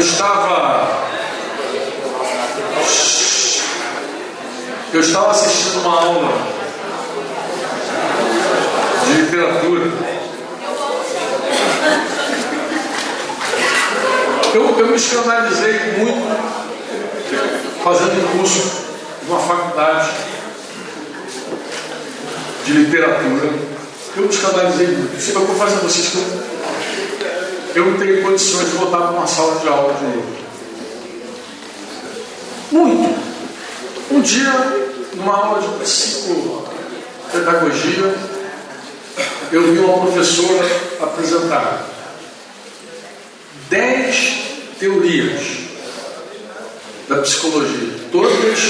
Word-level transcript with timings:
estava. 0.00 1.10
Eu 4.92 5.00
estava 5.00 5.30
assistindo 5.30 5.80
uma 5.82 6.00
aula 6.00 6.32
de 9.06 9.12
literatura. 9.12 9.90
Eu, 14.52 14.78
eu 14.78 14.86
me 14.88 14.96
escandalizei 14.96 15.74
muito 15.98 16.50
fazendo 17.84 18.24
um 18.24 18.38
curso 18.38 18.86
numa 19.28 19.38
faculdade 19.38 20.10
de 22.64 22.72
literatura. 22.72 23.52
Eu 24.16 24.22
me 24.22 24.28
escandalizei 24.28 24.86
muito. 24.88 25.14
Eu 25.14 25.18
vocês 25.82 26.08
que 26.08 26.16
eu, 26.16 26.59
eu 27.74 27.86
não 27.86 27.98
tenho 27.98 28.22
condições 28.22 28.70
de 28.70 28.76
voltar 28.76 28.98
para 28.98 29.10
uma 29.10 29.26
sala 29.26 29.58
de 29.60 29.68
aula 29.68 29.94
de 29.94 30.04
novo. 30.04 30.38
Muito. 32.72 33.18
Um 34.10 34.20
dia, 34.20 34.52
numa 35.14 35.34
aula 35.34 35.60
de 35.60 35.68
psicopedagogia, 35.84 38.14
eu 39.52 39.72
vi 39.72 39.78
uma 39.78 40.06
professora 40.06 40.66
apresentar 41.00 41.86
dez 43.68 44.38
teorias 44.78 45.42
da 47.08 47.16
psicologia, 47.18 47.94
todas, 48.12 48.60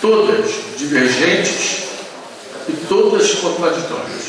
todas 0.00 0.50
divergentes 0.76 1.84
e 2.68 2.72
todas 2.88 3.32
contraditórias. 3.34 4.27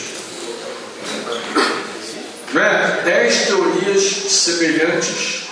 Né? 2.60 3.02
Dez 3.06 3.46
teorias 3.46 4.04
semelhantes 4.04 5.44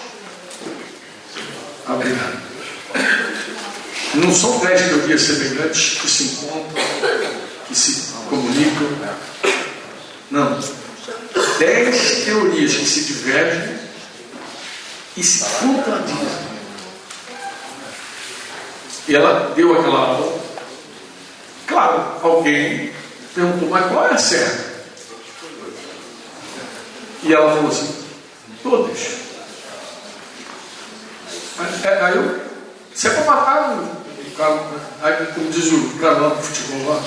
a 1.86 1.94
Não 4.16 4.36
são 4.36 4.59
dez 4.59 4.81
teorias 4.90 5.22
semelhantes 5.22 6.02
que 6.02 6.09
se 6.09 6.23
encontram, 6.23 6.84
que 7.66 7.73
se 7.76 8.14
comunicam. 8.30 8.90
Não. 10.30 10.59
Dez 11.59 12.26
teorias 12.26 12.73
que 12.73 12.86
se 12.86 13.06
divergem 13.06 13.80
e 15.16 15.24
se 15.24 15.46
contradizem. 15.62 16.48
E 19.08 19.16
ela 19.16 19.53
deu 19.56 19.80
aquela 19.80 20.00
aula. 20.00 20.42
Claro, 21.68 22.20
alguém 22.22 22.92
perguntou, 23.34 23.70
mas 23.70 23.86
qual 23.86 24.08
é 24.08 24.14
a 24.14 24.18
certa? 24.18 24.77
E 27.28 27.33
ela 27.33 27.53
falou 27.53 27.70
assim, 27.70 27.94
todas. 28.64 28.97
É, 31.84 32.02
aí 32.02 32.16
eu, 32.16 32.42
você 32.95 33.09
é 33.09 33.11
para 33.11 33.25
matar 33.25 33.72
o 33.73 34.31
cara, 34.38 34.66
aí 35.02 35.25
como 35.34 35.52
diz 35.52 35.66
o 35.73 35.97
cara 36.00 36.19
lá 36.19 36.30
do 36.30 36.42
futebol 36.42 36.94
lá, 36.94 37.03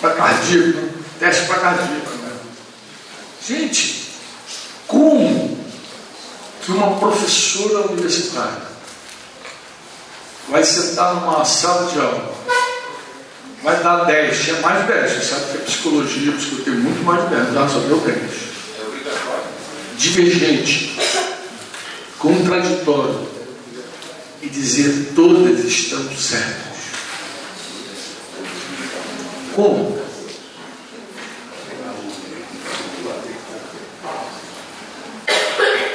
para 0.00 0.14
cardíaco, 0.14 0.80
né? 0.80 0.92
teste 1.20 1.46
para 1.46 1.60
cardíaco. 1.60 2.10
Né? 2.10 2.32
Gente, 3.46 4.10
como 4.88 5.58
que 6.62 6.72
uma 6.72 6.98
professora 6.98 7.92
universitária 7.92 8.62
vai 10.48 10.64
sentar 10.64 11.14
numa 11.14 11.44
sala 11.44 11.88
de 11.92 12.00
aula, 12.00 12.34
vai 13.62 13.80
dar 13.80 14.06
10, 14.06 14.42
tinha 14.42 14.60
mais 14.60 14.84
de 14.84 14.92
10, 14.92 15.12
você 15.12 15.22
sabe 15.22 15.52
que 15.52 15.58
é 15.58 15.60
psicologia, 15.60 16.32
eu 16.32 16.64
tenho 16.64 16.78
muito 16.78 17.04
mais 17.04 17.22
de 17.22 17.36
10, 17.36 17.54
ela 17.54 17.68
só 17.68 17.78
deu 17.78 18.00
10. 18.00 18.53
Divergente, 19.96 20.98
contraditório, 22.18 23.28
e 24.42 24.48
dizer 24.48 25.12
todas 25.14 25.64
estão 25.64 26.04
certas. 26.16 26.74
Como? 29.54 29.98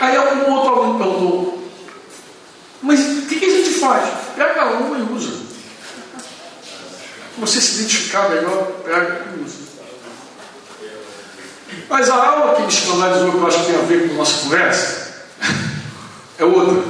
Aí 0.01 0.15
algum 0.15 0.51
outro 0.51 0.73
aluno 0.73 0.97
perguntou, 0.97 1.69
mas 2.81 2.99
o 2.99 3.21
que 3.27 3.45
a 3.45 3.49
gente 3.49 3.79
faz? 3.79 4.09
Pega 4.35 4.65
uma 4.65 4.97
e 4.97 5.13
usa. 5.13 5.37
Você 7.37 7.61
se 7.61 7.75
identificar 7.79 8.29
melhor, 8.29 8.65
pega 8.83 9.25
e 9.35 9.43
usa. 9.43 9.68
Mas 11.89 12.09
a 12.09 12.15
aula 12.15 12.55
que 12.55 12.61
me 12.63 12.67
escandalizou, 12.67 13.31
que 13.31 13.37
eu 13.37 13.47
acho 13.47 13.59
que 13.59 13.65
tem 13.65 13.75
a 13.75 13.83
ver 13.83 14.07
com 14.07 14.13
a 14.15 14.17
nossa 14.17 14.43
conversa, 14.43 15.09
é 16.37 16.43
outra. 16.43 16.83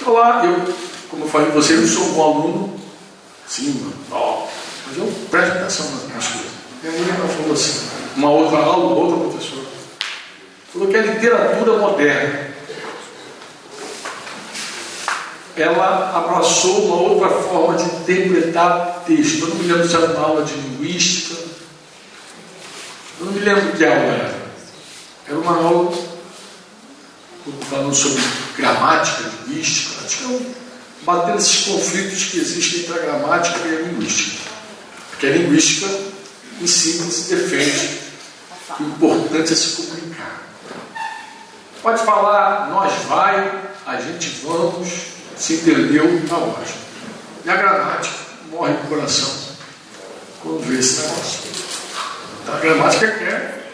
Então 0.00 0.14
lá, 0.14 0.44
eu, 0.44 0.74
como 1.08 1.24
eu 1.24 1.28
falei 1.28 1.50
para 1.50 1.60
você, 1.60 1.74
eu 1.74 1.86
sou 1.86 2.04
um 2.04 2.12
bom 2.12 2.22
aluno, 2.22 2.80
sim, 3.46 3.92
ó, 4.10 4.46
mas 4.86 4.98
eu 4.98 5.12
presto 5.30 5.52
atenção 5.52 5.86
nas 6.14 6.26
coisas. 6.26 6.52
Aí 6.84 7.14
ela 7.16 7.28
falou 7.28 7.52
assim, 7.52 7.88
uma 8.16 8.30
outra 8.30 8.58
aula, 8.58 8.86
uma 8.86 8.96
outra 8.96 9.28
professora, 9.28 9.66
falou 10.72 10.88
que 10.88 10.96
a 10.96 11.02
literatura 11.02 11.78
moderna 11.78 12.52
ela 15.56 16.16
abraçou 16.16 16.86
uma 16.86 16.96
outra 16.96 17.28
forma 17.28 17.76
de 17.76 17.84
interpretar 17.84 19.04
texto. 19.06 19.42
Eu 19.42 19.48
não 19.48 19.56
me 19.56 19.70
lembro 19.70 19.88
se 19.88 19.94
era 19.94 20.06
uma 20.06 20.26
aula 20.26 20.44
de 20.44 20.54
linguística, 20.54 21.41
eu 23.22 23.26
não 23.26 23.32
me 23.34 23.40
lembro 23.40 23.72
que 23.76 23.84
aula 23.84 24.02
era. 24.02 24.42
Uma 25.30 25.56
aula 25.56 25.96
falando 27.70 27.94
sobre 27.94 28.20
gramática, 28.56 29.30
linguística, 29.46 30.04
acho 30.04 30.18
que 30.18 30.24
é 30.24 30.26
um, 30.26 30.54
batendo 31.02 31.38
esses 31.38 31.64
conflitos 31.64 32.24
que 32.24 32.38
existem 32.38 32.80
entre 32.80 32.94
a 32.94 33.02
gramática 33.02 33.58
e 33.60 33.76
a 33.76 33.80
linguística. 33.82 34.50
Porque 35.10 35.26
a 35.26 35.30
linguística, 35.30 35.86
em 36.60 36.66
síntese, 36.66 37.34
defende 37.34 38.00
que 38.76 38.82
o 38.82 38.86
importante 38.88 39.52
é 39.52 39.56
se 39.56 39.82
comunicar. 39.82 40.42
Pode 41.80 42.04
falar, 42.04 42.70
nós 42.70 42.92
vai, 43.04 43.62
a 43.86 44.00
gente 44.00 44.30
vamos, 44.42 44.88
se 45.36 45.54
entendeu, 45.54 46.18
está 46.18 46.38
ótimo. 46.38 46.82
E 47.44 47.50
a 47.50 47.56
gramática 47.56 48.16
morre 48.50 48.72
no 48.72 48.88
coração 48.88 49.30
quando 50.42 50.66
vê 50.66 50.80
esse 50.80 51.02
negócio. 51.02 51.81
A 52.48 52.58
gramática 52.58 53.10
quer 53.12 53.72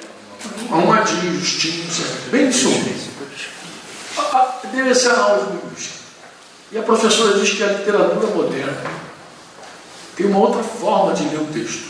arrumadinho, 0.71 1.41
justinho, 1.41 1.91
certo? 1.91 2.31
bem 2.31 2.53
sujo. 2.53 3.09
Deve 4.73 4.95
ser 4.95 5.11
aula 5.11 5.47
de 5.47 5.53
linguística. 5.53 5.99
E 6.71 6.79
a 6.79 6.83
professora 6.83 7.39
diz 7.39 7.55
que 7.55 7.63
a 7.63 7.73
literatura 7.73 8.27
moderna 8.29 8.77
tem 10.15 10.27
uma 10.27 10.39
outra 10.39 10.63
forma 10.63 11.15
de 11.15 11.25
ler 11.25 11.41
o 11.41 11.47
texto. 11.47 11.89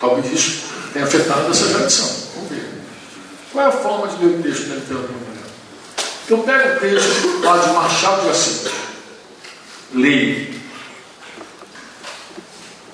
Talvez 0.00 0.32
isso 0.32 0.64
tenha 0.92 1.04
afetado 1.04 1.50
essa 1.50 1.68
geração. 1.68 2.10
Vamos 2.34 2.50
ver. 2.50 2.68
Qual 3.52 3.64
é 3.64 3.68
a 3.68 3.72
forma 3.72 4.08
de 4.08 4.24
ler 4.24 4.38
o 4.38 4.42
texto 4.42 4.68
da 4.68 4.74
literatura 4.74 5.12
moderna? 5.12 5.46
Eu 6.28 6.38
pego 6.38 6.76
o 6.76 6.80
texto 6.80 7.40
lá 7.44 7.58
de 7.58 7.70
Machado 7.70 8.22
de 8.22 8.30
Assis, 8.30 8.64
leio, 9.94 10.56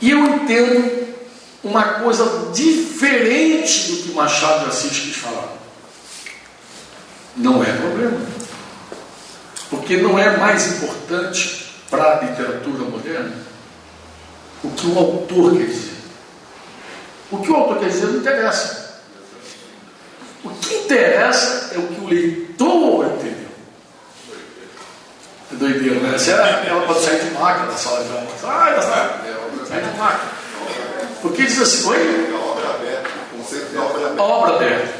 e 0.03 0.11
eu 0.11 0.19
entendo 0.27 1.02
uma 1.63 1.85
coisa 2.01 2.51
diferente 2.53 3.93
do 3.93 4.03
que 4.03 4.13
Machado 4.13 4.65
de 4.65 4.71
Assis 4.71 4.99
quis 4.99 5.17
falar. 5.17 5.53
Não 7.37 7.63
é 7.63 7.73
problema. 7.73 8.21
Porque 9.71 9.97
não 9.97 10.19
é 10.19 10.37
mais 10.37 10.73
importante 10.73 11.73
para 11.89 12.19
a 12.19 12.21
literatura 12.23 12.85
moderna 12.85 13.33
o 14.65 14.71
que 14.71 14.87
o 14.87 14.99
autor 14.99 15.57
quer 15.57 15.67
dizer. 15.67 15.93
O 17.31 17.39
que 17.39 17.51
o 17.51 17.57
autor 17.57 17.79
quer 17.79 17.89
dizer 17.89 18.07
não 18.07 18.19
interessa. 18.19 19.01
O 20.45 20.51
que 20.51 20.75
interessa 20.75 21.75
é 21.75 21.79
o 21.79 21.87
que 21.87 22.01
o 22.01 22.09
leitor 22.09 23.07
entendeu. 23.07 23.49
É 25.53 25.55
doideira, 25.55 26.01
né? 26.01 26.17
Ela, 26.67 26.87
pode 26.87 27.01
sair 27.01 27.25
de 27.25 27.31
máquina 27.31 27.67
da 27.67 27.77
sala 27.77 28.05
de 28.05 28.11
aula. 28.11 28.27
Sai 28.41 28.75
da 28.75 28.83
sala. 28.83 29.23
De 29.23 29.99
máquina. 29.99 30.42
Porque 31.23 31.45
diz 31.45 31.61
assim, 31.61 31.89
oi? 31.89 32.35
Obra 32.35 32.75
aberta. 32.75 33.11
O 33.33 33.39
conceito 33.39 33.71
de 33.71 33.79
obra 33.79 34.07
aberta. 34.07 34.23
Obra 34.23 34.57
aberta. 34.57 34.95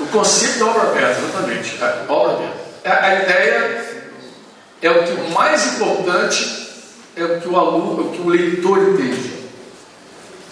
O 0.00 0.06
conceito 0.06 0.56
de 0.56 0.62
obra 0.62 0.82
aberta, 0.82 1.20
exatamente. 1.20 1.78
É, 1.82 2.04
obra 2.08 2.32
aberta. 2.32 2.56
A, 2.84 2.88
é, 2.88 2.92
a 2.92 3.22
ideia 3.22 4.02
é 4.80 4.90
o 4.90 5.04
que 5.04 5.12
o 5.12 5.30
mais 5.30 5.74
importante 5.74 6.62
é 7.14 7.24
o 7.24 7.40
que 7.40 7.48
o 7.48 7.56
aluno, 7.56 8.02
é 8.02 8.06
o 8.06 8.10
que 8.12 8.22
o 8.22 8.28
leitor 8.30 8.78
entende. 8.88 9.42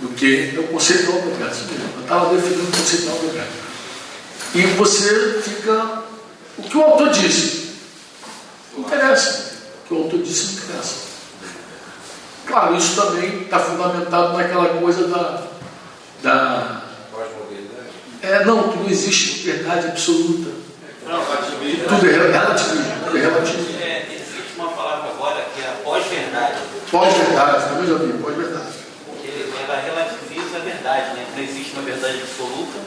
Do 0.00 0.08
que 0.10 0.54
é 0.54 0.60
o 0.60 0.68
conceito 0.68 1.04
de 1.04 1.08
obra 1.08 1.34
aberta. 1.34 1.56
Eu 1.96 2.02
estava 2.02 2.34
definindo 2.34 2.62
o 2.62 2.66
conceito 2.66 3.02
de 3.02 3.08
obra 3.08 3.30
aberta. 3.30 3.52
E 4.54 4.62
você 4.76 5.42
fica. 5.42 6.02
O 6.58 6.62
que 6.62 6.76
o 6.76 6.82
autor 6.82 7.08
disse? 7.10 7.70
Não 8.74 8.80
interessa. 8.80 9.54
O 9.84 9.88
que 9.88 9.94
o 9.94 9.96
autor 9.98 10.20
disse 10.20 10.56
não 10.56 10.64
interessa. 10.64 11.09
Claro, 12.50 12.76
isso 12.76 13.00
também 13.00 13.42
está 13.42 13.60
fundamentado 13.60 14.36
naquela 14.36 14.68
coisa 14.80 15.06
da. 15.06 15.42
da 16.20 16.82
é, 18.22 18.44
não, 18.44 18.68
que 18.70 18.78
não 18.78 18.90
existe 18.90 19.46
verdade 19.48 19.86
absoluta. 19.86 20.50
Tudo 21.88 22.06
é 22.06 22.12
relativo. 22.12 22.84
Tudo 23.04 23.16
é 23.16 23.20
relativo. 23.20 23.82
É, 23.82 24.06
existe 24.12 24.52
uma 24.56 24.68
palavra 24.72 25.10
agora 25.10 25.46
que 25.54 25.62
é 25.62 25.68
a 25.68 25.82
pós-verdade. 25.84 26.58
Pós-verdade, 26.90 27.68
também 27.68 27.86
já 27.86 27.94
vi, 27.94 28.12
pós-verdade. 28.18 28.72
que 29.22 29.52
Ela 29.64 29.80
relativiza 29.80 30.56
a 30.56 30.60
verdade, 30.60 31.14
né? 31.14 31.26
Não 31.34 31.42
existe 31.42 31.72
uma 31.74 31.82
verdade 31.82 32.20
absoluta. 32.20 32.78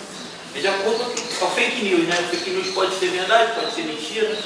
É 0.56 0.60
de 0.60 0.68
acordo 0.68 1.40
com 1.40 1.46
a 1.46 1.50
fake 1.50 1.86
news, 1.86 2.08
né? 2.08 2.16
Fake 2.30 2.50
news 2.50 2.68
pode 2.68 2.96
ser 3.00 3.08
verdade, 3.08 3.54
pode 3.54 3.74
ser 3.74 3.84
mentira. 3.84 4.38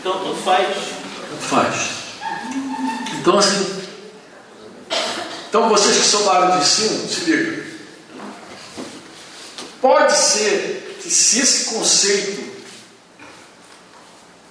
Então, 0.00 0.12
tudo 0.20 0.36
faz. 0.36 0.66
Tanto 0.66 1.42
faz. 1.42 1.90
Então, 3.20 3.38
assim. 3.38 3.79
Então, 5.48 5.68
vocês 5.68 5.96
que 5.96 6.04
são 6.04 6.24
da 6.24 6.32
área 6.32 6.56
de 6.56 6.62
ensino, 6.62 7.08
se 7.08 7.20
ligam. 7.28 7.64
Pode 9.80 10.12
ser 10.12 10.98
que 11.02 11.10
se 11.10 11.40
esse 11.40 11.74
conceito 11.74 12.50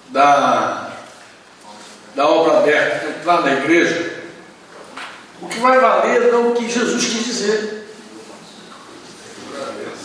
da, 0.08 0.90
da 2.14 2.26
obra 2.26 2.58
aberta 2.58 3.06
entrar 3.06 3.42
na 3.42 3.52
igreja, 3.52 4.20
o 5.40 5.48
que 5.48 5.58
vai 5.60 5.78
valer 5.78 6.32
não 6.32 6.46
é 6.46 6.48
o 6.48 6.54
que 6.54 6.68
Jesus 6.68 7.04
quis 7.04 7.24
dizer. 7.24 7.86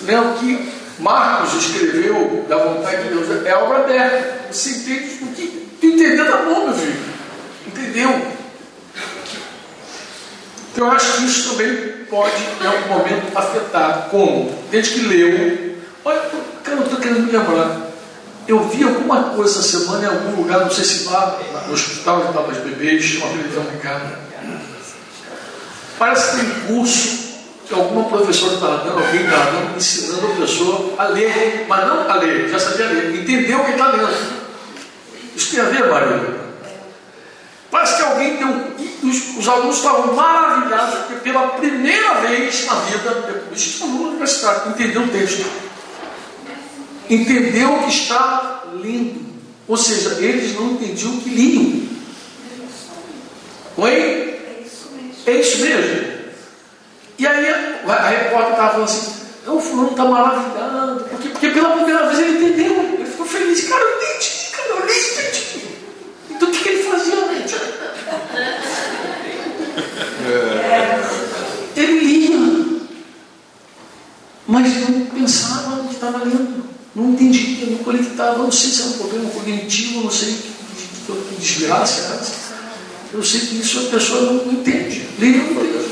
Não 0.03 0.13
é 0.13 0.21
o 0.21 0.33
que 0.35 0.73
Marcos 0.99 1.53
escreveu 1.55 2.45
da 2.47 2.57
vontade 2.57 3.03
de 3.03 3.09
Deus. 3.09 3.45
É 3.45 3.55
obra 3.55 3.79
aberta. 3.79 4.53
Você 4.53 4.69
entende 4.69 5.23
o 5.23 5.27
que 5.33 5.69
entendeu 5.83 6.31
tá 6.31 6.37
bom, 6.43 6.67
meu 6.67 6.73
filho. 6.73 7.03
Entendeu? 7.67 8.34
Então 10.75 10.87
eu 10.87 10.91
acho 10.91 11.13
que 11.13 11.25
isso 11.25 11.51
também 11.51 11.73
pode, 12.09 12.35
em 12.61 12.67
algum 12.67 12.89
momento, 12.89 13.37
afetar. 13.37 14.09
Como? 14.11 14.53
Desde 14.69 14.95
que 14.95 14.99
leu. 15.07 15.77
Olha, 16.03 16.21
eu 16.67 16.81
estou 16.81 16.99
querendo 16.99 17.21
me 17.21 17.31
lembrar. 17.31 17.79
Eu 18.45 18.59
vi 18.67 18.83
alguma 18.83 19.23
coisa 19.29 19.57
essa 19.57 19.79
semana 19.79 20.03
em 20.03 20.07
algum 20.07 20.41
lugar, 20.41 20.59
não 20.59 20.69
sei 20.69 20.83
se 20.83 21.05
lá 21.05 21.39
no 21.65 21.73
hospital 21.73 22.25
de 22.25 22.33
papas 22.33 22.57
bebês, 22.57 23.15
uma 23.15 23.29
televisão 23.29 23.63
ligada. 23.71 24.19
Parece 25.97 26.31
que 26.31 26.45
tem 26.45 26.49
curso 26.67 27.25
que 27.65 27.73
alguma 27.73 28.09
professora 28.09 28.55
está 28.55 28.67
dando, 28.67 28.99
alguém 28.99 29.23
está 29.23 29.45
dando, 29.45 29.77
ensinando 29.77 30.27
a 30.27 30.35
pessoa 30.35 30.93
a 30.97 31.07
ler, 31.07 31.65
mas 31.69 31.87
não 31.87 32.11
a 32.11 32.15
ler, 32.17 32.49
já 32.49 32.59
sabia 32.59 32.87
ler, 32.87 33.15
entendeu 33.15 33.61
o 33.61 33.65
que 33.65 33.71
está 33.71 33.91
lendo. 33.91 34.13
Isso 35.35 35.51
tem 35.51 35.61
a 35.61 35.69
ver, 35.69 35.89
Maria? 35.89 36.44
Parece 37.71 37.97
que 37.97 38.03
alguém 38.03 38.37
deu. 38.37 38.75
Os, 39.03 39.37
os 39.37 39.47
alunos 39.47 39.77
estavam 39.77 40.13
maravilhados, 40.13 40.99
porque 40.99 41.15
pela 41.15 41.47
primeira 41.49 42.15
vez 42.21 42.65
na 42.65 42.75
vida, 42.75 43.43
isso 43.53 43.83
é 43.83 43.87
aluno 43.87 44.09
universitário, 44.09 44.71
entendeu 44.71 45.03
o 45.03 45.07
texto. 45.09 45.45
Entendeu 47.09 47.73
o 47.73 47.83
que 47.83 47.89
está 47.89 48.63
lendo. 48.73 49.25
Ou 49.67 49.77
seja, 49.77 50.15
eles 50.19 50.55
não 50.55 50.71
entendiam 50.71 51.13
o 51.13 51.21
que 51.21 51.29
liam. 51.29 51.87
Oi? 53.77 54.35
É 55.25 55.31
isso 55.31 55.61
mesmo. 55.61 56.15
E 57.17 57.25
aí 57.25 57.49
a, 57.49 58.09
repórter 58.09 58.51
estava 58.51 58.71
falando 58.71 58.83
assim, 58.83 59.25
o 59.47 59.59
fulano 59.59 59.91
está 59.91 60.05
maravilhado, 60.05 61.05
porque, 61.09 61.29
porque 61.29 61.49
pela 61.49 61.69
primeira 61.69 62.07
vez 62.07 62.19
ele 62.19 62.45
entendeu, 62.45 62.73
ele 62.93 63.05
ficou 63.05 63.25
feliz, 63.25 63.67
cara, 63.69 63.81
eu 63.81 63.97
entendi, 63.97 64.31
cara, 64.51 64.67
eu 64.69 64.85
nem 64.85 64.97
entendi. 64.97 65.74
Então 66.29 66.49
o 66.49 66.51
que, 66.51 66.63
que 66.63 66.69
ele 66.69 66.83
fazia, 66.83 67.15
gente? 67.15 67.55
Ele 71.75 71.99
lia, 71.99 72.79
mas 74.47 74.89
não 74.89 75.05
pensava 75.07 75.75
no 75.75 75.89
que 75.89 75.95
estava 75.95 76.23
lendo, 76.23 76.65
não 76.95 77.11
entendia, 77.11 77.67
não 77.67 77.79
conectava, 77.79 78.37
não 78.37 78.51
sei 78.51 78.69
se 78.69 78.81
era 78.81 78.89
um 78.91 78.97
problema 78.97 79.29
cognitivo, 79.29 80.01
não 80.01 80.11
sei 80.11 80.33
que, 80.33 80.55
desgraça 81.37 82.01
era 82.01 82.15
essa. 82.15 82.45
Eu 83.13 83.23
sei 83.23 83.41
que 83.41 83.59
isso 83.59 83.79
a 83.79 83.91
pessoa 83.91 84.21
não 84.21 84.51
entende, 84.51 85.07
lê 85.19 85.27
não 85.27 85.51
entende. 85.51 85.85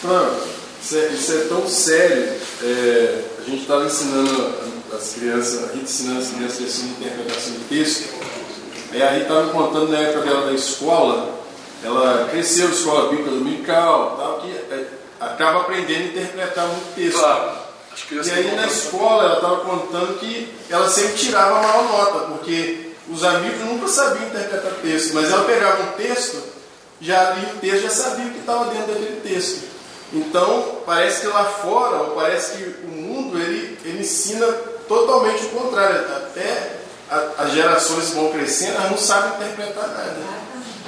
Fran, 0.00 0.30
isso 0.82 0.96
é, 0.96 1.08
isso 1.12 1.32
é 1.32 1.38
tão 1.48 1.68
sério. 1.68 2.32
É, 2.62 3.24
a 3.38 3.50
gente 3.50 3.62
estava 3.62 3.86
ensinando 3.86 4.54
as 4.92 5.14
crianças, 5.14 5.64
a 5.64 5.72
gente 5.72 5.84
ensinando 5.84 6.20
as 6.20 6.30
crianças 6.30 6.62
assim, 6.62 6.90
interpretação 6.90 7.52
de 7.52 7.64
texto. 7.64 8.14
Aí 8.92 9.22
estava 9.22 9.44
me 9.44 9.52
contando 9.52 9.90
na 9.90 9.98
época 9.98 10.24
dela 10.24 10.46
da 10.46 10.52
escola, 10.52 11.40
ela 11.84 12.28
cresceu 12.30 12.68
na 12.68 12.74
escola 12.74 13.08
bíblica 13.08 13.30
dominical, 13.30 14.16
tal, 14.16 14.40
que 14.40 14.50
é, 14.50 14.86
acaba 15.20 15.60
aprendendo 15.60 16.02
a 16.02 16.06
interpretar 16.06 16.66
muito 16.66 16.94
texto. 16.94 17.18
Claro, 17.18 17.52
E 18.10 18.30
aí 18.30 18.56
na 18.56 18.66
escola 18.66 19.24
ela 19.24 19.34
estava 19.36 19.56
contando 19.60 20.18
que 20.18 20.52
ela 20.68 20.88
sempre 20.88 21.14
tirava 21.14 21.58
a 21.58 21.62
maior 21.62 21.84
nota, 21.84 22.18
porque 22.32 22.90
os 23.08 23.22
amigos 23.24 23.60
nunca 23.60 23.88
sabiam 23.88 24.26
interpretar 24.28 24.72
texto, 24.82 25.14
mas 25.14 25.30
ela 25.30 25.44
pegava 25.44 25.82
um 25.82 25.92
texto, 25.92 26.42
já 27.00 27.30
lia 27.30 27.54
o 27.54 27.58
texto, 27.58 27.82
já 27.82 27.90
sabia 27.90 28.26
o 28.26 28.30
que 28.30 28.38
estava 28.40 28.66
dentro 28.66 28.92
daquele 28.92 29.20
texto. 29.20 29.70
Então, 30.12 30.80
parece 30.84 31.20
que 31.20 31.26
lá 31.28 31.44
fora, 31.44 31.96
ou 32.02 32.10
parece 32.16 32.56
que 32.56 32.64
o 32.84 32.88
mundo, 32.88 33.38
ele, 33.38 33.78
ele 33.84 34.00
ensina 34.00 34.46
totalmente 34.90 35.44
o 35.44 35.48
contrário. 35.50 36.00
Até 36.16 36.80
as 37.38 37.52
gerações 37.52 38.10
vão 38.10 38.32
crescendo, 38.32 38.76
elas 38.76 38.90
não 38.90 38.98
sabem 38.98 39.30
interpretar 39.36 39.88
nada. 39.88 40.16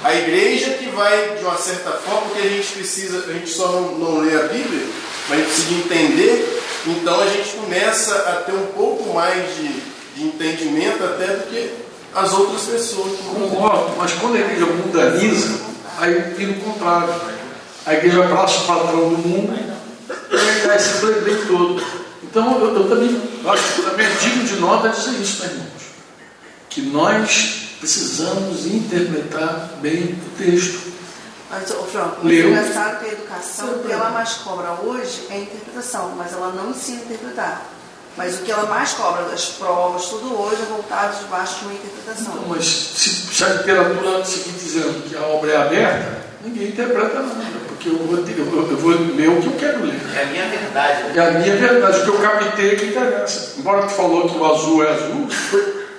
A 0.03 0.13
igreja 0.13 0.71
que 0.71 0.89
vai, 0.89 1.37
de 1.37 1.43
uma 1.43 1.57
certa 1.57 1.91
forma, 1.91 2.21
porque 2.23 2.45
a 2.45 2.49
gente 2.49 2.73
precisa, 2.73 3.23
a 3.29 3.33
gente 3.33 3.49
só 3.49 3.67
não, 3.67 3.97
não 3.97 4.19
lê 4.19 4.35
a 4.35 4.43
Bíblia, 4.43 4.85
mas 5.29 5.39
a 5.39 5.41
gente 5.41 5.53
precisa 5.53 5.73
entender, 5.75 6.63
então 6.85 7.21
a 7.21 7.27
gente 7.27 7.49
começa 7.51 8.13
a 8.15 8.43
ter 8.43 8.51
um 8.51 8.65
pouco 8.67 9.13
mais 9.13 9.55
de, 9.55 9.69
de 10.15 10.23
entendimento 10.25 11.01
até 11.05 11.27
do 11.27 11.49
que 11.49 11.71
as 12.13 12.33
outras 12.33 12.63
pessoas. 12.63 13.17
Concordo, 13.33 13.95
mas 13.97 14.11
quando 14.13 14.35
a 14.35 14.39
igreja 14.39 14.65
mundaniza, 14.65 15.59
aí 15.97 16.13
vira 16.35 16.51
o 16.51 16.61
contrário. 16.61 17.13
A 17.85 17.93
igreja 17.93 18.25
abraça 18.25 18.59
o 18.59 18.67
padrão 18.67 19.09
do 19.09 19.17
mundo 19.17 19.57
e 20.31 20.67
dá 20.67 20.75
esse 20.75 20.99
play 20.99 21.45
todo. 21.47 22.02
Então 22.33 22.59
eu, 22.59 22.75
eu 22.75 22.89
também 22.89 23.21
acho 23.45 23.73
que 23.75 23.81
também 23.83 24.07
é 24.07 24.09
digno 24.09 24.43
de 24.43 24.55
nota 24.55 24.89
dizer 24.89 25.21
isso, 25.21 25.43
né, 25.43 25.51
irmãos? 25.51 25.83
Que 26.67 26.81
nós 26.81 27.77
precisamos 27.79 28.65
interpretar 28.65 29.69
bem 29.79 30.17
o 30.19 30.29
texto. 30.35 30.91
Mas, 31.47 31.69
ô 31.69 31.83
Franco, 31.83 32.25
o 32.25 32.27
Leu. 32.27 32.49
engraçado 32.49 33.01
que 33.01 33.05
a 33.05 33.13
educação, 33.13 33.75
o 33.75 33.83
que 33.83 33.91
ela 33.91 34.09
mais 34.09 34.33
cobra 34.33 34.71
hoje 34.81 35.27
é 35.29 35.33
a 35.35 35.37
interpretação, 35.41 36.15
mas 36.17 36.33
ela 36.33 36.51
não 36.53 36.71
ensina 36.71 37.01
a 37.01 37.03
interpretar. 37.03 37.69
Mas 38.17 38.39
o 38.39 38.41
que 38.41 38.51
ela 38.51 38.65
mais 38.65 38.93
cobra 38.93 39.25
das 39.25 39.49
provas, 39.49 40.05
tudo 40.05 40.35
hoje 40.35 40.59
é 40.59 40.65
voltado 40.65 41.15
debaixo 41.19 41.59
de 41.59 41.65
uma 41.65 41.73
interpretação. 41.75 42.35
Não, 42.35 42.47
mas 42.47 42.65
se, 42.65 43.09
se 43.09 43.43
a 43.43 43.49
literatura 43.49 44.25
seguir 44.25 44.53
dizendo 44.53 45.07
que 45.07 45.15
a 45.15 45.21
obra 45.21 45.51
é 45.51 45.57
aberta, 45.57 46.23
ninguém 46.43 46.69
interpreta 46.69 47.21
nada, 47.21 47.62
porque 47.83 47.89
eu 47.89 48.07
vou, 48.07 48.17
ter- 48.23 48.37
eu, 48.39 48.45
vou- 48.45 48.69
eu 48.69 48.77
vou 48.77 48.91
ler 48.91 49.29
o 49.29 49.41
que 49.41 49.47
eu 49.47 49.53
quero 49.59 49.83
ler. 49.85 49.99
É 50.15 50.23
a 50.23 50.25
minha 50.27 50.47
verdade. 50.47 51.03
né? 51.03 51.13
É 51.15 51.27
a 51.27 51.31
minha 51.31 51.55
verdade, 51.55 51.99
o 51.99 52.03
que 52.03 52.09
eu 52.09 52.19
captei 52.19 52.71
é 52.71 52.75
que 52.75 52.85
interessa. 52.87 53.53
Embora 53.59 53.81
tu 53.87 53.89
falou 53.93 54.29
que 54.29 54.37
o 54.37 54.45
azul 54.53 54.83
é 54.83 54.91
azul, 54.93 55.27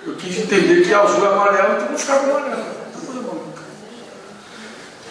eu 0.06 0.14
quis 0.16 0.38
entender 0.38 0.82
que 0.84 0.94
azul 0.94 1.24
é 1.26 1.32
amarelo, 1.32 1.74
então 1.74 1.82
eu 1.82 1.88
vou 1.88 1.98
ficar 1.98 2.18
com 2.20 2.30
amarelo. 2.30 2.64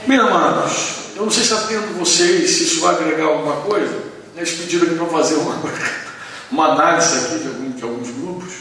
Bem, 0.05 0.19
amados, 0.19 0.95
eu 1.15 1.23
não 1.23 1.31
sei 1.31 1.43
se 1.43 1.53
atendo 1.53 1.87
vocês, 1.97 2.49
se 2.49 2.63
isso 2.65 2.81
vai 2.81 2.95
agregar 2.95 3.25
alguma 3.25 3.55
coisa. 3.61 3.93
Eles 4.35 4.51
pediram 4.51 4.85
aqui 4.87 4.95
para 4.95 5.05
fazer 5.05 5.35
uma, 5.35 5.55
uma 6.51 6.65
análise 6.73 7.17
aqui 7.25 7.39
de, 7.39 7.47
algum- 7.47 7.71
de 7.71 7.83
alguns 7.83 8.09
grupos. 8.09 8.53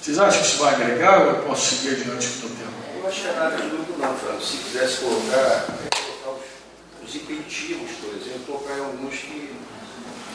Vocês 0.00 0.18
acham 0.18 0.40
que 0.40 0.46
isso 0.46 0.58
vai 0.62 0.74
agregar 0.74 1.20
ou 1.22 1.26
eu 1.28 1.34
posso 1.36 1.74
seguir 1.76 1.92
adiante 1.96 2.28
com 2.40 2.46
o 2.46 2.50
tema? 2.50 2.70
Eu 2.96 3.02
não 3.02 3.08
achei 3.08 3.32
nada 3.32 3.56
de 3.56 3.68
grupo 3.70 3.94
não, 3.98 4.14
Fernando. 4.14 4.42
Se 4.42 4.56
quisesse 4.58 4.96
colocar 4.98 5.66
os, 7.12 7.22
impeditivos, 7.22 7.90
por 8.00 8.10
exemplo, 8.14 8.40
colocar 8.46 8.74
alguns 8.78 9.14
que 9.14 9.50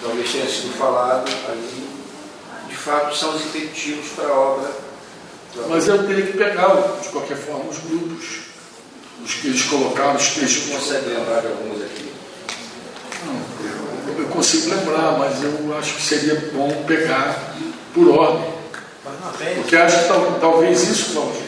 talvez 0.01 0.31
tenha 0.31 0.45
sido 0.45 0.77
falado 0.77 1.27
ali, 1.49 1.87
de 2.69 2.75
fato 2.75 3.15
são 3.15 3.35
os 3.35 3.45
impeditivos 3.45 4.09
para 4.15 4.27
a 4.27 4.33
obra. 4.39 4.71
Mas 5.69 5.87
eu 5.87 6.05
teria 6.05 6.25
que 6.27 6.37
pegar, 6.37 6.67
de 7.01 7.09
qualquer 7.09 7.37
forma, 7.37 7.69
os 7.69 7.77
grupos, 7.79 8.39
os 9.25 9.33
que 9.33 9.47
eles 9.47 9.63
colocaram, 9.63 10.15
os 10.15 10.27
textos 10.29 10.63
que 10.65 10.71
consegue 10.71 11.09
lembrar 11.09 11.41
de 11.41 11.47
alguns 11.47 11.81
aqui. 11.83 12.11
Não, 13.25 14.19
eu- 14.19 14.27
consigo 14.27 14.69
lembrar, 14.69 15.17
mas 15.17 15.41
eu 15.43 15.75
acho 15.79 15.95
que 15.95 16.01
seria 16.01 16.35
bom 16.53 16.83
pegar 16.85 17.55
por 17.93 18.09
ordem. 18.09 18.53
Porque 19.55 19.75
acho 19.75 19.99
que 20.03 20.07
tal- 20.07 20.37
talvez 20.39 20.83
isso 20.83 21.13
não 21.15 21.47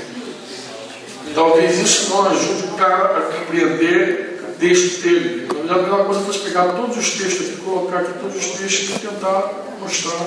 Talvez 1.35 1.77
isso 1.77 2.09
não 2.09 2.27
ajude 2.31 2.63
o 2.63 2.75
cara 2.75 3.17
a 3.17 3.21
compreender 3.21 4.28
o 4.59 4.67
texto 4.67 5.01
dele. 5.01 5.47
Então, 5.49 5.75
a 5.75 5.81
melhor 5.81 6.05
coisa 6.05 6.19
fosse 6.21 6.39
pegar 6.39 6.73
todos 6.73 6.97
os 6.97 7.11
textos 7.11 7.47
aqui, 7.47 7.61
colocar 7.61 7.99
aqui 7.99 8.19
todos 8.19 8.35
os 8.35 8.45
textos 8.57 8.95
e 8.97 8.99
tentar 8.99 9.53
mostrar. 9.79 10.19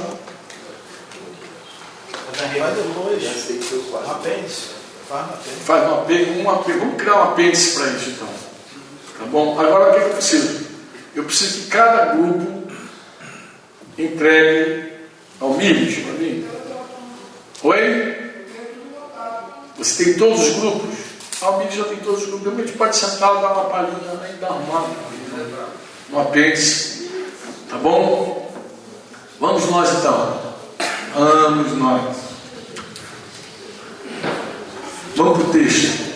Um 4.08 4.10
apêndice. 4.10 4.68
Faz 5.08 5.22
um 5.22 5.30
apêndice. 5.30 5.64
Faz 5.64 5.90
um 5.90 5.94
apêndice. 5.94 6.78
Vamos 6.78 6.96
criar 6.96 7.16
um 7.16 7.22
apêndice 7.24 7.74
para 7.74 7.86
isso 7.88 8.10
então. 8.10 8.28
Tá 9.18 9.24
bom? 9.26 9.60
Agora 9.60 9.90
o 9.90 9.94
que 9.94 10.00
que 10.00 10.06
eu 10.06 10.12
preciso? 10.14 10.66
Eu 11.14 11.24
preciso 11.24 11.60
que 11.60 11.66
cada 11.66 12.14
grupo 12.14 12.72
entregue 13.98 14.92
ao 15.38 15.50
Miles 15.54 15.98
para 15.98 16.12
mim 16.14 16.48
Oi? 17.64 18.32
Você 19.76 20.04
tem 20.04 20.14
todos 20.14 20.40
os 20.40 20.56
grupos? 20.56 21.01
A 21.44 21.68
já 21.68 21.84
tem 21.84 21.96
todos 21.96 22.22
os 22.22 22.28
grupos. 22.28 22.52
A 22.52 22.56
gente 22.64 22.78
pode 22.78 22.94
sentar 22.94 23.34
dar 23.40 23.52
uma 23.52 23.64
palhinha 23.64 24.30
e 24.32 24.36
dar 24.36 24.52
uma 24.52 24.86
no 26.08 26.20
apêndice. 26.20 27.10
Tá 27.68 27.78
bom? 27.78 28.48
Vamos 29.40 29.68
nós 29.68 29.90
então. 29.90 30.40
Vamos 31.14 31.72
nós. 31.78 32.16
Vamos 35.16 35.38
para 35.38 35.48
o 35.48 35.52
texto. 35.52 36.12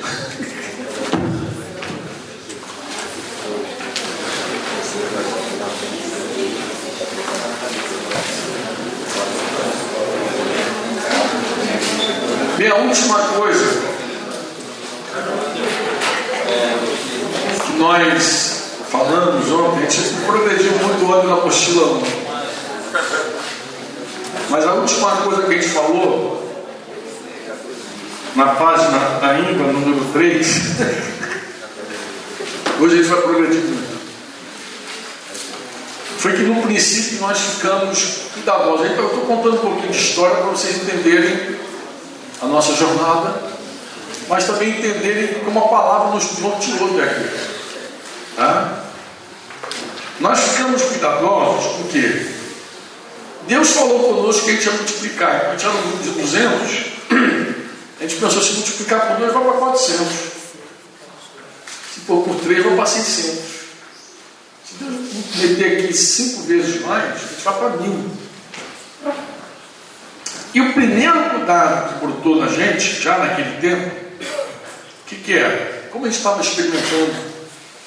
Minha 12.59 12.77
última 12.77 13.19
coisa 13.19 13.86
nós 17.79 18.63
falamos 18.91 19.51
ontem, 19.51 19.87
a 19.87 19.91
gente 19.91 20.15
progrediu 20.25 20.73
muito 20.73 21.13
ontem 21.13 21.27
na 21.27 21.35
apostila 21.35 21.87
1. 21.87 22.03
Mas 24.49 24.65
a 24.65 24.75
última 24.75 25.17
coisa 25.17 25.43
que 25.43 25.55
a 25.55 25.61
gente 25.61 25.69
falou, 25.69 26.43
na 28.35 28.47
página 28.47 29.19
ainda, 29.23 29.65
número 29.65 30.05
3, 30.13 30.47
hoje 32.81 32.95
a 32.95 32.97
gente 32.97 33.09
vai 33.09 33.21
progredir 33.23 33.61
muito. 33.61 33.97
Foi 36.19 36.33
que 36.33 36.43
no 36.43 36.63
princípio 36.63 37.21
nós 37.21 37.39
ficamos 37.39 38.23
cuidadosos. 38.33 38.87
Eu 38.87 39.07
estou 39.07 39.27
contando 39.27 39.57
um 39.57 39.59
pouquinho 39.59 39.91
de 39.91 39.99
história 39.99 40.37
para 40.37 40.47
vocês 40.47 40.83
entenderem 40.83 41.57
a 42.43 42.47
nossa 42.47 42.75
jornada, 42.75 43.43
mas 44.29 44.45
também 44.45 44.71
entenderem 44.71 45.35
como 45.45 45.59
a 45.59 45.69
palavra 45.69 46.15
nos 46.15 46.39
norteou 46.39 46.95
até 46.95 47.05
aqui. 47.05 47.56
Tá? 48.37 48.85
Nós 50.21 50.39
ficamos 50.41 50.83
cuidadosos 50.83 51.77
porque 51.79 52.27
Deus 53.49 53.71
falou 53.71 54.15
conosco 54.15 54.45
que 54.45 54.51
a 54.51 54.55
gente 54.55 54.67
ia 54.67 54.73
multiplicar. 54.73 55.41
Quando 55.41 55.49
a 55.49 55.53
gente 55.53 55.65
era 55.67 55.75
um 55.75 55.83
grupo 55.83 56.03
de 56.03 56.11
200, 56.11 56.47
a 57.99 58.03
gente 58.03 58.17
pensou: 58.17 58.43
se 58.43 58.53
multiplicar 58.53 59.09
por 59.09 59.17
2, 59.19 59.33
vai 59.33 59.43
para 59.43 59.53
400. 59.53 60.07
Se 61.95 62.01
for 62.07 62.23
por 62.25 62.37
3, 62.37 62.65
vai 62.65 62.77
para 62.77 62.87
600. 62.87 63.45
Se 64.65 64.75
Deus 64.81 65.37
meter 65.37 65.79
aqui 65.79 65.95
5 65.95 66.43
vezes 66.43 66.83
mais, 66.83 67.05
a 67.05 67.17
gente 67.17 67.43
vai 67.43 67.55
para 67.55 67.71
1000. 67.71 68.11
E 70.55 70.61
o 70.61 70.73
primeiro 70.73 71.31
cuidado 71.31 71.95
que 71.95 72.07
brotou 72.07 72.37
na 72.37 72.49
gente, 72.49 73.03
já 73.03 73.19
naquele 73.19 73.61
tempo, 73.61 73.95
o 73.95 75.09
que, 75.09 75.17
que 75.17 75.33
era? 75.35 75.89
Como 75.91 76.05
a 76.05 76.09
gente 76.09 76.19
estava 76.19 76.41
experimentando 76.41 77.36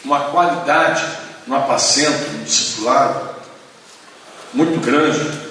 uma 0.03 0.29
qualidade 0.31 1.05
no 1.45 1.55
apacento, 1.55 2.31
no 2.31 2.43
discipulado, 2.43 3.29
muito 4.53 4.79
grande, 4.79 5.49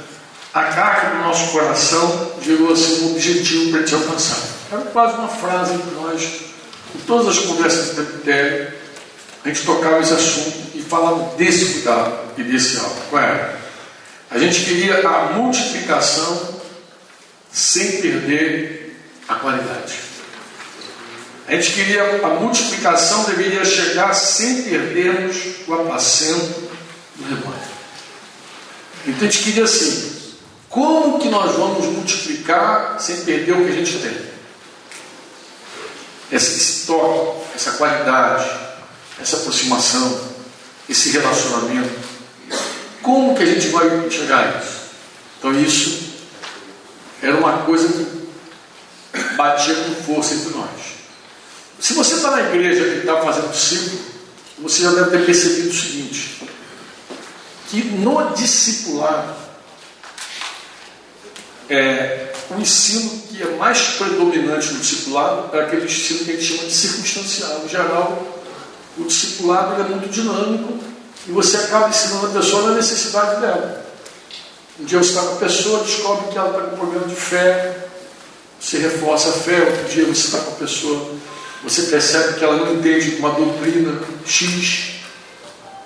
a 0.52 0.64
carga 0.64 1.16
do 1.16 1.22
nosso 1.22 1.52
coração 1.52 2.32
gerou 2.42 2.72
assim 2.72 3.04
um 3.04 3.12
objetivo 3.12 3.70
para 3.70 3.80
gente 3.80 3.94
alcançar. 3.94 4.38
Era 4.72 4.82
quase 4.82 5.18
uma 5.18 5.28
frase 5.28 5.78
que 5.78 5.94
nós, 5.94 6.22
em 6.94 6.98
todas 7.06 7.28
as 7.28 7.44
conversas 7.44 7.88
de 7.88 7.94
presbitério, 7.94 8.72
a 9.44 9.48
gente 9.48 9.64
tocava 9.64 10.00
esse 10.00 10.12
assunto 10.12 10.56
e 10.74 10.82
falava 10.82 11.36
desse 11.36 11.74
cuidado 11.74 12.18
e 12.36 12.42
desse 12.42 12.78
algo. 12.78 12.96
Qual 13.10 13.22
era? 13.22 13.58
A 14.30 14.38
gente 14.38 14.64
queria 14.64 15.06
a 15.08 15.32
multiplicação 15.32 16.60
sem 17.50 18.00
perder 18.00 19.00
a 19.28 19.36
qualidade. 19.36 20.07
A 21.48 21.52
gente 21.52 21.72
queria 21.72 22.26
a 22.26 22.28
multiplicação 22.40 23.24
deveria 23.24 23.64
chegar 23.64 24.12
sem 24.12 24.64
perdermos 24.64 25.34
o 25.66 25.72
apacento 25.72 26.68
do 27.16 27.24
rebanho. 27.26 27.68
Então 29.06 29.26
a 29.26 29.30
gente 29.30 29.44
queria 29.44 29.64
assim, 29.64 30.12
como 30.68 31.18
que 31.18 31.30
nós 31.30 31.56
vamos 31.56 31.86
multiplicar 31.86 33.00
sem 33.00 33.22
perder 33.22 33.52
o 33.52 33.64
que 33.64 33.70
a 33.70 33.74
gente 33.74 33.98
tem? 33.98 34.28
Esse, 36.30 36.58
esse 36.58 36.86
toque, 36.86 37.46
essa 37.54 37.72
qualidade, 37.72 38.50
essa 39.18 39.36
aproximação, 39.36 40.20
esse 40.86 41.08
relacionamento. 41.12 41.98
Como 43.00 43.34
que 43.34 43.42
a 43.42 43.46
gente 43.46 43.68
vai 43.68 44.10
chegar 44.10 44.54
a 44.54 44.58
isso? 44.58 44.80
Então 45.38 45.58
isso 45.58 46.08
era 47.22 47.38
uma 47.38 47.62
coisa 47.62 47.88
que 47.88 49.34
batia 49.34 49.74
com 49.76 49.94
força 49.94 50.34
entre 50.34 50.50
nós. 50.50 50.97
Na 52.38 52.54
igreja 52.54 52.84
e 52.84 52.98
está 52.98 53.20
fazendo 53.20 53.50
discípulo, 53.50 54.00
você 54.60 54.82
já 54.82 54.92
deve 54.92 55.10
ter 55.10 55.26
percebido 55.26 55.70
o 55.70 55.72
seguinte: 55.72 56.48
que 57.68 57.82
no 57.82 58.32
discipulado 58.34 59.34
é, 61.68 62.32
o 62.50 62.60
ensino 62.60 63.10
que 63.28 63.42
é 63.42 63.56
mais 63.56 63.80
predominante 63.98 64.72
no 64.72 64.78
discipulado 64.78 65.56
é 65.56 65.62
aquele 65.62 65.86
ensino 65.86 66.24
que 66.24 66.30
a 66.30 66.34
gente 66.34 66.44
chama 66.44 66.68
de 66.68 66.72
circunstancial. 66.72 67.62
Em 67.64 67.68
geral, 67.68 68.42
o 68.96 69.04
discipulado 69.04 69.82
é 69.82 69.88
muito 69.88 70.08
dinâmico 70.08 70.78
e 71.26 71.32
você 71.32 71.56
acaba 71.56 71.88
ensinando 71.88 72.26
a 72.26 72.30
pessoa 72.30 72.70
na 72.70 72.76
necessidade 72.76 73.40
dela. 73.40 73.84
Um 74.78 74.84
dia 74.84 74.98
você 74.98 75.08
está 75.08 75.22
com 75.22 75.34
a 75.34 75.38
pessoa, 75.38 75.82
descobre 75.82 76.30
que 76.30 76.38
ela 76.38 76.50
está 76.50 76.60
com 76.60 76.76
problema 76.76 77.06
de 77.08 77.16
fé, 77.16 77.88
você 78.60 78.78
reforça 78.78 79.30
a 79.30 79.32
fé, 79.32 79.60
outro 79.60 79.92
dia 79.92 80.04
você 80.04 80.26
está 80.26 80.38
com 80.38 80.52
a 80.52 80.54
pessoa, 80.54 81.14
você 81.62 81.82
percebe 81.82 82.38
que 82.38 82.44
ela 82.44 82.56
não 82.56 82.74
entende 82.74 83.16
uma 83.16 83.30
doutrina 83.30 84.00
X, 84.24 85.00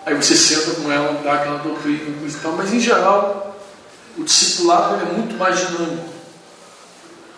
aí 0.05 0.15
você 0.15 0.37
senta 0.37 0.81
com 0.81 0.93
ela, 0.93 1.21
dá 1.25 1.35
aquela 1.35 1.59
doutrina, 1.59 2.15
e 2.27 2.33
tal, 2.43 2.53
mas 2.53 2.73
em 2.73 2.81
geral 2.81 3.57
o 4.17 4.25
discipulado 4.25 5.01
é 5.01 5.13
muito 5.13 5.37
mais 5.37 5.59
dinâmico. 5.59 6.13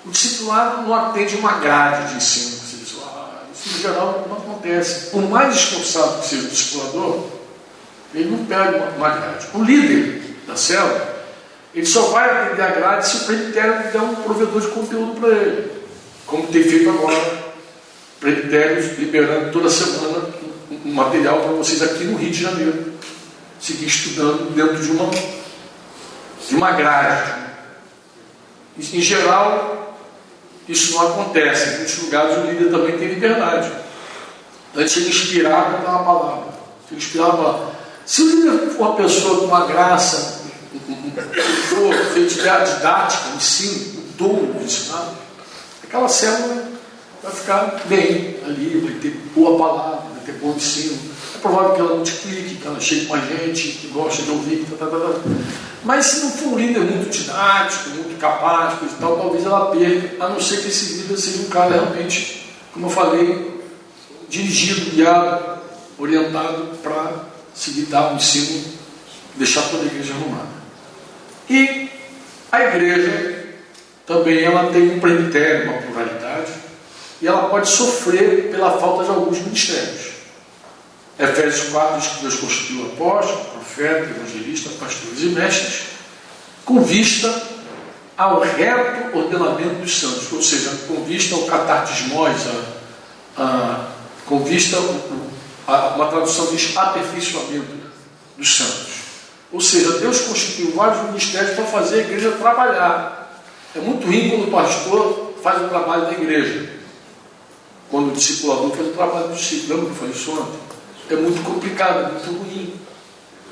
O 0.04 0.10
discipulado 0.10 0.82
não 0.82 0.94
atende 0.94 1.36
uma 1.36 1.58
grade 1.58 2.10
de 2.10 2.16
ensino. 2.16 2.50
Você 2.50 2.76
diz, 2.76 2.96
ah, 3.02 3.44
isso 3.54 3.78
em 3.78 3.82
geral 3.82 4.26
não 4.28 4.36
acontece. 4.36 5.10
Por 5.10 5.22
mais 5.22 5.54
esforçado 5.54 6.20
que 6.20 6.28
seja 6.28 6.46
o 6.46 6.50
discipulador, 6.50 7.26
ele 8.12 8.30
não 8.30 8.44
pega 8.44 8.92
uma, 8.96 9.10
grade. 9.10 9.46
O 9.54 9.62
líder 9.62 10.36
da 10.46 10.56
célula, 10.56 11.24
ele 11.74 11.86
só 11.86 12.02
vai 12.08 12.28
atender 12.28 12.62
a 12.62 12.70
grade 12.70 13.08
se 13.08 13.16
o 13.16 13.24
presbitério 13.24 13.92
der 13.92 14.02
um 14.02 14.14
provedor 14.16 14.60
de 14.60 14.68
conteúdo 14.68 15.20
para 15.20 15.30
ele. 15.30 15.72
Como 16.26 16.46
tem 16.48 16.62
feito 16.62 16.90
agora, 16.90 17.43
presbitérios 18.24 18.98
liberando 18.98 19.52
toda 19.52 19.68
semana 19.68 20.30
um 20.82 20.92
material 20.94 21.40
para 21.40 21.52
vocês 21.52 21.82
aqui 21.82 22.04
no 22.04 22.16
Rio 22.16 22.30
de 22.30 22.42
Janeiro. 22.42 22.94
Seguir 23.60 23.86
estudando 23.86 24.54
dentro 24.54 24.82
de 24.82 24.90
uma 24.92 25.10
de 26.48 26.54
uma 26.54 26.72
grade. 26.72 27.32
Em 28.78 29.00
geral, 29.00 29.98
isso 30.66 30.94
não 30.94 31.08
acontece. 31.08 31.68
Em 31.68 31.76
muitos 31.76 31.98
lugares 31.98 32.38
o 32.38 32.50
líder 32.50 32.70
também 32.70 32.98
tem 32.98 33.08
liberdade. 33.08 33.70
Antes 34.74 34.96
ele 34.96 35.10
inspirava 35.10 35.78
dar 35.82 35.90
uma 35.90 36.04
palavra. 36.04 36.54
Ele 36.90 36.98
inspirava. 36.98 37.74
Se 38.06 38.22
o 38.22 38.26
líder 38.26 38.70
for 38.70 38.88
uma 38.88 38.96
pessoa 38.96 39.40
com 39.40 39.46
uma 39.46 39.66
graça, 39.66 40.42
for, 41.68 41.94
a 41.94 42.64
didática, 42.64 43.36
ensino, 43.36 44.02
dom 44.18 44.52
de 44.58 44.64
ensinar, 44.64 45.14
aquela 45.82 46.08
célula 46.08 46.73
vai 47.24 47.32
ficar 47.32 47.82
bem 47.86 48.36
ali, 48.44 48.80
vai 48.84 48.94
ter 48.94 49.10
boa 49.34 49.58
palavra, 49.58 50.10
vai 50.10 50.24
ter 50.24 50.32
bom 50.32 50.54
ensino. 50.54 50.98
É 51.34 51.38
provável 51.38 51.74
que 51.74 51.80
ela 51.80 51.94
multiplique, 51.96 52.56
que 52.56 52.66
ela 52.66 52.80
chegue 52.80 53.06
com 53.06 53.14
a 53.14 53.20
gente, 53.20 53.68
que 53.68 53.88
gosta 53.88 54.22
de 54.22 54.30
ouvir, 54.30 54.66
tá, 54.70 54.76
tá, 54.76 54.86
tá, 54.86 54.98
tá. 54.98 55.20
Mas 55.82 56.06
se 56.06 56.20
não 56.24 56.30
for 56.30 56.48
um 56.48 56.58
líder 56.58 56.80
muito 56.80 57.10
didático, 57.10 57.90
muito 57.90 58.18
capaz, 58.18 58.74
e 58.82 58.94
tal, 59.00 59.16
talvez 59.16 59.44
ela 59.44 59.70
perca, 59.70 60.24
a 60.24 60.28
não 60.28 60.40
ser 60.40 60.60
que 60.60 60.68
esse 60.68 60.94
líder 60.94 61.16
seja 61.16 61.42
um 61.42 61.48
cara 61.48 61.74
realmente, 61.74 62.46
como 62.72 62.86
eu 62.86 62.90
falei, 62.90 63.60
dirigido, 64.28 64.90
guiado, 64.90 65.60
orientado 65.98 66.78
para 66.82 67.24
seguir 67.54 67.82
dar 67.82 68.12
um 68.12 68.16
ensino, 68.16 68.64
deixar 69.36 69.62
toda 69.62 69.84
a 69.84 69.86
igreja 69.86 70.14
arrumada. 70.14 70.54
E 71.48 71.90
a 72.50 72.62
igreja 72.62 73.44
também 74.06 74.42
ela 74.42 74.70
tem 74.70 74.90
um 74.90 75.00
presbitério, 75.00 75.70
uma 75.70 75.82
pluralidade, 75.82 76.23
e 77.24 77.26
ela 77.26 77.48
pode 77.48 77.70
sofrer 77.70 78.50
pela 78.50 78.72
falta 78.72 79.04
de 79.04 79.08
alguns 79.08 79.38
ministérios. 79.38 80.12
Efésios 81.18 81.70
4 81.70 81.98
diz 81.98 82.08
que 82.08 82.20
Deus 82.20 82.34
constituiu 82.34 82.84
apóstolo, 82.84 83.44
profeta, 83.46 84.10
evangelista, 84.10 84.68
pastores 84.78 85.22
e 85.22 85.26
mestres, 85.28 85.84
com 86.66 86.82
vista 86.82 87.34
ao 88.14 88.40
reto 88.40 89.16
ordenamento 89.16 89.76
dos 89.76 89.98
santos, 89.98 90.30
ou 90.32 90.42
seja, 90.42 90.70
com 90.86 91.02
vista 91.04 91.34
ao 91.34 91.44
catartismós, 91.44 92.42
a, 93.38 93.42
a, 93.42 93.86
com 94.26 94.44
vista 94.44 94.76
a, 95.66 95.94
uma 95.94 96.08
tradução 96.08 96.48
diz 96.48 96.76
aperfeiçoamento 96.76 97.74
dos 98.36 98.54
santos. 98.54 98.92
Ou 99.50 99.62
seja, 99.62 99.98
Deus 99.98 100.20
constituiu 100.20 100.72
vários 100.72 101.06
ministérios 101.06 101.56
para 101.56 101.64
fazer 101.64 102.00
a 102.00 102.02
igreja 102.02 102.32
trabalhar. 102.32 103.42
É 103.74 103.78
muito 103.78 104.06
ruim 104.06 104.28
quando 104.28 104.48
o 104.48 104.50
pastor 104.50 105.32
faz 105.42 105.62
o 105.62 105.68
trabalho 105.68 106.04
da 106.04 106.12
igreja. 106.12 106.83
Quando 107.94 108.08
o 108.08 108.10
discipulador 108.10 108.72
faz 108.72 108.88
o 108.88 108.90
trabalho 108.90 109.28
do 109.28 109.36
discípulo. 109.36 109.76
Lembra 109.76 109.92
que 109.92 109.98
falei 110.00 110.14
isso 110.14 110.32
ontem? 110.32 110.58
É 111.10 111.14
muito 111.14 111.44
complicado, 111.44 112.00
é 112.00 112.08
muito 112.10 112.26
ruim. 112.40 112.74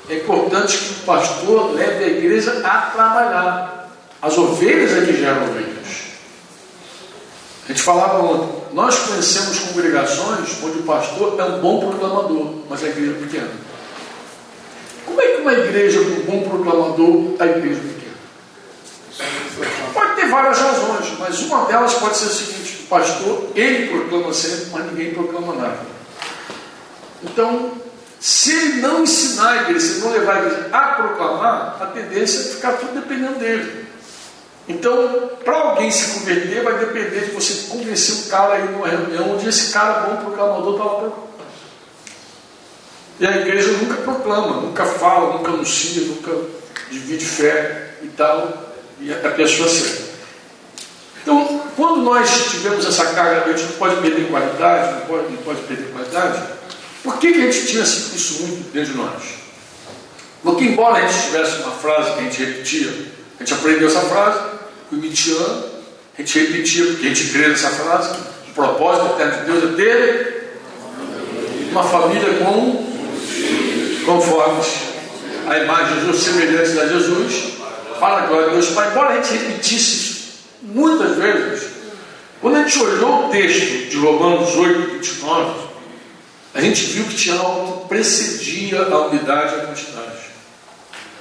É 0.09 0.15
importante 0.15 0.77
que 0.77 0.91
o 0.91 0.95
pastor 1.05 1.71
leve 1.71 2.03
a 2.03 2.07
igreja 2.07 2.61
a 2.61 2.91
trabalhar. 2.91 3.89
As 4.21 4.37
ovelhas 4.37 4.91
é 4.91 5.05
que 5.05 5.15
geram 5.15 5.43
ovelhas. 5.43 5.87
A 7.63 7.67
gente 7.69 7.81
falava 7.81 8.21
ontem, 8.21 8.63
nós 8.73 8.99
conhecemos 8.99 9.59
congregações 9.59 10.61
onde 10.61 10.79
o 10.79 10.83
pastor 10.83 11.39
é 11.39 11.43
um 11.45 11.61
bom 11.61 11.79
proclamador, 11.79 12.55
mas 12.69 12.83
a 12.83 12.89
igreja 12.89 13.13
é 13.13 13.19
pequena. 13.21 13.51
Como 15.05 15.21
é 15.21 15.25
que 15.25 15.41
uma 15.41 15.53
igreja 15.53 15.99
com 15.99 16.19
um 16.19 16.25
bom 16.25 16.41
proclamador, 16.49 17.35
a 17.39 17.45
igreja 17.45 17.79
é 17.79 17.93
pequena? 17.93 18.17
Pode 19.93 20.15
ter 20.15 20.27
várias 20.27 20.59
razões, 20.59 21.13
mas 21.17 21.41
uma 21.43 21.63
delas 21.63 21.93
pode 21.93 22.17
ser 22.17 22.25
o 22.25 22.29
seguinte: 22.29 22.62
pastor, 22.87 23.51
ele 23.55 23.87
proclama 23.87 24.33
sempre, 24.33 24.67
mas 24.71 24.85
ninguém 24.85 25.13
proclama 25.13 25.55
nada. 25.55 25.79
Então, 27.23 27.71
se 28.19 28.51
ele 28.51 28.81
não 28.81 29.03
ensinar 29.03 29.49
a 29.49 29.61
igreja, 29.63 29.79
se 29.79 29.99
não 29.99 30.11
levar 30.11 30.35
a 30.35 30.39
igreja 30.39 30.69
a 30.71 30.79
proclamar, 30.79 31.77
a 31.81 31.85
tendência 31.87 32.39
é 32.39 32.53
ficar 32.55 32.73
tudo 32.73 32.93
dependendo 32.93 33.39
dele. 33.39 33.85
Então, 34.67 35.29
para 35.43 35.57
alguém 35.57 35.91
se 35.91 36.19
converter, 36.19 36.63
vai 36.63 36.79
depender 36.79 37.25
de 37.25 37.31
você 37.31 37.67
convencer 37.67 38.25
o 38.25 38.29
cara 38.29 38.53
aí 38.53 38.69
numa 38.69 38.87
reunião 38.87 39.33
onde 39.33 39.49
esse 39.49 39.73
cara 39.73 40.07
bom 40.07 40.17
proclamador 40.17 40.73
está 40.73 40.83
lá 40.83 40.99
proclamando. 40.99 41.33
E 43.19 43.27
a 43.27 43.37
igreja 43.37 43.71
nunca 43.73 43.95
proclama, 44.01 44.61
nunca 44.61 44.85
fala, 44.85 45.37
nunca 45.37 45.51
anuncia, 45.51 46.03
nunca 46.05 46.31
divide 46.89 47.25
fé 47.25 47.95
e 48.01 48.07
tal, 48.07 48.73
e 48.99 49.13
a 49.13 49.31
pessoa 49.31 49.67
serve. 49.67 50.12
Então, 51.23 51.63
quando 51.77 52.01
nós 52.01 52.51
tivemos 52.51 52.85
essa 52.85 53.05
carga, 53.05 53.45
a 53.45 53.51
gente 53.55 53.71
não 53.71 53.77
pode 53.79 53.95
perder 54.01 54.27
qualidade, 54.29 54.93
não 54.93 55.01
pode, 55.07 55.31
não 55.31 55.37
pode 55.37 55.61
perder 55.61 55.91
qualidade, 55.93 56.43
por 57.01 57.17
que, 57.17 57.31
que 57.31 57.41
a 57.41 57.51
gente 57.51 57.67
tinha 57.67 57.83
isso 57.83 58.43
muito 58.43 58.71
dentro 58.73 58.91
de 58.91 58.97
nós? 58.97 59.23
Porque, 60.43 60.65
embora 60.65 60.97
a 60.97 61.07
gente 61.07 61.23
tivesse 61.23 61.61
uma 61.61 61.71
frase 61.71 62.11
que 62.13 62.19
a 62.19 62.23
gente 62.23 62.43
repetia, 62.43 62.89
a 63.39 63.43
gente 63.43 63.53
aprendeu 63.53 63.87
essa 63.87 64.01
frase, 64.01 64.39
o 64.91 64.95
Mitian, 64.95 65.63
a 66.17 66.21
gente 66.21 66.39
repetia, 66.39 66.85
porque 66.87 67.05
a 67.05 67.09
gente 67.09 67.29
crê 67.29 67.47
nessa 67.47 67.69
frase, 67.69 68.09
o 68.49 68.53
propósito 68.53 69.13
eterno 69.13 69.39
de 69.39 69.45
Deus 69.45 69.63
é 69.63 69.75
ter 69.77 70.59
uma 71.71 71.83
família 71.83 72.33
com 72.39 72.93
conformes 74.05 74.67
a 75.47 75.57
imagem 75.57 75.95
de 75.95 76.05
Jesus, 76.05 76.23
semelhantes 76.23 76.77
a 76.77 76.87
Jesus, 76.87 77.53
para 77.99 78.23
a 78.23 78.25
glória 78.27 78.49
de 78.49 78.55
Deus 78.55 78.69
Pai. 78.71 78.91
Embora 78.91 79.09
a 79.09 79.21
gente 79.21 79.33
repetisse 79.33 79.95
isso 79.95 80.12
muitas 80.73 81.15
vezes, 81.17 81.69
quando 82.41 82.57
a 82.57 82.63
gente 82.63 82.79
olhou 82.79 83.27
o 83.27 83.29
texto 83.29 83.89
de 83.89 83.97
Romanos 83.97 84.55
8, 84.55 84.91
29, 84.93 85.63
a 86.53 86.61
gente 86.61 86.83
viu 86.85 87.05
que 87.05 87.15
tinha 87.15 87.35
algo 87.35 87.81
que 87.81 87.89
precedia 87.89 88.81
a 88.81 89.07
unidade 89.07 89.55
e 89.55 89.59
a 89.59 89.65
quantidade. 89.65 90.17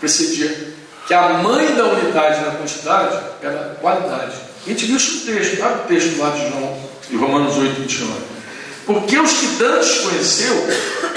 Precedia 0.01 0.75
que 1.07 1.15
a 1.15 1.35
mãe 1.35 1.75
da 1.75 1.85
unidade 1.87 2.45
na 2.45 2.53
quantidade 2.53 3.19
era 3.43 3.73
a 3.73 3.75
qualidade. 3.77 4.35
A 4.67 4.69
gente 4.69 4.87
viu 4.87 4.97
isso 4.97 5.27
no 5.27 5.35
texto, 5.35 5.61
lá 5.61 5.77
no 5.77 5.83
texto 5.85 6.19
lá 6.19 6.31
de 6.31 6.49
João, 6.49 6.91
de 7.09 7.17
Romanos 7.17 7.57
8, 7.57 7.81
29. 7.81 8.13
Porque 8.87 9.19
os 9.19 9.33
que 9.33 9.47
Deus 9.59 9.99
conheceu, 9.99 10.69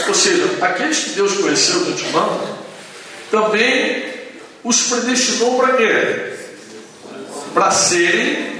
ou 0.07 0.13
seja, 0.13 0.49
aqueles 0.61 0.99
que 0.99 1.09
Deus 1.11 1.33
conheceu 1.37 1.83
de 1.83 1.93
antemão, 1.93 2.57
também 3.31 4.05
os 4.63 4.81
predestinou 4.83 5.59
para 5.59 5.77
quê? 5.77 6.34
Para 7.55 7.71
serem. 7.71 8.53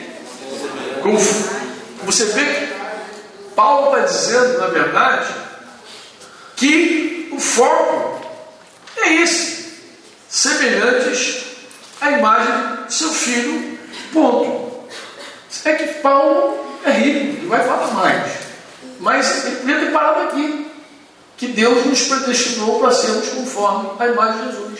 Você 2.03 2.25
vê 2.27 2.45
que 2.45 2.73
Paulo 3.53 3.95
está 3.95 4.07
dizendo, 4.07 4.57
na 4.57 4.67
verdade, 4.67 5.27
que 6.55 7.29
o 7.33 7.39
foco 7.39 8.25
é 8.97 9.15
esse 9.15 9.65
semelhantes 10.29 11.43
à 11.99 12.11
imagem 12.11 12.85
de 12.87 12.93
seu 12.93 13.09
filho. 13.09 13.77
Ponto. 14.13 14.87
É 15.65 15.73
que 15.73 15.95
Paulo 15.95 16.57
é 16.85 16.91
rico, 16.91 17.37
ele 17.37 17.47
vai 17.47 17.67
falar 17.67 17.93
mais. 17.93 18.31
Mas 19.01 19.45
ele 19.45 19.55
podia 19.57 19.79
ter 19.79 19.91
parado 19.91 20.21
aqui. 20.21 20.71
Que 21.35 21.47
Deus 21.47 21.85
nos 21.85 22.01
predestinou 22.03 22.79
para 22.79 22.91
sermos 22.91 23.27
conforme 23.27 23.89
a 23.99 24.07
imagem 24.07 24.41
de 24.41 24.51
Jesus. 24.53 24.79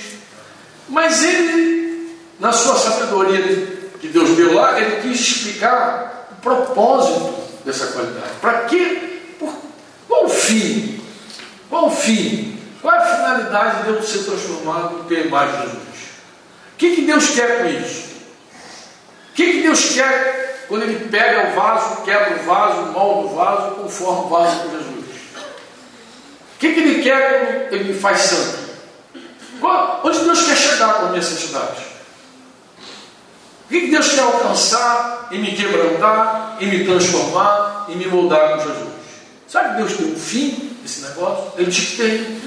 Mas 0.88 1.21
ele, 1.21 2.17
na 2.39 2.54
sua 2.54 2.78
sabedoria 2.78 3.75
que 4.06 4.13
Deus 4.13 4.30
deu 4.36 4.54
lá, 4.54 4.80
ele 4.80 5.02
quis 5.02 5.20
explicar 5.20 6.28
o 6.32 6.36
propósito 6.41 7.36
dessa 7.63 7.88
qualidade. 7.88 8.34
Para 8.39 8.65
quê? 8.65 9.20
Por, 9.39 9.54
qual 10.08 10.26
o 10.26 10.30
fim? 10.30 11.02
Qual 11.70 11.88
o 11.88 11.91
fim? 11.91 12.60
Qual 12.82 12.94
é 12.94 12.98
a 12.98 13.15
finalidade 13.15 13.78
de 13.78 13.91
Deus 13.91 14.08
ser 14.08 14.20
transformado 14.20 15.00
em 15.00 15.04
ter 15.06 15.28
de 15.28 15.63
Jesus? 15.63 15.96
O 16.74 16.78
que, 16.78 16.96
que 16.96 17.02
Deus 17.02 17.30
quer 17.32 17.60
com 17.60 17.70
isso? 17.70 18.15
O 19.32 19.34
que, 19.34 19.54
que 19.54 19.62
Deus 19.63 19.94
quer 19.94 20.65
quando 20.68 20.84
Ele 20.84 21.10
pega 21.10 21.50
o 21.50 21.56
vaso, 21.56 22.04
quebra 22.04 22.41
o 22.41 22.46
vaso, 22.46 22.82
molda 22.91 23.28
o 23.28 23.36
vaso, 23.36 23.76
conforma 23.76 24.26
o 24.26 24.30
vaso 24.30 24.60
com 24.60 24.70
Jesus? 24.72 25.06
O 26.56 26.60
que, 26.60 26.74
que 26.74 26.80
Ele 26.80 27.04
quer 27.04 27.70
quando 27.70 27.76
Ele 27.76 27.94
me 27.94 28.00
faz 28.00 28.22
santo? 28.22 28.65
Onde 30.04 30.20
Deus 30.20 30.44
quer 30.44 30.56
chegar 30.56 30.94
com 30.96 31.06
a 31.08 31.10
minha 31.10 31.24
santidade? 31.24 31.94
O 33.65 33.67
que, 33.67 33.88
Deus 33.88 34.10
quer 34.10 34.21
alcançar 34.21 35.28
e 35.32 35.38
me 35.38 35.56
quebrantar, 35.56 36.58
e 36.60 36.65
me 36.67 36.86
transformar, 36.86 37.88
e 37.89 37.95
me 37.95 38.06
moldar 38.08 38.54
com 38.54 38.60
Jesus? 38.60 38.89
Sabe 39.47 39.69
que 39.69 39.75
Deus 39.78 39.93
tem 39.93 40.12
um 40.12 40.15
fim 40.15 40.78
desse 40.82 41.01
negócio? 41.01 41.54
Ele 41.58 41.71
te 41.71 41.97
tem 41.97 42.41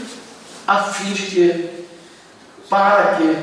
a 0.67 0.83
fim 0.85 1.13
de 1.13 1.23
quê? 1.23 1.71
Para 2.69 3.17
quê? 3.17 3.37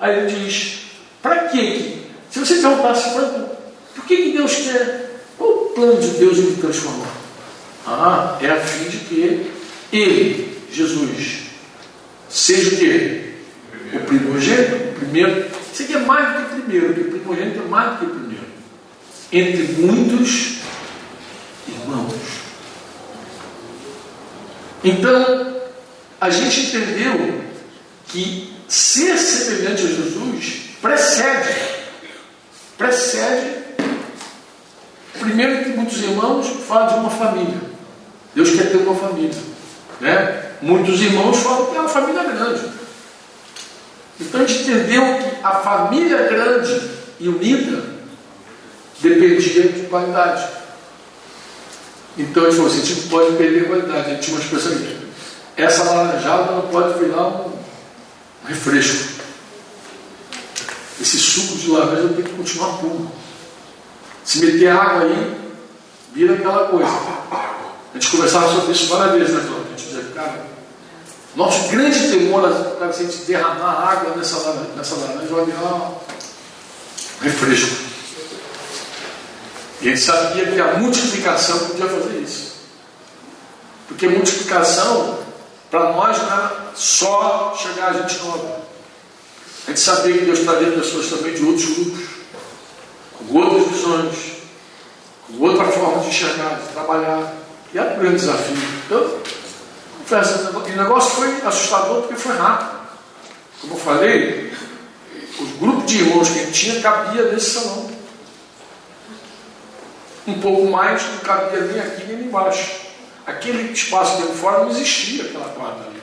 Aí 0.00 0.18
ele 0.18 0.44
diz, 0.44 0.82
para 1.20 1.48
quê? 1.48 1.98
Se 2.30 2.38
você 2.38 2.56
perguntasse 2.56 3.10
para 3.10 3.58
por 3.94 4.04
que, 4.06 4.16
que 4.16 4.32
Deus 4.36 4.54
quer? 4.54 5.10
Qual 5.36 5.50
o 5.50 5.70
plano 5.70 6.00
de 6.00 6.08
Deus 6.18 6.38
em 6.38 6.42
me 6.42 6.56
transformar? 6.56 7.12
Ah, 7.86 8.38
é 8.40 8.50
a 8.50 8.60
fim 8.60 8.88
de 8.88 8.98
que 8.98 9.50
Ele, 9.92 10.58
Jesus, 10.70 11.44
seja 12.28 12.74
o 12.74 12.78
quê? 12.78 13.32
O 13.94 14.00
primogênito, 14.00 14.76
o 14.76 14.94
primeiro. 14.94 15.46
Isso 15.72 15.82
aqui 15.82 15.94
é 15.94 15.98
mais 16.00 16.36
do 16.36 16.54
que 16.54 16.57
primeiro, 16.68 16.94
porque 16.94 17.18
primogênito 17.18 17.60
é 17.60 17.68
mais 17.68 17.92
do 17.92 17.98
que 17.98 18.12
primeiro. 18.12 18.44
Entre 19.32 19.62
muitos 19.80 20.58
irmãos. 21.66 22.14
Então, 24.84 25.56
a 26.20 26.30
gente 26.30 26.66
entendeu 26.66 27.40
que 28.06 28.54
ser 28.68 29.16
semelhante 29.16 29.82
a 29.82 29.86
Jesus 29.86 30.60
precede, 30.80 31.54
precede. 32.76 33.58
Primeiro 35.18 35.64
que 35.64 35.70
muitos 35.70 36.00
irmãos 36.02 36.46
falam 36.66 36.88
de 36.88 37.00
uma 37.00 37.10
família. 37.10 37.60
Deus 38.34 38.50
quer 38.50 38.70
ter 38.70 38.76
uma 38.76 38.94
família. 38.94 39.34
Né? 40.00 40.52
Muitos 40.62 41.00
irmãos 41.00 41.38
falam 41.38 41.66
que 41.66 41.76
é 41.76 41.80
uma 41.80 41.88
família 41.88 42.22
grande. 42.22 42.77
Então 44.20 44.40
a 44.40 44.46
gente 44.46 44.62
entendeu 44.62 45.02
que 45.02 45.44
a 45.44 45.52
família 45.52 46.26
grande 46.28 46.80
e 47.20 47.28
unida 47.28 47.84
dependia 49.00 49.68
de 49.68 49.86
qualidade. 49.86 50.48
Então 52.16 52.42
a 52.42 52.46
gente 52.46 52.56
falou 52.56 52.70
assim, 52.70 52.82
a 52.82 52.84
gente 52.84 53.00
não 53.02 53.08
pode 53.08 53.36
perder 53.36 53.68
qualidade. 53.68 54.10
A 54.10 54.14
gente 54.14 54.22
tinha 54.22 54.36
uma 54.36 54.42
expressão 54.42 54.72
aqui 54.72 55.08
essa 55.58 55.82
laranjada 55.82 56.52
não 56.52 56.68
pode 56.68 57.00
virar 57.00 57.26
um 57.26 57.52
refresco. 58.46 59.18
Esse 61.00 61.18
suco 61.18 61.56
de 61.58 61.70
laranja 61.70 62.14
tem 62.14 62.24
que 62.24 62.32
continuar 62.32 62.78
puro. 62.78 63.10
Se 64.24 64.38
meter 64.38 64.68
água 64.68 65.02
aí, 65.02 65.36
vira 66.14 66.34
aquela 66.34 66.68
coisa. 66.68 66.88
A 66.88 67.94
gente 67.94 68.08
conversava 68.08 68.54
sobre 68.54 68.72
isso 68.72 68.86
várias 68.86 69.18
vezes, 69.18 69.34
né, 69.34 69.44
Cláudio? 69.48 69.66
A 69.66 69.70
gente 69.76 69.88
dizia, 69.88 70.12
cara, 70.14 70.46
nosso 71.38 71.68
grande 71.68 72.10
temor 72.10 72.44
é 72.50 72.92
se 72.92 73.02
a 73.02 73.06
gente 73.06 73.18
derramar 73.18 73.92
água 73.92 74.16
nessa 74.16 74.38
laranja, 74.38 74.70
nessa 74.76 74.96
laranja 74.96 75.34
um 75.34 77.24
refresco. 77.24 77.76
E 79.80 79.88
gente 79.88 80.00
sabia 80.00 80.46
que 80.50 80.60
a 80.60 80.78
multiplicação 80.78 81.56
podia 81.60 81.86
fazer 81.86 82.18
isso. 82.18 82.54
Porque 83.86 84.08
multiplicação 84.08 85.20
para 85.70 85.92
nós 85.92 86.18
não 86.18 86.26
era 86.26 86.72
só 86.74 87.56
chegar 87.56 87.90
a 87.90 87.92
gente 87.92 88.18
nova. 88.18 88.62
A 89.64 89.70
gente 89.70 89.80
sabia 89.80 90.18
que 90.18 90.24
Deus 90.24 90.40
trazia 90.40 90.72
pessoas 90.72 91.06
também 91.06 91.34
de 91.34 91.44
outros 91.44 91.66
grupos, 91.66 92.04
com 93.28 93.38
outras 93.38 93.68
visões, 93.68 94.16
com 95.28 95.44
outra 95.44 95.66
forma 95.66 96.02
de 96.02 96.08
enxergar, 96.08 96.58
de 96.58 96.72
trabalhar. 96.72 97.32
E 97.72 97.78
era 97.78 97.94
um 97.94 97.98
grande 98.00 98.16
desafio. 98.16 98.56
Então, 98.86 99.37
confesso, 100.08 100.56
o 100.56 100.76
negócio 100.76 101.10
foi 101.16 101.46
assustador 101.46 102.02
porque 102.02 102.16
foi 102.16 102.34
rápido. 102.36 102.78
Como 103.60 103.74
eu 103.74 103.78
falei, 103.78 104.52
os 105.38 105.52
grupos 105.58 105.86
de 105.86 105.98
irmãos 105.98 106.28
que 106.30 106.38
gente 106.38 106.52
tinha 106.52 106.80
cabia 106.80 107.24
nesse 107.24 107.50
salão. 107.50 107.90
um 110.26 110.40
pouco 110.40 110.66
mais, 110.66 111.02
não 111.10 111.18
cabia 111.18 111.60
nem 111.60 111.80
aqui 111.80 112.04
nem 112.04 112.26
embaixo. 112.26 112.88
Aquele 113.26 113.72
espaço 113.72 114.22
de 114.22 114.32
fora 114.34 114.60
não 114.60 114.70
existia, 114.70 115.24
aquela 115.24 115.50
quadra 115.50 115.86
ali. 115.86 116.02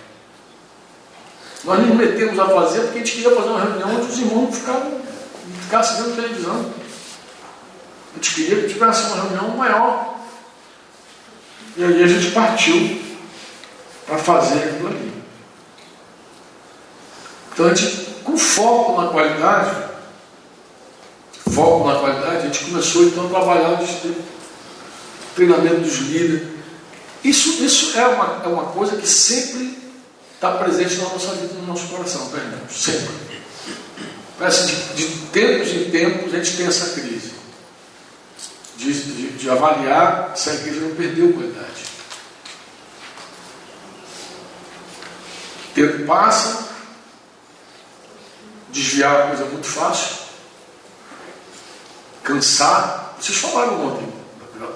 Nós 1.64 1.80
nos 1.80 1.96
metemos 1.96 2.38
a 2.40 2.48
fazer 2.48 2.82
porque 2.82 3.00
a 3.00 3.04
gente 3.04 3.16
queria 3.16 3.36
fazer 3.36 3.50
uma 3.50 3.64
reunião 3.64 3.96
onde 3.96 4.12
os 4.12 4.20
irmãos 4.20 4.56
ficavam, 4.56 5.02
ficassem 5.64 6.04
vendo 6.04 6.16
televisão. 6.16 6.74
A 8.14 8.16
gente 8.18 8.36
queria 8.36 8.62
que 8.62 8.74
tivesse 8.74 9.08
uma 9.08 9.24
reunião 9.24 9.50
maior. 9.58 10.16
E 11.76 11.84
aí 11.84 12.04
a 12.04 12.08
gente 12.08 12.32
partiu 12.32 13.05
para 14.06 14.18
fazer 14.18 14.60
aquilo 14.60 14.88
ali. 14.88 15.14
Então 17.54 17.68
a 17.68 17.74
gente, 17.74 18.06
com 18.24 18.38
foco 18.38 19.02
na 19.02 19.08
qualidade, 19.10 19.76
foco 21.52 21.88
na 21.88 22.00
qualidade, 22.00 22.38
a 22.38 22.42
gente 22.42 22.66
começou 22.66 23.04
então 23.04 23.28
a 23.28 23.30
trabalhar 23.30 23.82
o 23.82 24.16
treinamento 25.36 25.82
dos 25.82 25.98
líderes. 26.00 26.48
Isso, 27.24 27.64
isso 27.64 27.98
é, 27.98 28.08
uma, 28.08 28.42
é 28.44 28.48
uma 28.48 28.66
coisa 28.66 28.98
que 28.98 29.08
sempre 29.08 29.80
está 30.34 30.52
presente 30.52 30.98
na 30.98 31.10
nossa 31.10 31.34
vida, 31.34 31.54
no 31.56 31.66
nosso 31.66 31.88
coração, 31.88 32.30
tá? 32.30 32.38
Sempre. 32.70 33.10
Parece 34.38 34.68
de, 34.68 35.08
de 35.08 35.18
tempos 35.28 35.70
em 35.70 35.90
tempos 35.90 36.34
a 36.34 36.38
gente 36.38 36.58
tem 36.58 36.68
essa 36.68 36.90
crise. 37.00 37.34
De, 38.78 38.92
de, 38.94 39.28
de 39.38 39.50
avaliar 39.50 40.34
se 40.36 40.50
a 40.50 40.54
igreja 40.56 40.82
não 40.82 40.96
perdeu 40.96 41.32
qualidade. 41.32 41.95
Tempo 45.76 46.06
passa, 46.06 46.70
desviar 48.70 49.14
é 49.14 49.24
uma 49.24 49.28
coisa 49.36 49.46
muito 49.52 49.68
fácil, 49.68 50.16
cansar. 52.24 53.16
Vocês 53.20 53.38
falaram 53.38 53.86
ontem, 53.86 54.12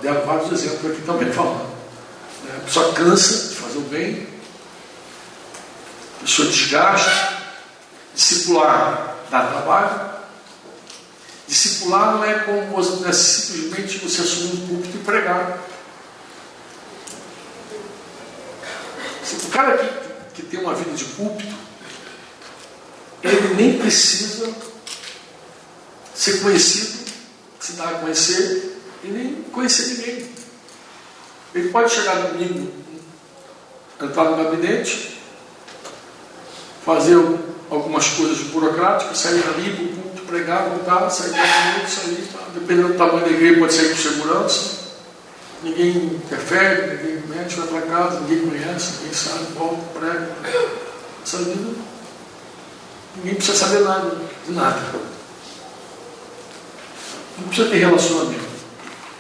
deram 0.02 0.26
vários 0.26 0.52
exemplos 0.52 0.92
aqui 0.92 1.02
também 1.02 1.32
falando. 1.32 1.70
Né? 2.44 2.56
A 2.58 2.66
pessoa 2.66 2.94
cansa 2.94 3.50
de 3.50 3.56
fazer 3.56 3.78
o 3.78 3.82
bem, 3.82 4.28
a 6.18 6.22
pessoa 6.22 6.48
desgasta, 6.50 7.38
discipular 8.14 9.16
dá 9.32 9.48
trabalho. 9.48 10.10
Discipular 11.48 12.16
não 12.16 12.24
é 12.24 12.40
como 12.40 12.62
você, 12.68 13.08
é 13.08 13.12
simplesmente 13.12 13.98
você 13.98 14.22
assumir 14.22 14.54
um 14.54 14.68
púlpito 14.68 14.98
e 14.98 15.00
pregar. 15.00 15.60
O 19.32 19.52
cara 19.52 19.78
que, 19.78 20.09
que 20.40 20.46
tem 20.48 20.62
uma 20.62 20.74
vida 20.74 20.96
de 20.96 21.04
púlpito, 21.04 21.56
ele 23.22 23.54
nem 23.56 23.78
precisa 23.78 24.50
ser 26.16 26.40
conhecido, 26.42 27.12
se 27.60 27.74
dar 27.74 27.90
a 27.90 28.00
conhecer, 28.00 28.78
e 29.04 29.08
nem 29.08 29.44
conhecer 29.52 29.96
ninguém. 29.96 30.30
Ele 31.54 31.70
pode 31.70 31.92
chegar 31.92 32.16
domingo, 32.28 32.72
entrar 34.02 34.26
no 34.26 34.44
gabinete, 34.44 35.20
fazer 36.86 37.16
algumas 37.70 38.08
coisas 38.10 38.40
burocráticas, 38.48 39.18
sair 39.18 39.42
dali, 39.42 39.76
para 39.76 39.84
o 39.84 39.88
culto, 39.90 40.22
pregar, 40.24 40.70
voltar, 40.70 41.10
sair 41.10 41.30
do 41.30 41.36
gabinete, 41.36 41.92
sair, 41.92 42.30
tá? 42.32 42.48
dependendo 42.54 42.90
do 42.90 42.98
tamanho 42.98 43.26
da 43.26 43.32
igreja, 43.32 43.60
pode 43.60 43.74
sair 43.74 43.90
com 43.90 43.96
segurança. 43.96 44.79
Ninguém 45.62 45.98
interfere, 46.06 46.98
ninguém 46.98 47.24
mexe, 47.28 47.56
vai 47.56 47.68
para 47.68 47.82
casa, 47.82 48.20
ninguém 48.22 48.48
conhece, 48.50 48.94
ninguém 48.98 49.14
sabe, 49.14 49.54
volta, 49.54 50.00
prega. 50.00 50.36
Essa 51.24 51.38
vida 51.40 51.90
Ninguém 53.16 53.36
precisa 53.36 53.58
saber 53.58 53.82
nada, 53.82 54.18
de 54.46 54.52
nada. 54.54 54.80
Não 57.38 57.48
precisa 57.48 57.70
ter 57.70 57.78
relacionamento. 57.78 58.50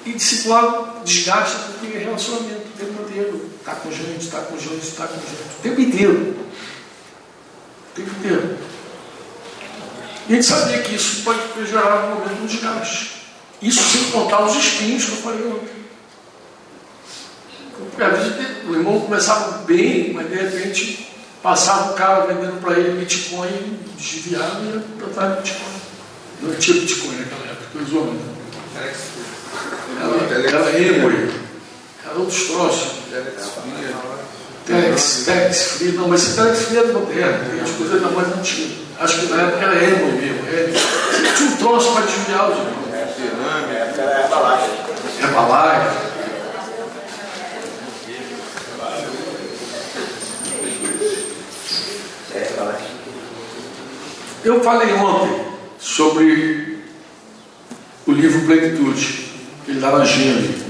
E 0.05 0.13
discipulado 0.13 1.03
desgasta 1.03 1.59
porque 1.73 1.97
é 1.97 1.99
relacionamento 1.99 2.67
o 2.67 2.77
tempo 2.77 3.01
inteiro. 3.03 3.49
Está 3.59 3.75
com 3.75 3.91
gente, 3.91 4.19
está 4.19 4.39
com 4.41 4.57
gente, 4.57 4.87
está 4.87 5.07
com 5.07 5.15
gente. 5.15 5.57
O 5.59 5.61
tempo 5.61 5.81
inteiro. 5.81 6.35
O 7.91 7.95
tempo 7.95 8.09
inteiro. 8.11 8.57
E 10.27 10.33
a 10.33 10.35
gente 10.35 10.47
sabia 10.47 10.81
que 10.81 10.95
isso 10.95 11.23
pode 11.23 11.41
gerar 11.65 12.05
um 12.05 12.15
momento 12.15 12.41
de 12.41 12.47
desgaste. 12.47 13.23
Isso 13.61 13.83
sem 13.83 14.11
contar 14.11 14.45
os 14.45 14.55
espinhos 14.55 15.05
que 15.05 15.11
eu 15.11 15.17
falei 15.17 15.45
ontem. 15.47 15.78
Porque 17.89 18.03
às 18.03 18.17
vezes 18.17 18.35
o 18.67 18.73
irmão 18.73 18.99
começava 18.99 19.59
bem, 19.65 20.13
mas 20.13 20.29
de 20.29 20.35
repente 20.35 21.09
Passava 21.41 21.91
o 21.91 21.93
cara 21.93 22.25
vendendo 22.25 22.59
para 22.59 22.77
ele 22.77 22.99
Bitcoin, 22.99 23.79
desviado 23.97 24.61
e 24.61 24.73
ia 24.73 24.83
botar 24.99 25.27
Bitcoin. 25.37 25.79
Não 26.41 26.53
tinha 26.55 26.81
Bitcoin 26.81 27.15
naquela 27.15 27.51
época, 27.51 27.79
usou 27.81 28.05
muito. 28.05 28.39
Era, 29.97 30.47
era 30.47 30.79
Emory, 30.81 31.31
era 32.05 32.19
outros 32.19 32.43
troços. 32.45 32.91
Telex, 34.65 35.23
Telex 35.25 35.61
Free, 35.63 35.91
não, 35.93 36.09
mas 36.09 36.23
esse 36.23 36.35
Telex 36.35 36.59
Free 36.63 36.77
era 36.77 36.93
moderno, 36.93 37.63
as 37.63 37.71
coisas 37.71 37.95
ainda 37.95 38.09
mais 38.09 38.37
antigas. 38.37 38.77
Acho 38.99 39.19
que 39.21 39.25
na 39.27 39.41
época 39.43 39.65
era 39.65 39.75
Emory 39.81 40.11
mesmo. 40.17 40.47
Era, 40.49 41.35
tinha 41.37 41.49
um 41.49 41.55
troço 41.55 41.93
para 41.93 42.05
desviar 42.05 42.51
os 42.51 42.57
irmãos. 42.57 42.89
Era 42.93 44.23
Herbalife. 44.23 44.69
Herbalife. 45.21 46.08
Eu 54.43 54.63
falei 54.63 54.93
ontem 54.93 55.45
sobre 55.79 56.79
o 58.07 58.11
livro 58.11 58.45
Plenitude, 58.45 59.31
aquele 59.61 59.79
laranjinha 59.81 60.37
ali. 60.37 60.65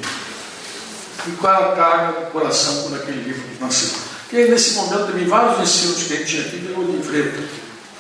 E 1.28 1.32
qual 1.34 1.54
é 1.54 1.58
a 1.58 1.76
carga 1.76 2.22
do 2.22 2.32
coração 2.32 2.84
quando 2.84 2.96
aquele 2.96 3.22
livro 3.22 3.44
nasceu. 3.60 4.00
E 4.32 4.38
aí, 4.38 4.50
nesse 4.50 4.74
momento, 4.74 5.08
também 5.08 5.26
vários 5.26 5.60
ensinos 5.62 6.04
que 6.04 6.14
a 6.14 6.18
gente 6.18 6.30
tinha 6.30 6.42
aqui, 6.44 6.74
o 6.76 6.92
livreto 6.92 7.44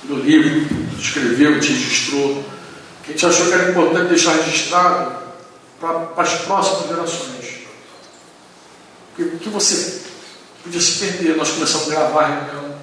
do 0.03 0.15
livro, 0.15 0.67
escreveu, 0.97 1.59
te 1.59 1.73
registrou, 1.73 2.43
que 3.03 3.11
a 3.11 3.13
gente 3.13 3.25
achou 3.25 3.47
que 3.47 3.53
era 3.53 3.69
importante 3.69 4.09
deixar 4.09 4.33
registrado 4.33 5.17
para 5.79 6.09
as 6.17 6.33
próximas 6.41 6.87
gerações. 6.87 7.59
Porque, 9.15 9.31
porque 9.31 9.49
você 9.49 10.01
podia 10.63 10.81
se 10.81 10.99
perder. 10.99 11.35
Nós 11.35 11.51
começamos 11.51 11.87
a 11.87 11.91
gravar 11.91 12.23
a 12.23 12.27
reunião, 12.27 12.75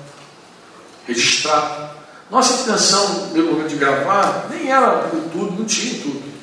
registrar. 1.06 1.95
Nossa 2.30 2.62
intenção, 2.62 3.28
no 3.32 3.42
momento 3.44 3.68
de 3.68 3.76
gravar, 3.76 4.46
nem 4.50 4.70
era 4.70 5.10
YouTube, 5.12 5.58
não 5.58 5.64
tinha 5.64 5.94
YouTube. 5.94 6.34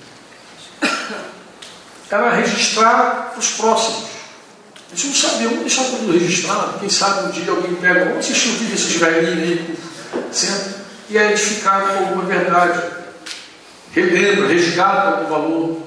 Era 2.09 2.35
registrar 2.35 3.33
os 3.37 3.49
próximos. 3.53 4.05
A 4.91 4.95
gente 4.95 5.07
não 5.07 5.15
sabia, 5.15 5.47
vamos 5.49 5.61
deixar 5.61 5.83
tudo 5.85 6.13
registrado. 6.13 6.79
Quem 6.79 6.89
sabe 6.89 7.27
um 7.27 7.31
dia 7.31 7.51
alguém 7.51 7.75
pega, 7.75 8.05
vamos 8.05 8.19
assistir 8.19 8.49
o 8.49 8.51
vídeo 8.53 8.75
desses 8.75 8.95
velhinhos 8.95 9.49
aí, 9.49 9.77
e 11.09 11.17
é 11.17 11.31
edificado 11.31 11.87
com 11.87 11.99
alguma 12.05 12.23
verdade. 12.25 12.79
Relembra, 13.91 14.47
resgata 14.47 15.09
algum 15.09 15.29
valor. 15.29 15.83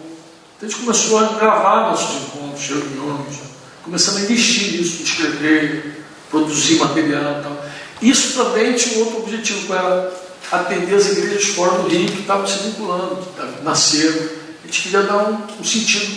Então 0.56 0.68
a 0.68 0.70
gente 0.70 0.80
começou 0.80 1.18
a 1.18 1.38
gravar 1.38 1.90
nossos 1.90 2.22
encontros, 2.22 2.66
reuniões, 2.68 3.36
começamos 3.84 4.20
a 4.20 4.24
investir 4.24 4.78
nisso, 4.78 5.02
escrever, 5.02 6.04
produzir 6.30 6.76
material 6.76 7.38
e 7.38 7.42
tal. 7.42 7.65
Isso 8.00 8.34
também 8.34 8.74
tinha 8.74 9.04
outro 9.04 9.18
objetivo, 9.18 9.72
era 9.72 10.12
atender 10.52 10.94
as 10.94 11.08
igrejas 11.08 11.46
fora 11.46 11.78
do 11.78 11.88
Rio 11.88 12.10
que 12.10 12.20
estavam 12.20 12.46
se 12.46 12.58
vinculando, 12.58 13.16
que 13.16 13.64
nasceram. 13.64 14.28
A 14.62 14.66
gente 14.66 14.82
queria 14.82 15.02
dar 15.02 15.16
um, 15.28 15.60
um 15.60 15.64
sentido, 15.64 16.16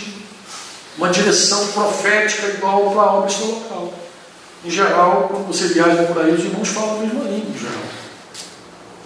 uma 0.98 1.08
direção 1.08 1.68
profética 1.68 2.46
igual 2.48 2.90
para 2.90 3.02
a 3.02 3.12
obra 3.14 3.36
local. 3.38 3.94
Em 4.64 4.70
geral, 4.70 5.28
quando 5.30 5.46
você 5.46 5.68
viaja 5.68 6.02
por 6.02 6.22
aí, 6.22 6.32
os 6.32 6.44
irmãos 6.44 6.68
falam 6.68 6.96
a 6.96 6.98
mesma 6.98 7.24
língua, 7.24 7.50
em 7.54 7.58
geral. 7.58 7.82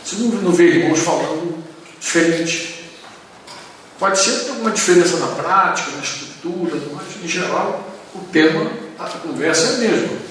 Você 0.04 0.16
não, 0.16 0.28
não 0.42 0.52
vê 0.52 0.64
irmãos 0.64 0.98
falando 0.98 1.62
diferente. 2.00 2.74
Pode 3.98 4.18
ser 4.18 4.50
alguma 4.50 4.72
diferença 4.72 5.16
na 5.18 5.28
prática, 5.28 5.92
na 5.92 6.02
estrutura, 6.02 6.82
mas 6.92 7.24
em 7.24 7.28
geral 7.28 7.88
o 8.14 8.18
tema, 8.32 8.70
a 8.98 9.08
conversa 9.08 9.66
é 9.66 9.74
a 9.74 9.78
mesma. 9.78 10.23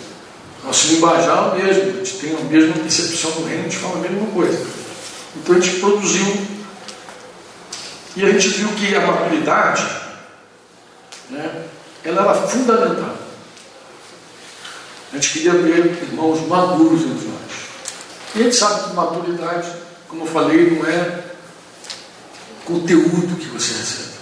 Nosso 0.63 0.93
linguajar 0.93 1.37
é 1.37 1.41
o 1.41 1.55
mesmo, 1.55 1.83
a 1.83 1.95
gente 1.97 2.17
tem 2.19 2.35
a 2.35 2.39
mesma 2.39 2.73
percepção 2.75 3.31
do 3.31 3.43
reino, 3.43 3.61
a 3.61 3.63
gente 3.63 3.77
fala 3.77 3.95
a 3.95 4.01
mesma 4.01 4.27
coisa. 4.27 4.65
Então 5.35 5.55
a 5.55 5.59
gente 5.59 5.79
produziu. 5.79 6.47
E 8.15 8.23
a 8.23 8.31
gente 8.31 8.47
viu 8.49 8.69
que 8.69 8.95
a 8.95 9.05
maturidade, 9.05 9.85
né, 11.29 11.65
ela 12.03 12.21
era 12.21 12.47
fundamental. 12.47 13.17
A 15.11 15.15
gente 15.15 15.33
queria 15.33 15.53
ver 15.53 15.85
irmãos 16.01 16.47
maduros 16.47 17.01
entre 17.01 17.27
nós. 17.27 17.43
E 18.35 18.39
a 18.39 18.43
gente 18.43 18.55
sabe 18.55 18.89
que 18.89 18.95
maturidade, 18.95 19.67
como 20.07 20.23
eu 20.23 20.27
falei, 20.27 20.71
não 20.71 20.87
é 20.87 21.23
conteúdo 22.65 23.35
que 23.35 23.47
você 23.47 23.73
recebe. 23.73 24.13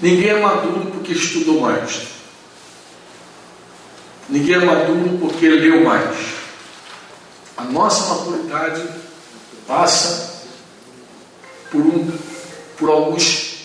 Ninguém 0.00 0.28
é 0.30 0.40
maduro 0.40 0.90
porque 0.90 1.12
estudou 1.12 1.60
mais. 1.60 2.15
Ninguém 4.28 4.54
é 4.54 4.64
maduro 4.64 5.18
porque 5.20 5.48
leu 5.48 5.84
mais. 5.84 6.16
A 7.56 7.64
nossa 7.64 8.14
maturidade 8.14 8.82
passa 9.66 10.42
por, 11.70 11.80
um, 11.80 12.12
por 12.76 12.90
alguns, 12.90 13.56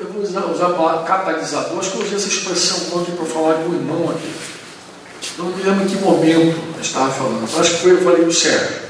eu 0.00 0.12
vou 0.12 0.22
usar, 0.22 0.44
usar 0.46 0.66
a 0.66 0.74
palavra 0.74 1.04
catalisador, 1.04 1.78
acho 1.78 1.90
que 1.90 1.98
eu 1.98 2.02
usei 2.02 2.16
essa 2.16 2.28
expressão 2.28 2.98
ontem 2.98 3.12
para 3.12 3.26
falar 3.26 3.54
com 3.54 3.70
o 3.70 3.74
irmão 3.74 4.10
aqui. 4.10 4.32
Não 5.38 5.46
me 5.46 5.62
lembro 5.62 5.84
em 5.84 5.88
que 5.88 5.96
momento 5.96 6.58
eu 6.76 6.80
estava 6.80 7.10
falando. 7.10 7.44
Acho 7.58 7.70
que 7.70 7.78
foi 7.78 7.92
eu 7.92 8.02
falei 8.02 8.24
o 8.24 8.32
Sérgio. 8.32 8.84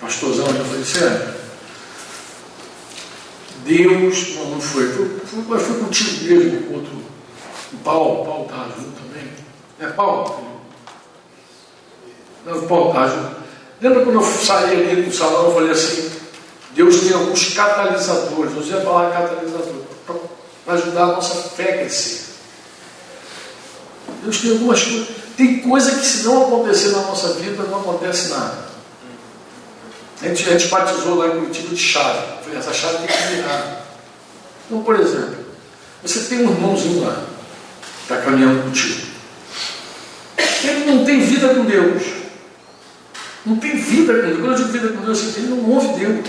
Pastorzão, 0.00 0.46
eu 0.46 0.64
falei, 0.64 0.84
Sérgio. 0.84 1.34
Deus, 3.64 4.36
não, 4.36 4.50
não 4.50 4.60
foi, 4.60 4.88
foi, 4.92 5.08
foi, 5.26 5.58
foi 5.58 5.80
contigo 5.80 6.24
mesmo, 6.24 6.74
outro. 6.74 6.92
O 7.72 7.76
Paulo, 7.78 8.24
Paulo 8.24 8.44
estava 8.44 8.64
junto 8.76 8.92
também. 8.92 9.07
É 9.80 9.86
Paulo? 9.88 10.60
Não, 12.44 12.58
o 12.58 12.68
Paulo 12.68 12.88
estava 12.88 13.08
junto. 13.08 13.36
Lembra 13.80 14.04
quando 14.04 14.16
eu 14.16 14.22
saí 14.22 14.90
ali 14.90 15.02
do 15.02 15.14
salão, 15.14 15.46
eu 15.46 15.54
falei 15.54 15.70
assim, 15.70 16.10
Deus 16.72 17.00
tem 17.00 17.12
alguns 17.12 17.54
catalisadores, 17.54 18.54
eu 18.54 18.62
ia 18.62 18.80
falar 18.84 19.12
catalisador, 19.12 19.82
para 20.64 20.74
ajudar 20.74 21.02
a 21.02 21.06
nossa 21.06 21.48
fé 21.50 21.74
a 21.74 21.78
crescer. 21.78 22.28
Deus 24.22 24.38
tem 24.38 24.52
algumas 24.52 24.82
coisas. 24.82 25.08
Tem 25.36 25.60
coisa 25.60 25.92
que 25.92 26.04
se 26.04 26.24
não 26.24 26.46
acontecer 26.46 26.88
na 26.88 27.02
nossa 27.02 27.34
vida, 27.34 27.62
não 27.62 27.80
acontece 27.80 28.30
nada. 28.30 28.66
A 30.20 30.26
gente, 30.26 30.48
a 30.48 30.58
gente 30.58 30.66
batizou 30.66 31.14
lá 31.14 31.28
em 31.28 31.38
Curitiba 31.38 31.68
de 31.68 31.80
chave. 31.80 32.18
Falei, 32.42 32.58
essa 32.58 32.74
chave 32.74 32.98
tem 32.98 33.06
que 33.06 33.34
virar. 33.34 33.86
Então, 34.66 34.82
por 34.82 34.98
exemplo, 34.98 35.36
você 36.02 36.20
tem 36.24 36.44
um 36.44 36.50
irmãozinho 36.50 37.06
lá, 37.06 37.24
está 38.02 38.16
caminhando 38.16 38.64
contigo. 38.64 39.07
Ele 40.64 40.84
não 40.86 41.04
tem 41.04 41.20
vida 41.20 41.54
com 41.54 41.64
Deus. 41.64 42.02
Não 43.46 43.56
tem 43.56 43.76
vida 43.76 44.12
com 44.12 44.20
Deus. 44.20 44.40
Quando 44.40 44.50
eu 44.50 44.56
digo 44.56 44.68
vida 44.68 44.88
com 44.88 45.04
Deus, 45.04 45.36
ele 45.36 45.48
não 45.48 45.70
ouve 45.70 45.98
Deus. 45.98 46.26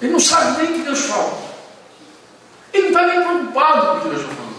Ele 0.00 0.12
não 0.12 0.20
sabe 0.20 0.62
nem 0.62 0.72
o 0.72 0.74
que 0.74 0.82
Deus 0.82 1.00
fala. 1.00 1.38
Ele 2.72 2.90
não 2.90 3.00
está 3.00 3.06
nem 3.06 3.22
preocupado 3.22 3.86
com 3.86 3.92
o 3.92 4.00
que 4.00 4.08
Deus 4.08 4.20
está 4.20 4.34
falando. 4.34 4.56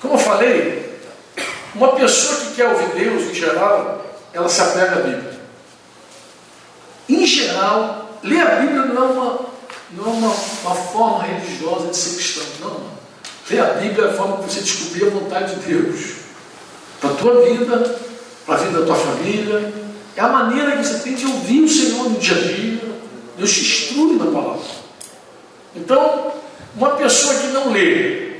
Como 0.00 0.14
eu 0.14 0.18
falei, 0.18 1.00
uma 1.74 1.92
pessoa 1.92 2.40
que 2.40 2.54
quer 2.54 2.68
ouvir 2.68 2.88
Deus, 2.88 3.22
em 3.30 3.34
geral, 3.34 4.04
ela 4.32 4.48
se 4.48 4.60
apega 4.60 4.92
à 4.92 5.02
Bíblia. 5.02 5.40
Em 7.08 7.26
geral, 7.26 8.18
ler 8.22 8.42
a 8.42 8.56
Bíblia 8.56 8.82
não 8.82 8.96
é 8.96 9.06
uma, 9.06 9.40
não 9.92 10.04
é 10.04 10.08
uma, 10.08 10.28
uma 10.28 10.74
forma 10.74 11.22
religiosa 11.24 11.88
de 11.88 11.96
ser 11.96 12.16
cristão, 12.16 12.44
não. 12.60 12.95
Ler 13.48 13.60
a 13.60 13.74
Bíblia 13.74 14.06
é 14.06 14.10
a 14.10 14.12
forma 14.12 14.38
de 14.38 14.52
você 14.52 14.60
descobrir 14.60 15.06
a 15.06 15.10
vontade 15.10 15.54
de 15.54 15.72
Deus 15.72 16.16
para 17.00 17.10
a 17.10 17.14
tua 17.14 17.42
vida, 17.42 17.98
para 18.44 18.54
a 18.56 18.58
vida 18.58 18.80
da 18.80 18.86
tua 18.86 18.96
família. 18.96 19.72
É 20.16 20.20
a 20.20 20.28
maneira 20.28 20.76
que 20.76 20.84
você 20.84 20.98
tem 20.98 21.14
de 21.14 21.26
ouvir 21.26 21.62
o 21.62 21.68
Senhor 21.68 22.10
no 22.10 22.18
dia 22.18 22.34
a 22.34 22.40
dia. 22.40 22.80
Deus 23.38 23.52
te 23.52 23.60
instrui 23.60 24.16
na 24.16 24.26
palavra. 24.32 24.66
Então, 25.76 26.32
uma 26.74 26.90
pessoa 26.96 27.34
que 27.34 27.46
não 27.48 27.70
lê, 27.70 28.32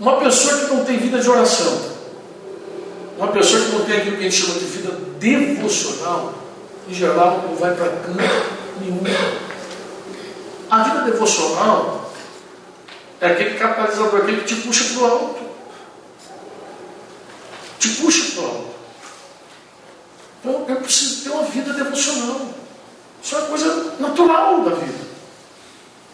uma 0.00 0.16
pessoa 0.18 0.58
que 0.58 0.74
não 0.74 0.84
tem 0.84 0.98
vida 0.98 1.20
de 1.20 1.30
oração, 1.30 1.92
uma 3.16 3.28
pessoa 3.28 3.62
que 3.62 3.72
não 3.72 3.84
tem 3.84 3.98
aquilo 3.98 4.16
que 4.16 4.26
a 4.26 4.30
gente 4.30 4.42
chama 4.42 4.58
de 4.58 4.64
vida 4.64 4.98
devocional, 5.20 6.34
em 6.88 6.94
geral, 6.94 7.44
não 7.48 7.54
vai 7.54 7.72
para 7.74 7.88
canto 7.88 8.18
nenhum. 8.80 9.00
A 10.68 10.82
vida 10.82 11.02
devocional 11.02 12.01
é 13.22 13.32
aquele 13.32 13.58
catalisador, 13.58 14.20
aquele 14.20 14.42
que 14.42 14.54
te 14.54 14.60
puxa 14.62 14.84
para 14.84 15.02
o 15.02 15.06
alto. 15.06 15.50
Te 17.78 17.88
puxa 17.88 18.32
para 18.32 18.42
o 18.42 18.46
alto. 18.46 18.72
Então, 20.40 20.66
eu 20.68 20.76
preciso 20.76 21.22
ter 21.22 21.30
uma 21.30 21.44
vida 21.44 21.72
devocional. 21.72 22.48
Isso 23.22 23.34
é 23.34 23.38
uma 23.38 23.46
coisa 23.46 23.96
natural 24.00 24.60
da 24.62 24.74
vida. 24.74 25.04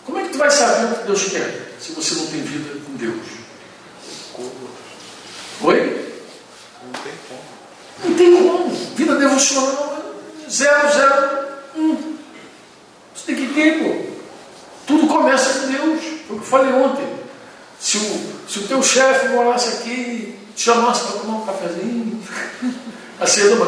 Como 0.05 0.19
é 0.19 0.23
que 0.25 0.29
tu 0.31 0.39
vai 0.39 0.51
saber 0.51 0.93
o 0.93 0.99
que 0.99 1.07
Deus 1.07 1.25
quer 1.25 1.75
se 1.81 1.93
você 1.93 2.15
não 2.15 2.27
tem 2.27 2.43
vida 2.43 2.81
com 2.85 2.95
Deus? 2.95 3.27
Oi? 5.63 6.13
Não 6.85 6.93
tem 7.03 7.13
como. 7.29 7.43
Não 8.05 8.15
tem 8.15 8.43
como. 8.43 8.71
Vida 8.95 9.17
devocional 9.17 9.89
zero, 10.51 10.93
zero, 10.93 11.49
um. 11.77 12.17
Você 13.15 13.27
tem 13.27 13.37
que 13.37 13.55
ter, 13.55 13.79
pô. 13.83 14.13
Tudo 14.87 15.07
começa 15.07 15.61
com 15.61 15.73
Deus. 15.73 16.18
Foi 16.29 16.37
o 16.37 16.41
que 16.41 16.45
eu 16.45 16.51
falei 16.51 16.73
ontem. 16.75 17.07
Se 17.81 17.97
o, 17.97 18.33
se 18.47 18.59
o 18.59 18.69
teu 18.69 18.83
chefe 18.83 19.29
morasse 19.29 19.69
aqui 19.69 19.91
e 19.91 20.39
te 20.55 20.65
chamasse 20.65 21.07
para 21.07 21.21
tomar 21.21 21.39
um 21.39 21.47
cafezinho, 21.47 22.23
assim, 23.19 23.41
eu 23.41 23.57
não, 23.57 23.67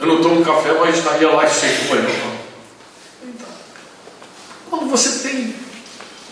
eu 0.00 0.06
não 0.06 0.20
tomo 0.20 0.44
café, 0.44 0.72
mas 0.78 0.98
estaria 0.98 1.30
lá 1.30 1.48
sempre 1.48 1.88
com 1.88 1.94
ele. 1.96 2.34
Então, 3.22 3.48
quando 4.68 4.90
você 4.90 5.26
tem 5.26 5.54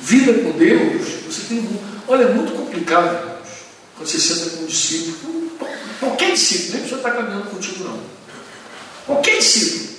vida 0.00 0.34
com 0.34 0.50
Deus, 0.58 1.02
você 1.26 1.42
tem. 1.48 1.80
Olha, 2.06 2.24
é 2.24 2.34
muito 2.34 2.52
complicado, 2.52 3.14
irmãos, 3.14 3.48
quando 3.96 4.08
você 4.08 4.18
senta 4.18 4.50
com 4.50 4.64
um 4.64 4.66
discípulo. 4.66 5.52
Qualquer 5.98 6.32
discípulo, 6.32 6.70
nem 6.72 6.80
precisa 6.80 6.96
estar 6.96 7.10
caminhando 7.12 7.48
contigo, 7.48 7.84
não. 7.84 8.00
Qualquer 9.06 9.38
discípulo. 9.38 9.92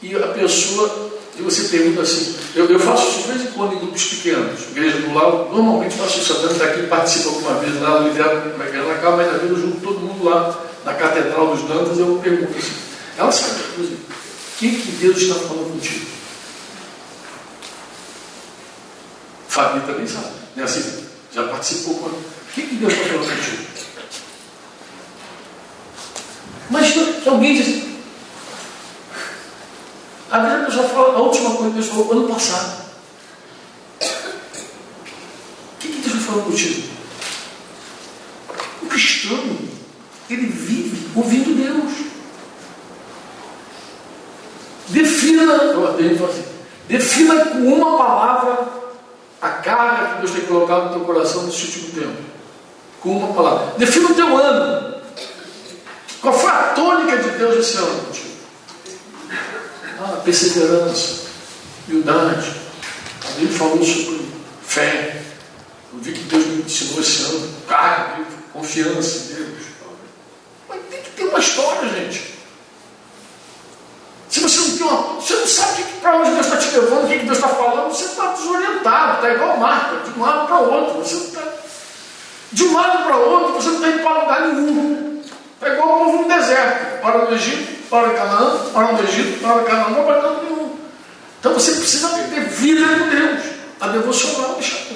E 0.00 0.14
a 0.14 0.28
pessoa, 0.28 1.18
e 1.36 1.42
você 1.42 1.64
pergunta 1.64 2.02
assim, 2.02 2.36
eu, 2.54 2.66
eu 2.66 2.78
faço 2.78 3.08
isso 3.08 3.22
de 3.22 3.32
vez 3.32 3.42
em 3.42 3.52
quando 3.52 3.74
em 3.74 3.78
grupos 3.78 4.04
pequenos, 4.04 4.60
igreja 4.70 4.98
do 4.98 5.12
lado, 5.12 5.48
normalmente 5.52 5.96
faço 5.96 6.20
isso, 6.20 6.32
a 6.32 6.36
Dani 6.36 6.52
está 6.52 6.64
aqui, 6.66 6.86
participa 6.86 7.28
alguma 7.30 7.54
vez 7.54 7.80
lá, 7.80 7.98
lidero 8.00 8.54
uma 8.54 8.64
igreja 8.64 8.86
na 8.86 8.94
casa, 8.98 9.16
mas 9.16 9.34
às 9.34 9.42
eu 9.42 9.56
junto 9.56 9.80
todo 9.80 10.00
mundo 10.00 10.24
lá 10.24 10.64
na 10.84 10.94
Catedral 10.94 11.54
dos 11.54 11.62
Dantas, 11.68 11.98
eu 11.98 12.20
pergunto 12.22 12.56
assim, 12.56 12.72
ela 13.18 13.32
sabe, 13.32 13.60
o 13.78 13.98
que, 14.58 14.70
que 14.70 14.92
Deus 14.92 15.16
está 15.16 15.34
falando 15.34 15.72
contigo? 15.72 16.06
Fabi 19.48 19.80
também 19.86 20.06
sabe, 20.06 20.34
né? 20.56 20.64
Assim, 20.64 21.04
já 21.32 21.44
participou 21.44 21.94
quando. 21.94 22.14
O 22.14 22.52
que, 22.54 22.62
que 22.62 22.74
Deus 22.74 22.92
está 22.92 23.04
falando 23.04 23.36
contigo? 23.36 23.64
Mas 26.70 27.26
alguém 27.26 27.54
diz, 27.54 27.84
a 30.34 30.38
vezes 30.40 30.62
a 30.62 30.64
pessoa 30.64 30.88
fala, 30.88 31.16
a 31.16 31.22
última 31.22 31.50
coisa 31.50 31.68
que 31.68 31.74
Deus 31.74 31.86
falou 31.86 32.10
ano 32.10 32.28
passado. 32.34 32.84
O 35.72 35.78
que, 35.78 35.88
que 35.88 36.08
Deus 36.08 36.24
falando 36.24 36.46
contigo? 36.46 36.88
O 38.82 38.86
cristão, 38.86 39.58
ele 40.28 40.46
vive 40.46 41.08
ouvindo 41.14 41.54
Deus. 41.54 41.92
Defina, 44.88 45.54
ele 45.98 46.18
fala 46.18 46.30
assim, 46.30 46.44
defina 46.88 47.44
com 47.46 47.58
uma 47.58 47.96
palavra 47.96 48.68
a 49.40 49.48
carga 49.50 50.14
que 50.14 50.18
Deus 50.22 50.32
tem 50.32 50.46
colocado 50.46 50.86
no 50.86 50.94
teu 50.94 51.00
coração 51.02 51.44
nesse 51.44 51.64
último 51.66 51.92
tempo. 51.92 52.22
Com 53.00 53.18
uma 53.18 53.32
palavra. 53.32 53.74
Defina 53.78 54.10
o 54.10 54.14
teu 54.14 54.36
ano. 54.36 54.96
Qual 56.20 56.34
foi 56.34 56.50
a 56.50 56.72
tônica 56.74 57.18
de 57.18 57.30
Deus 57.38 57.56
esse 57.58 57.76
ano 57.76 58.06
contigo? 58.06 58.33
Ah, 60.06 60.20
perseverança, 60.22 61.22
humildade. 61.88 62.52
Ele 63.38 63.48
falou 63.48 63.82
sobre 63.82 64.28
fé. 64.62 65.22
Eu 65.90 65.98
vi 66.00 66.12
que 66.12 66.24
Deus 66.24 66.46
me 66.46 66.62
ensinou 66.62 67.00
esse 67.00 67.22
ano. 67.22 67.54
Carne, 67.66 68.26
confiança 68.52 69.16
em 69.16 69.34
Deus. 69.34 69.62
Mas 70.68 70.80
tem 70.90 71.02
que 71.02 71.10
ter 71.12 71.24
uma 71.24 71.38
história, 71.38 71.88
gente. 71.88 72.34
Se 74.28 74.40
você 74.40 74.60
não 74.60 74.76
tem 74.76 74.86
uma. 74.86 75.20
Você 75.20 75.36
não 75.36 75.46
sabe 75.46 75.84
para 76.02 76.18
onde 76.18 76.32
Deus 76.32 76.46
está 76.46 76.58
te 76.58 76.76
levando, 76.76 77.04
o 77.04 77.08
que 77.08 77.18
Deus 77.20 77.38
está 77.38 77.48
falando, 77.48 77.88
você 77.88 78.04
está 78.04 78.26
desorientado, 78.32 79.14
está 79.14 79.34
igual 79.34 79.56
Marta, 79.56 80.10
de 80.10 80.18
um 80.18 80.22
lado 80.22 80.46
para 80.46 80.58
o 80.58 80.70
outro. 80.70 80.98
Você 80.98 81.14
não 81.14 81.24
está. 81.24 81.42
De 82.52 82.62
um 82.64 82.74
lado 82.74 83.04
para 83.04 83.16
o 83.16 83.30
outro, 83.30 83.52
você 83.54 83.68
não 83.70 83.76
está 83.76 83.88
indo 83.88 84.02
para 84.02 84.20
lugar 84.20 84.40
nenhum. 84.42 85.13
Está 85.64 85.76
igual 85.76 86.02
o 86.02 86.04
povo 86.04 86.22
no 86.22 86.28
deserto. 86.28 87.00
Para 87.00 87.24
no 87.24 87.34
Egito, 87.34 87.88
para 87.88 88.10
Canaã, 88.10 88.70
para 88.70 88.92
no 88.92 89.02
Egito, 89.02 89.40
para 89.40 89.64
Canaã, 89.64 89.90
não 89.90 90.04
para 90.04 90.16
lugar 90.16 90.44
nenhum. 90.44 90.78
Então 91.40 91.54
você 91.54 91.72
precisa 91.72 92.10
ter 92.10 92.40
vida 92.50 92.86
com 92.86 93.08
Deus. 93.08 93.40
A 93.80 93.88
devocional 93.88 94.54
deixa 94.54 94.94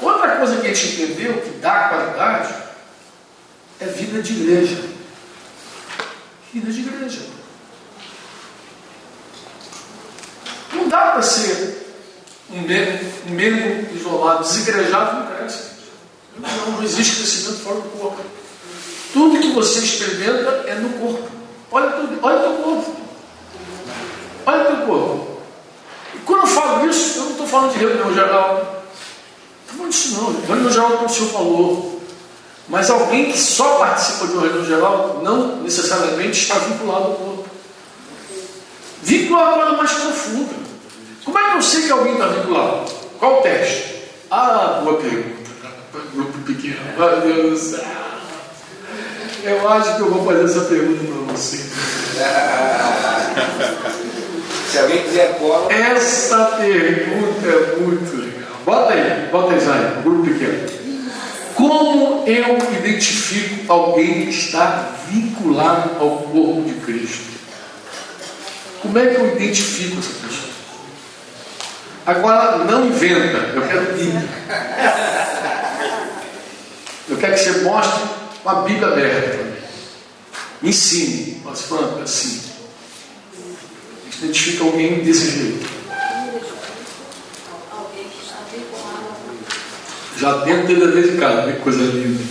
Outra 0.00 0.36
coisa 0.36 0.56
que 0.56 0.66
a 0.66 0.74
gente 0.74 1.02
entendeu 1.02 1.40
que 1.40 1.50
dá 1.58 1.88
qualidade 1.88 2.54
é 3.80 3.86
vida 3.86 4.20
de 4.20 4.32
igreja. 4.34 4.84
Vida 6.52 6.70
de 6.70 6.80
igreja. 6.80 7.20
Não 10.74 10.88
dá 10.88 11.12
para 11.12 11.22
ser 11.22 11.86
um 12.50 12.60
membro, 12.60 13.06
um 13.26 13.30
membro 13.30 13.96
isolado, 13.96 14.42
desigrejado, 14.42 15.20
não 15.20 15.34
cresce. 15.34 15.62
Não, 16.36 16.72
não 16.72 16.82
existe 16.82 17.16
crescimento 17.16 17.62
fora 17.62 17.80
do 17.80 17.88
corpo. 17.98 18.43
Tudo 19.14 19.38
que 19.38 19.52
você 19.52 19.78
experimenta 19.78 20.64
é 20.66 20.74
no 20.74 20.88
corpo. 20.98 21.28
Olha, 21.70 21.92
tudo, 21.92 22.18
olha 22.20 22.36
o 22.36 22.40
teu 22.40 22.52
corpo. 22.64 22.96
Olha 24.44 24.62
o 24.62 24.66
teu 24.66 24.86
corpo. 24.86 25.40
E 26.16 26.18
quando 26.18 26.40
eu 26.40 26.46
falo 26.48 26.90
isso, 26.90 27.18
eu 27.18 27.22
não 27.22 27.30
estou 27.30 27.46
falando 27.46 27.72
de 27.72 27.78
reunião 27.78 28.12
geral. 28.12 28.54
Não 28.56 29.62
estou 29.62 29.76
falando 29.76 29.92
disso 29.92 30.20
não. 30.20 30.40
Reunião 30.48 30.72
geral 30.72 30.96
tem 30.98 31.06
o 31.06 31.08
seu 31.08 31.26
valor. 31.26 32.00
Mas 32.68 32.90
alguém 32.90 33.30
que 33.30 33.38
só 33.38 33.76
participa 33.76 34.26
de 34.26 34.32
uma 34.32 34.42
reunião 34.42 34.64
geral 34.64 35.20
não 35.22 35.58
necessariamente 35.58 36.42
está 36.42 36.58
vinculado 36.58 37.04
ao 37.04 37.14
corpo. 37.14 37.48
Vinculado 39.00 39.46
a 39.46 39.54
uma 39.54 39.76
coisa 39.76 39.76
mais 39.76 39.92
profunda. 39.92 40.54
Como 41.24 41.38
é 41.38 41.50
que 41.50 41.56
eu 41.56 41.62
sei 41.62 41.82
que 41.82 41.92
alguém 41.92 42.14
está 42.14 42.28
Qual 43.20 43.38
o 43.38 43.42
teste? 43.42 43.94
Ah, 44.28 44.80
boa 44.82 45.00
pergunta. 45.00 45.50
Grupo 46.12 46.38
pequeno. 46.38 46.80
Meu 46.98 47.20
Deus 47.20 47.60
do 47.60 47.76
céu. 47.76 48.03
Eu 49.44 49.68
acho 49.68 49.96
que 49.96 50.00
eu 50.00 50.10
vou 50.10 50.24
fazer 50.24 50.44
essa 50.44 50.62
pergunta 50.62 51.04
para 51.04 51.34
você. 51.34 51.58
Se 54.70 54.78
alguém 54.78 55.02
quiser 55.02 55.38
cola. 55.38 55.70
Essa 55.70 56.46
pergunta 56.56 57.46
é 57.46 57.76
muito 57.78 58.16
legal. 58.16 58.48
Bota 58.64 58.94
aí, 58.94 59.28
bota 59.30 59.52
aí, 59.52 59.60
Zay, 59.60 60.00
grupo 60.02 60.24
pequeno. 60.24 60.66
Como 61.54 62.24
eu 62.26 62.56
identifico 62.78 63.70
alguém 63.70 64.24
que 64.24 64.30
está 64.30 64.92
vinculado 65.10 65.90
ao 66.00 66.22
corpo 66.22 66.62
de 66.62 66.72
Cristo? 66.80 67.34
Como 68.80 68.98
é 68.98 69.06
que 69.06 69.16
eu 69.16 69.36
identifico 69.36 69.98
essa 69.98 70.14
pessoa? 70.26 70.54
Agora, 72.06 72.64
não 72.64 72.86
inventa, 72.86 73.36
eu 73.54 73.60
quero 73.62 73.92
Bíblia. 73.92 74.26
Eu 77.10 77.18
quero 77.18 77.34
que 77.34 77.40
você 77.40 77.60
mostre 77.60 78.23
uma 78.44 78.62
Bíblia 78.62 78.88
aberta. 78.88 79.54
Ensine, 80.62 81.40
mas 81.44 81.62
falando 81.62 82.02
assim. 82.02 82.42
A 83.32 84.04
gente 84.04 84.18
identifica 84.24 84.64
alguém 84.64 85.02
desse 85.02 85.30
jeito. 85.30 85.74
Já 90.18 90.44
dentro 90.44 90.66
dele 90.68 90.86
dever 90.86 91.12
de 91.12 91.18
casa, 91.18 91.52
que 91.52 91.60
coisa 91.60 91.80
linda. 91.80 92.22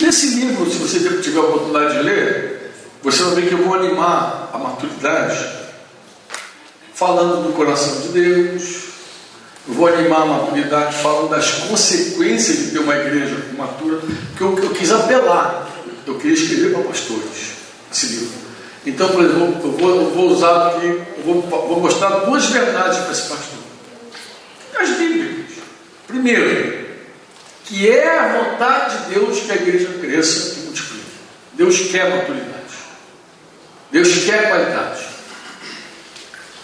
Nesse 0.00 0.26
livro, 0.34 0.70
se 0.70 0.78
você 0.78 1.20
tiver 1.20 1.38
a 1.38 1.42
oportunidade 1.42 1.98
de 1.98 2.02
ler, 2.02 2.72
você 3.02 3.22
vai 3.22 3.34
ver 3.36 3.48
que 3.48 3.54
eu 3.54 3.64
vou 3.64 3.74
animar 3.74 4.50
a 4.52 4.58
maturidade, 4.58 5.38
falando 6.94 7.46
do 7.46 7.52
coração 7.52 8.00
de 8.00 8.08
Deus, 8.08 8.88
vou 9.74 9.86
animar 9.86 10.22
a 10.22 10.26
maturidade 10.26 10.96
falando 10.96 11.30
das 11.30 11.50
consequências 11.50 12.58
de 12.58 12.70
ter 12.70 12.78
uma 12.78 12.96
igreja 12.96 13.36
matura, 13.56 14.00
que 14.36 14.40
eu, 14.40 14.58
eu 14.58 14.70
quis 14.70 14.90
apelar, 14.90 15.68
eu 16.06 16.14
queria 16.16 16.34
escrever 16.34 16.72
para 16.72 16.84
pastores 16.84 17.58
esse 17.92 18.06
livro. 18.06 18.38
Então, 18.86 19.08
por 19.08 19.22
exemplo, 19.22 19.60
eu 19.62 19.72
vou, 19.72 19.90
eu 19.90 20.10
vou 20.10 20.30
usar 20.30 20.68
aqui, 20.68 20.86
eu 20.86 21.22
vou, 21.24 21.42
vou 21.42 21.80
mostrar 21.80 22.08
duas 22.20 22.46
verdades 22.46 22.98
para 22.98 23.12
esse 23.12 23.28
pastor. 23.28 23.58
As 24.78 24.88
bíblicas. 24.90 25.56
Primeiro, 26.06 26.86
que 27.64 27.86
é 27.86 28.18
a 28.18 28.38
vontade 28.38 28.96
de 28.96 29.14
Deus 29.14 29.40
que 29.40 29.52
a 29.52 29.56
igreja 29.56 29.88
cresça 30.00 30.60
e 30.60 30.62
multiplique. 30.62 31.04
Deus 31.52 31.78
quer 31.90 32.08
maturidade. 32.08 32.48
Deus 33.92 34.24
quer 34.24 34.48
qualidade. 34.48 35.02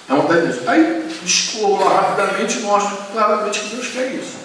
É 0.09 0.13
a 0.13 0.17
vontade 0.17 0.47
de 0.47 0.53
Deus. 0.53 0.69
Aí 0.69 1.04
lá 1.79 2.01
rapidamente 2.01 2.59
e 2.59 2.63
mostro 2.63 2.97
claramente 3.13 3.61
que 3.61 3.77
Deus 3.77 3.89
quer 3.89 4.15
isso. 4.15 4.45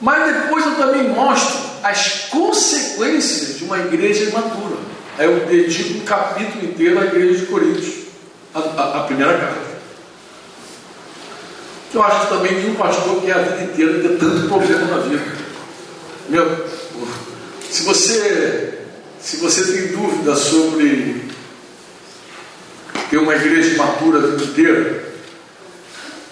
Mas 0.00 0.34
depois 0.34 0.64
eu 0.64 0.76
também 0.76 1.08
mostro 1.08 1.58
as 1.82 2.28
consequências 2.30 3.58
de 3.58 3.64
uma 3.64 3.78
igreja 3.78 4.24
imatura. 4.24 4.76
Aí 5.18 5.26
eu 5.26 5.46
dedico 5.46 5.98
um 5.98 6.04
capítulo 6.04 6.64
inteiro 6.64 6.98
à 6.98 7.04
igreja 7.04 7.40
de 7.40 7.46
Coríntios, 7.46 8.06
a, 8.54 8.58
a, 8.58 9.00
a 9.00 9.02
primeira 9.04 9.38
carta. 9.38 9.70
Eu 11.92 12.02
acho 12.02 12.20
que 12.20 12.26
também 12.28 12.54
nenhum 12.54 12.74
pastor 12.76 13.20
quer 13.20 13.32
a 13.32 13.42
vida 13.42 13.64
inteira 13.64 14.00
ter 14.00 14.16
tanto 14.16 14.48
problema 14.48 14.84
na 14.86 14.98
vida. 14.98 15.22
Meu, 16.28 16.66
se 17.68 17.82
você, 17.82 18.78
se 19.20 19.36
você 19.38 19.72
tem 19.72 19.88
dúvida 19.88 20.34
sobre 20.36 21.28
ter 23.10 23.18
uma 23.18 23.34
igreja 23.34 23.76
matura 23.76 24.18
a 24.18 24.22
vida 24.22 24.44
inteira, 24.44 25.09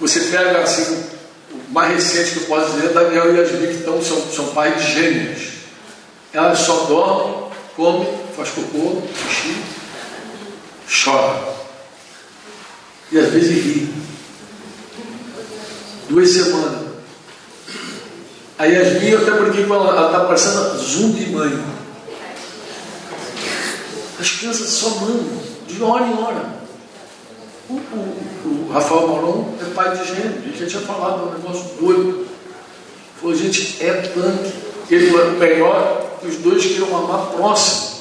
você 0.01 0.21
pega 0.21 0.63
assim, 0.63 1.05
o 1.51 1.73
mais 1.73 1.93
recente 1.93 2.33
que 2.33 2.37
eu 2.39 2.47
posso 2.47 2.73
dizer, 2.73 2.91
Daniel 2.91 3.35
e 3.35 3.39
Yasmin, 3.39 3.67
que 3.67 3.75
estão, 3.75 4.03
são, 4.03 4.21
são 4.31 4.49
pais 4.49 4.85
de 4.85 4.93
gêmeos. 4.93 5.49
Elas 6.33 6.61
só 6.61 6.85
dormem, 6.85 7.51
comem, 7.75 8.09
faz 8.37 8.51
cocô, 8.51 9.03
xixi, 9.17 9.57
chora. 11.05 11.59
E 13.11 13.19
às 13.19 13.29
vezes 13.31 13.65
ri. 13.65 13.95
Duas 16.09 16.31
semanas. 16.31 16.89
A 18.59 18.65
Yasmin, 18.67 19.09
eu 19.09 19.23
até 19.23 19.31
brinquei 19.33 19.67
com 19.67 19.75
ela, 19.75 19.97
ela 19.97 20.07
está 20.07 20.25
parecendo 20.25 20.79
zumbi 20.79 21.27
mãe. 21.27 21.65
As 24.21 24.31
crianças 24.31 24.69
só 24.69 24.91
mandam, 24.97 25.43
de 25.67 25.83
hora 25.83 26.07
em 26.07 26.23
hora. 26.23 26.58
O, 27.69 27.75
o, 27.75 28.67
o 28.69 28.73
Rafael 28.73 29.09
Moron 29.09 29.55
é 29.61 29.75
pai 29.75 29.95
de 29.97 30.07
gênero, 30.07 30.43
gente 30.43 30.59
já 30.59 30.67
tinha 30.67 30.81
falado, 30.81 31.29
um 31.29 31.33
negócio 31.33 31.77
doido. 31.79 32.27
Falou, 33.21 33.37
gente, 33.37 33.77
é 33.85 33.93
punk. 33.93 34.53
Ele 34.91 35.15
é 35.15 35.25
melhor 35.33 36.19
que 36.19 36.29
os 36.29 36.37
dois 36.37 36.65
queiram 36.65 36.91
mamar 36.91 37.33
próximo. 37.33 37.99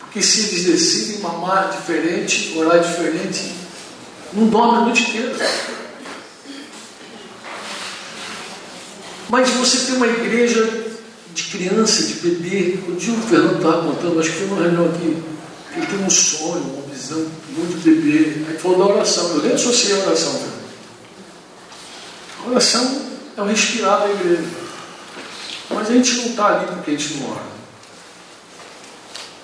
Porque 0.00 0.20
se 0.20 0.40
eles 0.40 0.64
decidem 0.64 1.20
mamar 1.20 1.70
diferente, 1.70 2.58
orar 2.58 2.80
diferente, 2.80 3.54
não 4.32 4.46
dorme 4.48 4.78
a 4.78 4.80
noite 4.80 5.02
inteira. 5.02 5.36
Mas 9.28 9.50
você 9.50 9.86
tem 9.86 9.96
uma 9.96 10.06
igreja 10.06 10.88
de 11.32 11.42
criança, 11.44 12.02
de 12.02 12.14
bebê. 12.14 12.78
O 12.88 12.92
dia 12.96 13.14
Fernando 13.28 13.56
estava 13.56 13.82
contando, 13.82 14.18
acho 14.18 14.30
que 14.30 14.36
foi 14.36 14.46
uma 14.48 14.62
reunião 14.62 14.86
aqui, 14.86 15.22
ele 15.76 15.86
tem 15.86 16.04
um 16.04 16.10
sonho, 16.10 16.87
visão 16.98 17.30
muito 17.50 17.82
bebê. 17.82 18.44
Aí 18.48 18.58
falou 18.58 18.78
da 18.78 18.94
oração. 18.94 19.28
Eu 19.30 19.42
nem 19.42 19.52
associei 19.52 19.94
a 19.94 20.04
oração. 20.04 20.42
A 22.44 22.48
oração 22.50 23.02
é 23.36 23.42
o 23.42 23.46
respirar 23.46 24.00
da 24.00 24.10
igreja. 24.10 24.48
Mas 25.70 25.88
a 25.88 25.92
gente 25.92 26.14
não 26.16 26.26
está 26.26 26.46
ali 26.46 26.66
porque 26.66 26.90
a 26.90 26.96
gente 26.96 27.14
não 27.14 27.30
ora. 27.30 27.58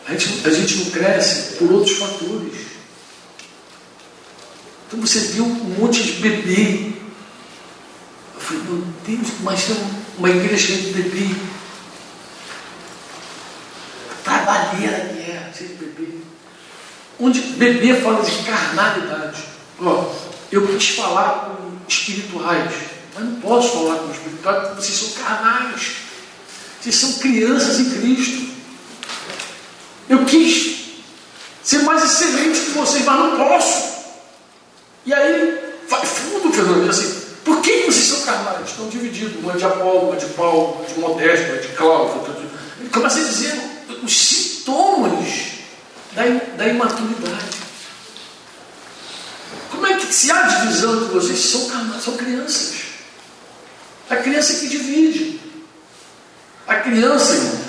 A 0.06 0.12
gente, 0.12 0.46
a 0.46 0.50
gente 0.50 0.76
não 0.76 0.90
cresce 0.90 1.54
por 1.56 1.72
outros 1.72 1.96
fatores. 1.96 2.74
Então 4.86 5.00
você 5.00 5.20
viu 5.20 5.44
um 5.44 5.80
monte 5.80 6.02
de 6.02 6.12
bebê. 6.14 6.92
Eu 8.34 8.40
falei, 8.40 8.62
meu 8.64 8.84
Deus, 9.06 9.28
mas 9.40 9.64
tem 9.64 9.76
uma 10.18 10.30
igreja 10.30 10.66
cheia 10.66 10.82
de 10.82 10.92
bebê. 10.92 11.34
Trabalheira 14.22 15.08
que 15.08 15.30
é, 15.30 15.52
cheia 15.56 15.70
de 15.70 15.76
bebê. 15.76 16.23
Onde 17.20 17.40
bebê 17.40 17.94
fala 18.00 18.22
de 18.22 18.42
carnalidade. 18.44 19.44
Ó, 19.80 20.12
eu 20.50 20.66
quis 20.66 20.88
falar 20.90 21.46
com 21.46 21.76
espirituais, 21.88 22.72
mas 23.14 23.24
não 23.24 23.40
posso 23.40 23.70
falar 23.70 23.96
com 23.96 24.10
espirituais 24.10 24.68
porque 24.68 24.82
vocês 24.82 24.98
são 24.98 25.24
carnais. 25.24 25.92
Vocês 26.80 26.96
são 26.96 27.12
crianças 27.14 27.80
em 27.80 27.90
Cristo. 27.90 28.54
Eu 30.08 30.24
quis 30.24 30.74
ser 31.62 31.78
mais 31.78 32.04
excelente 32.04 32.60
que 32.60 32.70
vocês, 32.72 33.04
mas 33.04 33.18
não 33.18 33.36
posso. 33.36 33.94
E 35.06 35.14
aí, 35.14 35.58
vai 35.88 36.04
fundo, 36.04 36.52
Fernando, 36.52 36.90
assim, 36.90 37.22
por 37.44 37.60
que 37.60 37.82
vocês 37.82 38.06
são 38.06 38.20
carnais? 38.22 38.68
Estão 38.68 38.88
divididos, 38.88 39.42
uma 39.42 39.54
de 39.54 39.64
Apolo, 39.64 40.08
uma 40.08 40.16
de 40.16 40.26
Paulo, 40.26 40.78
uma 40.78 40.86
de 40.86 40.98
Modesto, 40.98 41.52
uma 41.52 41.58
de 41.58 41.68
Cláudio. 41.68 42.22
Ele 42.80 42.88
começa 42.90 43.18
a 43.18 43.22
dizer 43.22 43.54
os 44.02 44.12
sintomas 44.12 45.53
da, 46.14 46.22
da 46.56 46.66
imaturidade. 46.68 47.64
Como 49.70 49.86
é 49.86 49.96
que 49.96 50.12
se 50.12 50.30
há 50.30 50.42
divisão 50.42 50.96
entre 50.96 51.14
vocês? 51.14 51.38
São 51.38 52.00
são 52.00 52.16
crianças. 52.16 52.74
A 54.08 54.16
criança 54.16 54.54
que 54.54 54.68
divide. 54.68 55.40
A 56.66 56.76
criança, 56.76 57.34
irmão, 57.34 57.64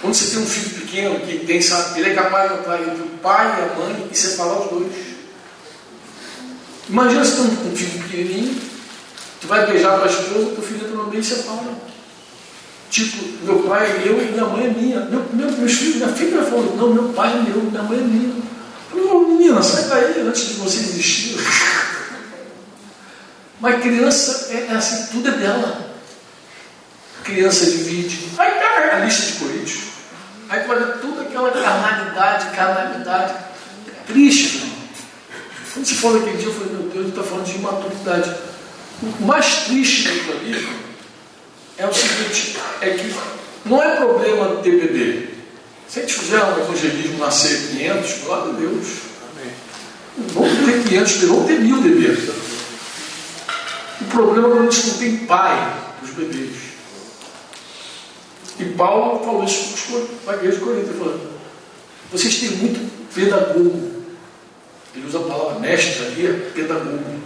quando 0.00 0.14
você 0.14 0.30
tem 0.30 0.38
um 0.42 0.46
filho 0.46 0.80
pequeno 0.80 1.20
que 1.20 1.46
tem, 1.46 1.60
sabe, 1.60 2.00
ele 2.00 2.10
é 2.10 2.14
capaz 2.14 2.50
de 2.50 2.58
entrar 2.58 2.80
entre 2.80 3.02
o 3.02 3.18
pai 3.22 3.46
e 3.46 3.62
a 3.62 3.74
mãe 3.74 4.08
e 4.10 4.16
separar 4.16 4.60
os 4.60 4.70
dois. 4.70 4.92
Imagina 6.88 7.24
se 7.24 7.32
tem 7.32 7.44
um 7.44 7.76
filho 7.76 8.02
pequenininho, 8.02 8.60
tu 9.40 9.46
vai 9.46 9.66
beijar 9.66 9.98
tua 9.98 10.08
esposa, 10.08 10.54
teu 10.54 10.62
filho 10.62 10.86
entra 10.86 10.96
no 10.96 11.06
meio 11.08 11.20
e 11.20 11.24
separa. 11.24 11.88
Tipo, 12.90 13.22
meu 13.44 13.58
pai 13.64 13.90
é 13.90 13.98
meu 13.98 14.22
e 14.22 14.32
minha 14.32 14.44
mãe 14.46 14.66
é 14.66 14.70
minha. 14.70 15.00
Meu, 15.00 15.26
meu, 15.32 15.52
meus 15.52 15.72
filhos, 15.72 15.96
minha 15.96 16.08
filha 16.08 16.42
falou, 16.42 16.74
não, 16.76 16.94
meu 16.94 17.12
pai 17.12 17.32
é 17.32 17.42
meu, 17.42 17.62
minha 17.62 17.82
mãe 17.82 17.98
é 17.98 18.02
minha. 18.02 18.34
Eu 18.94 19.08
falei, 19.08 19.26
menina, 19.26 19.62
sai 19.62 19.84
daí 19.84 20.26
antes 20.26 20.48
de 20.48 20.54
você 20.54 20.78
desistir. 20.78 21.36
Mas 23.60 23.82
criança 23.82 24.52
é, 24.52 24.68
é 24.70 24.76
assim, 24.76 25.06
tudo 25.12 25.28
é 25.28 25.32
dela. 25.32 25.88
Criança 27.24 27.66
divide. 27.66 28.30
Aí 28.38 28.52
pega 28.52 28.96
a 28.96 29.04
lista 29.04 29.26
de 29.26 29.32
Coríntios. 29.38 29.80
Aí 30.48 30.60
tu 30.60 30.70
olha 30.70 30.86
toda 30.86 31.22
aquela 31.22 31.50
carnalidade, 31.50 32.56
carnalidade. 32.56 33.34
É 33.86 34.12
triste, 34.12 34.56
irmão. 34.56 34.78
Quando 35.74 35.86
se 35.86 35.94
fala 35.94 36.18
aquele 36.20 36.38
dia, 36.38 36.46
eu 36.46 36.54
falei, 36.54 36.72
meu 36.72 36.82
Deus, 36.84 36.94
ele 36.94 37.08
está 37.08 37.22
falando 37.22 37.44
de 37.44 37.56
imaturidade. 37.56 38.34
O 39.02 39.24
mais 39.24 39.64
triste 39.66 40.08
do 40.08 40.44
livro 40.44 40.87
é 41.78 41.86
o 41.86 41.94
seguinte, 41.94 42.56
é 42.80 42.90
que 42.90 43.14
não 43.64 43.82
é 43.82 43.96
problema 43.96 44.56
ter 44.62 44.72
bebê. 44.72 45.28
Se 45.88 46.00
a 46.00 46.02
gente 46.02 46.14
fizer 46.14 46.42
um 46.42 46.60
evangelismo 46.60 47.18
nascer 47.18 47.68
500, 47.70 48.18
glória 48.24 48.52
a 48.52 48.56
Deus. 48.56 48.86
Não 50.16 50.28
vão 50.28 50.66
ter 50.66 50.88
500 50.88 51.12
bebês, 51.12 51.30
vão 51.30 51.46
ter 51.46 51.60
mil 51.60 51.80
bebês. 51.80 52.30
O 54.00 54.04
problema 54.04 54.48
é 54.48 54.50
quando 54.50 54.68
a 54.68 54.70
gente 54.70 54.86
não 54.88 54.98
tem 54.98 55.16
pai 55.18 55.76
dos 56.02 56.10
bebês. 56.10 56.56
E 58.58 58.64
Paulo 58.64 59.24
falou 59.24 59.44
isso 59.44 59.74
para 60.24 60.34
a 60.34 60.36
igreja 60.36 60.58
de 60.58 60.64
Corinto, 60.64 60.94
falando, 60.94 61.30
vocês 62.10 62.38
têm 62.38 62.50
muito 62.50 62.90
pedagogo. 63.14 64.04
Ele 64.94 65.06
usa 65.06 65.18
a 65.18 65.22
palavra 65.22 65.60
mestre 65.60 66.06
ali, 66.06 66.26
é 66.26 66.32
pedagogo. 66.54 67.20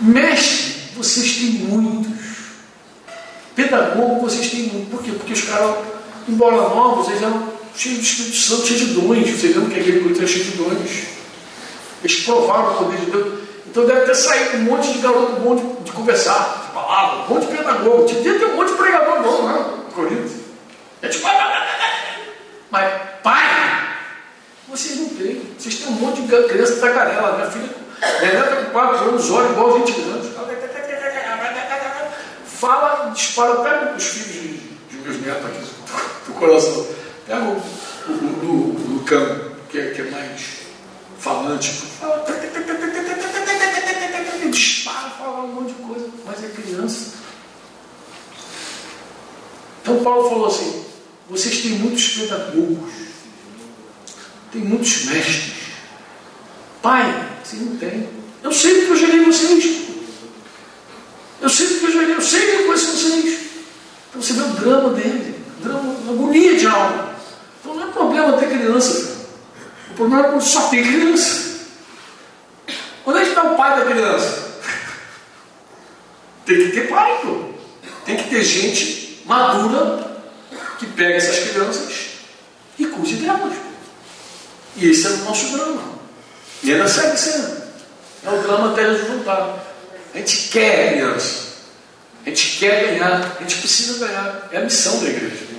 Mestre, 0.00 0.71
vocês 1.02 1.36
têm 1.36 1.50
muitos. 1.66 2.12
Pedagogo, 3.54 4.20
vocês 4.20 4.50
têm 4.50 4.62
muitos. 4.64 4.88
Por 4.90 5.02
quê? 5.02 5.12
Porque 5.12 5.32
os 5.32 5.42
caras, 5.42 5.76
embora 6.28 6.56
novos, 6.56 7.08
eles 7.08 7.22
eram 7.22 7.48
cheios 7.74 7.98
de 7.98 8.04
Espírito 8.04 8.36
Santo, 8.36 8.66
cheios 8.66 8.80
de 8.80 8.86
dons. 8.94 9.30
Vocês 9.30 9.54
lembram 9.54 9.70
que 9.70 9.76
a 9.76 9.78
igreja 9.78 9.98
de 9.98 10.04
Corinto 10.04 10.22
é 10.22 10.26
cheia 10.26 10.44
de 10.44 10.50
dons. 10.52 10.90
Eles 12.04 12.20
provaram 12.24 12.72
o 12.72 12.78
poder 12.78 12.98
de 12.98 13.06
Deus. 13.10 13.42
Então 13.66 13.86
deve 13.86 14.02
ter 14.02 14.14
saído 14.14 14.58
um 14.58 14.60
monte 14.62 14.92
de 14.92 14.98
garoto 14.98 15.40
bom 15.40 15.56
de, 15.56 15.84
de 15.84 15.92
conversar, 15.92 16.66
de 16.66 16.74
palavra, 16.74 17.24
um 17.24 17.34
monte 17.34 17.46
de 17.46 17.56
pedagogo. 17.56 18.04
Devia 18.04 18.38
ter 18.38 18.44
um 18.44 18.56
monte 18.56 18.68
de 18.68 18.76
pregador 18.76 19.22
bom, 19.22 19.48
né? 19.48 19.64
Corinto. 19.94 20.30
É 21.00 21.08
tipo, 21.08 21.26
mas 22.70 22.90
pai, 23.22 23.96
vocês 24.68 24.98
não 24.98 25.08
têm. 25.10 25.42
Vocês 25.58 25.76
têm 25.76 25.88
um 25.88 25.92
monte 25.92 26.22
de 26.22 26.48
criança 26.48 26.76
tagarela. 26.76 27.36
Minha 27.36 27.50
filha, 27.50 27.68
minha 28.20 28.32
neta 28.32 28.56
com 28.56 28.70
4 28.72 28.96
anos, 29.08 29.30
olha 29.30 29.50
igual 29.50 29.78
20 29.78 30.00
anos. 30.00 30.26
Fala, 32.62 33.10
dispara, 33.10 33.56
pega 33.56 33.96
os 33.96 34.04
filhos 34.04 34.60
de, 34.88 34.96
meus 34.98 35.20
netos 35.20 35.46
aqui 35.46 35.58
do 36.28 36.32
coração. 36.34 36.86
Pega 37.26 37.42
o, 37.42 37.60
o, 38.08 38.98
o, 38.98 39.04
que 39.04 39.78
é, 39.78 39.90
que 39.90 40.00
é 40.00 40.10
mais 40.12 40.42
falante. 41.18 41.70
Fala, 41.72 42.24
dispara, 44.48 45.10
fala 45.10 45.40
um 45.40 45.48
monte 45.48 45.72
de 45.72 45.82
coisa, 45.82 46.08
mas 46.24 46.44
é 46.44 46.48
criança. 46.50 47.14
Então 49.82 50.04
Paulo 50.04 50.28
falou 50.28 50.46
assim: 50.46 50.84
vocês 51.28 51.62
têm 51.62 51.72
muitos 51.72 52.10
pedagogos, 52.10 52.92
tem 54.52 54.62
muitos 54.62 55.06
mestres. 55.06 55.54
Pai, 56.80 57.28
vocês 57.42 57.60
não 57.60 57.76
têm. 57.76 58.08
Eu 58.40 58.52
sei 58.52 58.74
porque 58.76 58.92
eu 58.92 58.96
gerei 58.96 59.24
vocês. 59.24 59.91
Eu 61.42 61.48
sei 61.48 61.66
porque 61.66 61.86
eu 61.86 61.90
gerei, 61.90 62.14
eu 62.14 62.22
sei 62.22 62.40
que 62.40 62.56
eu 62.62 62.66
conheço 62.66 62.92
vocês. 62.92 63.40
Então 64.08 64.22
você 64.22 64.32
vê 64.32 64.42
o 64.42 64.52
drama 64.52 64.90
dele, 64.90 65.44
o 65.58 65.64
drama, 65.64 65.96
a 66.08 66.12
agonia 66.12 66.56
de 66.56 66.66
alma. 66.68 67.16
Então 67.60 67.74
não 67.74 67.88
é 67.88 67.90
problema 67.90 68.38
ter 68.38 68.48
criança. 68.48 69.26
O 69.90 69.94
problema 69.94 70.26
é 70.26 70.30
quando 70.30 70.42
só 70.42 70.68
tem 70.68 70.84
criança. 70.84 71.66
Onde 73.04 73.18
é 73.18 73.22
que 73.22 73.28
está 73.30 73.42
o 73.42 73.56
pai 73.56 73.76
da 73.76 73.86
criança? 73.86 74.52
Tem 76.46 76.56
que 76.56 76.72
ter 76.72 76.88
pai, 76.88 77.20
pô. 77.22 77.52
Tem 78.04 78.16
que 78.16 78.30
ter 78.30 78.44
gente 78.44 79.22
madura 79.26 80.22
que 80.78 80.86
pega 80.86 81.16
essas 81.16 81.50
crianças 81.50 81.92
e 82.78 82.86
cuide 82.86 83.16
delas. 83.16 83.54
E 84.76 84.90
esse 84.90 85.06
é 85.08 85.10
o 85.10 85.16
nosso 85.24 85.56
drama. 85.56 85.82
E 86.62 86.72
ainda 86.72 86.86
segue 86.86 87.16
sendo. 87.16 87.62
É 88.24 88.30
o 88.30 88.42
drama 88.42 88.70
até 88.70 88.86
resultado. 88.88 89.71
A 90.14 90.18
gente 90.18 90.48
quer 90.48 90.92
criança. 90.92 91.52
A 92.24 92.28
gente 92.28 92.58
quer 92.58 92.84
ganhar. 92.86 93.36
A 93.38 93.42
gente 93.42 93.56
precisa 93.56 94.06
ganhar. 94.06 94.48
É 94.52 94.58
a 94.58 94.60
missão 94.62 95.00
da 95.00 95.08
igreja. 95.08 95.52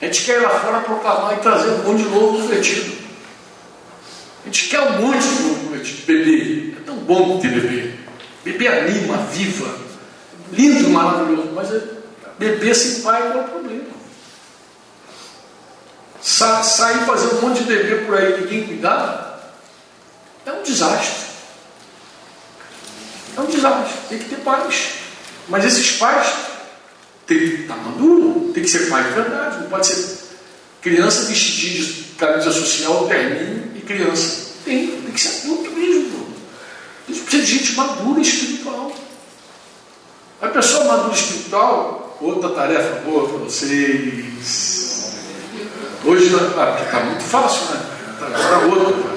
A 0.00 0.04
gente 0.06 0.24
quer 0.24 0.38
ir 0.38 0.42
lá 0.42 0.50
fora 0.50 0.80
proclamar 0.80 1.34
e 1.34 1.40
trazer 1.40 1.70
um 1.70 1.78
monte 1.84 2.02
de 2.02 2.08
novo 2.08 2.42
convertido. 2.42 2.92
A 4.42 4.46
gente 4.46 4.68
quer 4.68 4.80
um 4.80 5.00
monte 5.00 5.22
de 5.22 5.42
novo 5.42 5.64
convertido. 5.66 6.06
Bebê. 6.06 6.74
É 6.76 6.84
tão 6.84 6.96
bom 6.96 7.40
ter 7.40 7.48
bebê. 7.48 7.94
Bebê 8.44 8.68
anima, 8.68 9.16
viva. 9.32 9.78
Lindo, 10.52 10.88
maravilhoso. 10.90 11.50
Mas 11.54 11.72
é 11.72 11.80
bebê 12.38 12.74
sem 12.74 13.02
pai 13.02 13.22
é 13.22 13.36
o 13.36 13.44
problema? 13.44 14.02
Sa 16.20 16.62
sair 16.62 17.04
fazer 17.04 17.34
um 17.34 17.40
monte 17.40 17.64
de 17.64 17.64
bebê 17.64 18.04
por 18.04 18.16
aí 18.16 18.40
ninguém 18.40 18.66
cuidar 18.66 19.54
é 20.46 20.52
um 20.52 20.62
desastre. 20.62 21.31
É 23.36 23.40
um 23.40 23.46
desastre. 23.46 23.94
Tem 24.08 24.18
que 24.18 24.24
ter 24.26 24.36
pais. 24.36 24.90
Mas 25.48 25.64
esses 25.64 25.92
pais 25.92 26.26
têm 27.26 27.38
que 27.38 27.62
estar 27.62 27.76
maduro, 27.76 28.50
tem 28.52 28.62
que 28.62 28.68
ser 28.68 28.88
pai 28.88 29.04
de 29.04 29.10
verdade. 29.10 29.62
Não 29.62 29.68
pode 29.68 29.86
ser 29.86 30.18
criança 30.80 31.28
vestidinha 31.28 31.84
de 31.84 31.92
camisa 32.18 32.52
social, 32.52 33.06
terninho 33.06 33.72
e 33.76 33.80
criança. 33.80 34.52
Tem, 34.64 34.86
tem 34.86 35.12
que 35.12 35.20
ser 35.20 35.42
adulto 35.42 35.70
mesmo. 35.70 36.26
Gente 37.08 37.20
precisa 37.22 37.42
de 37.42 37.58
gente 37.58 37.76
madura 37.76 38.20
espiritual. 38.20 38.92
A 40.40 40.48
pessoa 40.48 40.84
madura 40.84 41.14
espiritual, 41.14 42.18
outra 42.20 42.50
tarefa 42.50 43.00
boa 43.00 43.28
para 43.28 43.38
vocês. 43.38 44.32
Hoje 46.04 46.26
está 46.26 47.00
muito 47.04 47.22
fácil, 47.22 47.74
né? 47.74 47.80
Para 48.18 48.58
outro. 48.66 49.12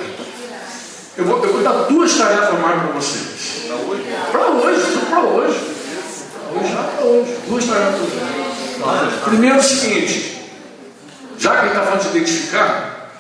Eu 1.18 1.26
vou, 1.26 1.44
eu 1.44 1.54
vou 1.54 1.64
dar 1.64 1.74
duas 1.84 2.14
tarefas 2.14 2.60
mais 2.60 2.82
para 2.82 2.92
vocês. 2.92 3.55
Para 3.76 3.84
hoje? 3.84 4.04
Para 4.32 4.48
hoje, 4.48 5.06
para 5.10 5.20
hoje. 5.22 5.60
Hoje 6.56 6.74
já 6.74 6.84
para 6.84 7.06
hoje. 7.06 7.68
Tarefas 7.68 8.02
hoje. 8.02 9.20
Primeiro 9.26 9.56
é 9.56 9.60
o 9.60 9.64
seguinte, 9.64 10.42
já 11.38 11.60
que 11.60 11.68
está 11.68 11.82
falando 11.82 12.02
de 12.02 12.18
identificar, 12.18 13.12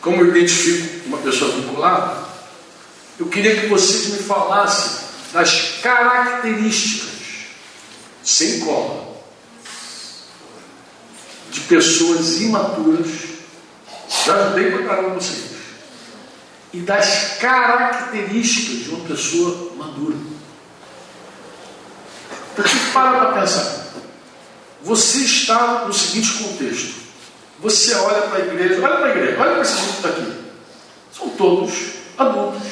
como 0.00 0.20
eu 0.20 0.28
identifico 0.28 1.06
uma 1.08 1.18
pessoa 1.18 1.52
vinculada, 1.52 2.26
eu 3.18 3.26
queria 3.26 3.60
que 3.60 3.66
vocês 3.66 4.08
me 4.08 4.18
falassem 4.18 5.06
das 5.32 5.78
características, 5.82 7.10
sem 8.22 8.60
cola, 8.60 9.16
de 11.50 11.60
pessoas 11.60 12.40
imaturas, 12.40 13.08
já 14.26 14.34
ajudei 14.34 14.70
para 14.72 14.84
caramba 14.84 15.14
vocês, 15.14 15.55
e 16.76 16.80
das 16.80 17.38
características 17.40 18.84
de 18.84 18.90
uma 18.90 19.08
pessoa 19.08 19.72
madura. 19.78 20.14
Porque 22.54 22.76
para 22.92 23.18
para 23.18 23.40
pensar. 23.40 23.86
Você 24.82 25.18
está 25.20 25.86
no 25.86 25.92
seguinte 25.94 26.34
contexto. 26.34 26.94
Você 27.60 27.94
olha 27.94 28.22
para 28.28 28.36
a 28.36 28.46
igreja, 28.46 28.74
olha 28.82 28.96
para 28.96 29.06
a 29.06 29.10
igreja, 29.10 29.40
olha 29.40 29.52
para 29.52 29.62
esse 29.62 29.72
grupo 29.72 29.92
que 29.92 29.96
está 29.96 30.08
aqui. 30.10 30.34
São 31.16 31.28
todos 31.30 31.72
adultos. 32.18 32.62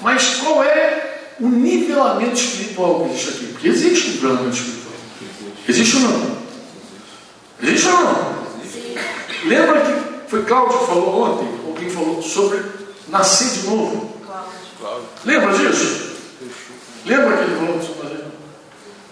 Mas 0.00 0.36
qual 0.36 0.62
é 0.62 1.32
o 1.40 1.48
nivelamento 1.48 2.34
espiritual 2.34 3.00
que 3.00 3.10
existe 3.10 3.30
aqui? 3.30 3.46
Porque 3.46 3.68
existe 3.68 4.08
um 4.08 4.12
nivelamento 4.12 4.56
espiritual. 4.56 4.94
Existe 5.68 5.96
ou 5.96 6.02
não? 6.02 6.38
Existe 7.60 7.88
ou 7.88 8.04
não? 8.04 8.44
Lembra 9.46 9.80
que 9.80 10.30
foi 10.30 10.44
Cláudio 10.44 10.78
que 10.78 10.86
falou 10.86 11.22
ontem, 11.22 11.63
falou 12.04 12.22
sobre 12.22 12.62
nascer 13.08 13.48
de 13.48 13.66
novo? 13.66 14.14
Lembra 15.24 15.56
disso? 15.56 16.14
Lembra 17.06 17.36
que 17.36 17.42
ele 17.44 17.56
falou 17.56 17.82
sobre 17.82 18.24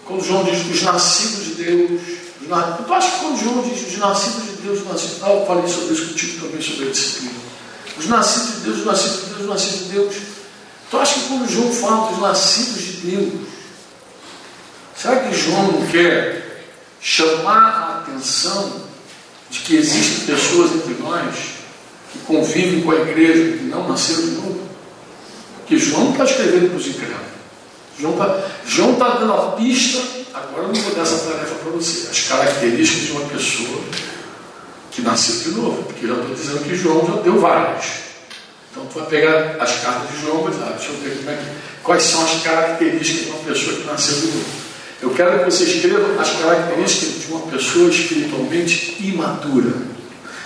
Quando 0.05 0.25
João 0.25 0.45
diz 0.45 0.67
os 0.67 0.83
nascidos 0.83 1.45
de 1.45 1.55
Deus. 1.55 2.01
Os 2.41 2.49
na... 2.49 2.63
Tu 2.63 2.93
acha 2.93 3.11
que 3.11 3.19
quando 3.21 3.41
João 3.41 3.63
diz 3.63 3.87
os 3.87 3.99
nascidos 3.99 4.45
de 4.45 4.63
Deus, 4.63 4.81
os 4.81 4.89
nascidos. 4.89 5.23
Ah, 5.23 5.31
eu 5.31 5.47
falei 5.47 5.67
sobre 5.69 5.95
isso 5.95 6.09
contigo 6.09 6.47
também, 6.47 6.61
sobre 6.61 6.89
a 6.89 6.91
disciplina. 6.91 7.35
Os 7.99 8.07
nascidos 8.09 8.55
de 8.55 8.61
Deus, 8.61 8.79
os 8.79 8.85
nascidos 8.85 9.21
de 9.21 9.27
Deus, 9.27 9.41
os 9.41 9.49
nascidos 9.49 9.79
de 9.79 9.85
Deus. 9.85 10.17
Tu 10.91 10.99
acha 10.99 11.15
que 11.15 11.29
quando 11.29 11.51
João 11.51 11.73
fala 11.73 12.11
dos 12.11 12.21
nascidos 12.21 12.83
de 12.83 12.93
Deus, 12.93 13.33
será 14.97 15.17
que 15.21 15.35
João 15.35 15.73
não 15.73 15.87
quer 15.87 16.67
chamar 17.01 17.57
a 17.57 17.99
atenção 18.01 18.83
de 19.51 19.61
que 19.61 19.77
existem 19.77 20.27
pessoas 20.27 20.73
entre 20.73 20.95
nós 20.95 21.52
que 22.13 22.19
convivem 22.21 22.83
com 22.83 22.91
a 22.91 22.97
igreja 22.97 23.59
que 23.59 23.65
não 23.65 23.89
nasceram 23.89 24.23
de 24.23 24.31
novo? 24.33 24.61
Que 25.67 25.79
João 25.79 26.13
está 26.13 26.25
escrevendo 26.25 26.69
para 26.69 26.79
os 26.79 26.87
incrédulos. 26.87 27.33
João 27.99 28.13
está 28.13 28.49
João 28.67 28.95
tá 28.95 29.09
dando 29.19 29.33
a 29.33 29.53
pista, 29.53 29.99
agora 30.35 30.65
eu 30.65 30.73
não 30.73 30.75
vou 30.75 30.95
dar 30.95 31.03
essa 31.03 31.31
tarefa 31.31 31.55
para 31.57 31.71
você, 31.73 32.09
as 32.09 32.21
características 32.29 33.07
de 33.07 33.13
uma 33.13 33.29
pessoa 33.29 33.81
que 34.91 35.03
nasceu 35.03 35.53
de 35.53 35.59
novo, 35.59 35.83
porque 35.85 36.07
já 36.07 36.15
estou 36.15 36.35
dizendo 36.35 36.65
que 36.65 36.75
João 36.75 37.07
já 37.07 37.23
deu 37.23 37.41
várias. 37.41 37.85
Então 38.71 38.87
tu 38.87 38.99
vai 38.99 39.09
pegar 39.09 39.57
as 39.61 39.81
cartas 39.81 40.11
de 40.11 40.21
João 40.23 40.49
e 40.49 40.53
vai 40.53 40.69
ah, 40.69 40.73
deixa 40.73 40.93
eu 40.93 40.97
ver 40.99 41.17
como 41.19 41.31
é 41.31 41.37
que, 41.37 41.45
quais 41.83 42.03
são 42.03 42.25
as 42.25 42.43
características 42.43 43.25
de 43.25 43.31
uma 43.31 43.39
pessoa 43.41 43.77
que 43.77 43.85
nasceu 43.85 44.15
de 44.17 44.27
novo. 44.27 44.63
Eu 45.03 45.11
quero 45.11 45.39
que 45.39 45.45
você 45.45 45.65
escreva 45.65 46.21
as 46.21 46.31
características 46.31 47.23
de 47.23 47.33
uma 47.33 47.47
pessoa 47.47 47.91
espiritualmente 47.91 48.97
imatura. 49.01 49.73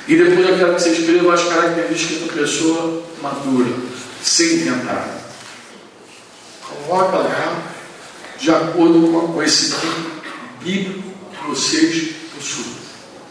E 0.09 0.17
depois 0.17 0.49
eu 0.49 0.57
quero 0.57 0.75
que 0.75 0.83
você 0.83 0.91
escreva 0.91 1.35
as 1.35 1.45
características 1.45 2.23
uma 2.23 2.33
pessoa 2.33 3.03
madura, 3.21 3.75
sem 4.23 4.55
inventar. 4.55 5.19
Coloca 6.63 7.17
lá 7.17 7.63
de 8.39 8.51
acordo 8.51 9.09
com 9.11 9.19
o 9.19 9.33
conhecimento 9.33 10.23
bíblico 10.63 11.03
que 11.33 11.49
vocês 11.49 12.13
possuem. 12.35 12.77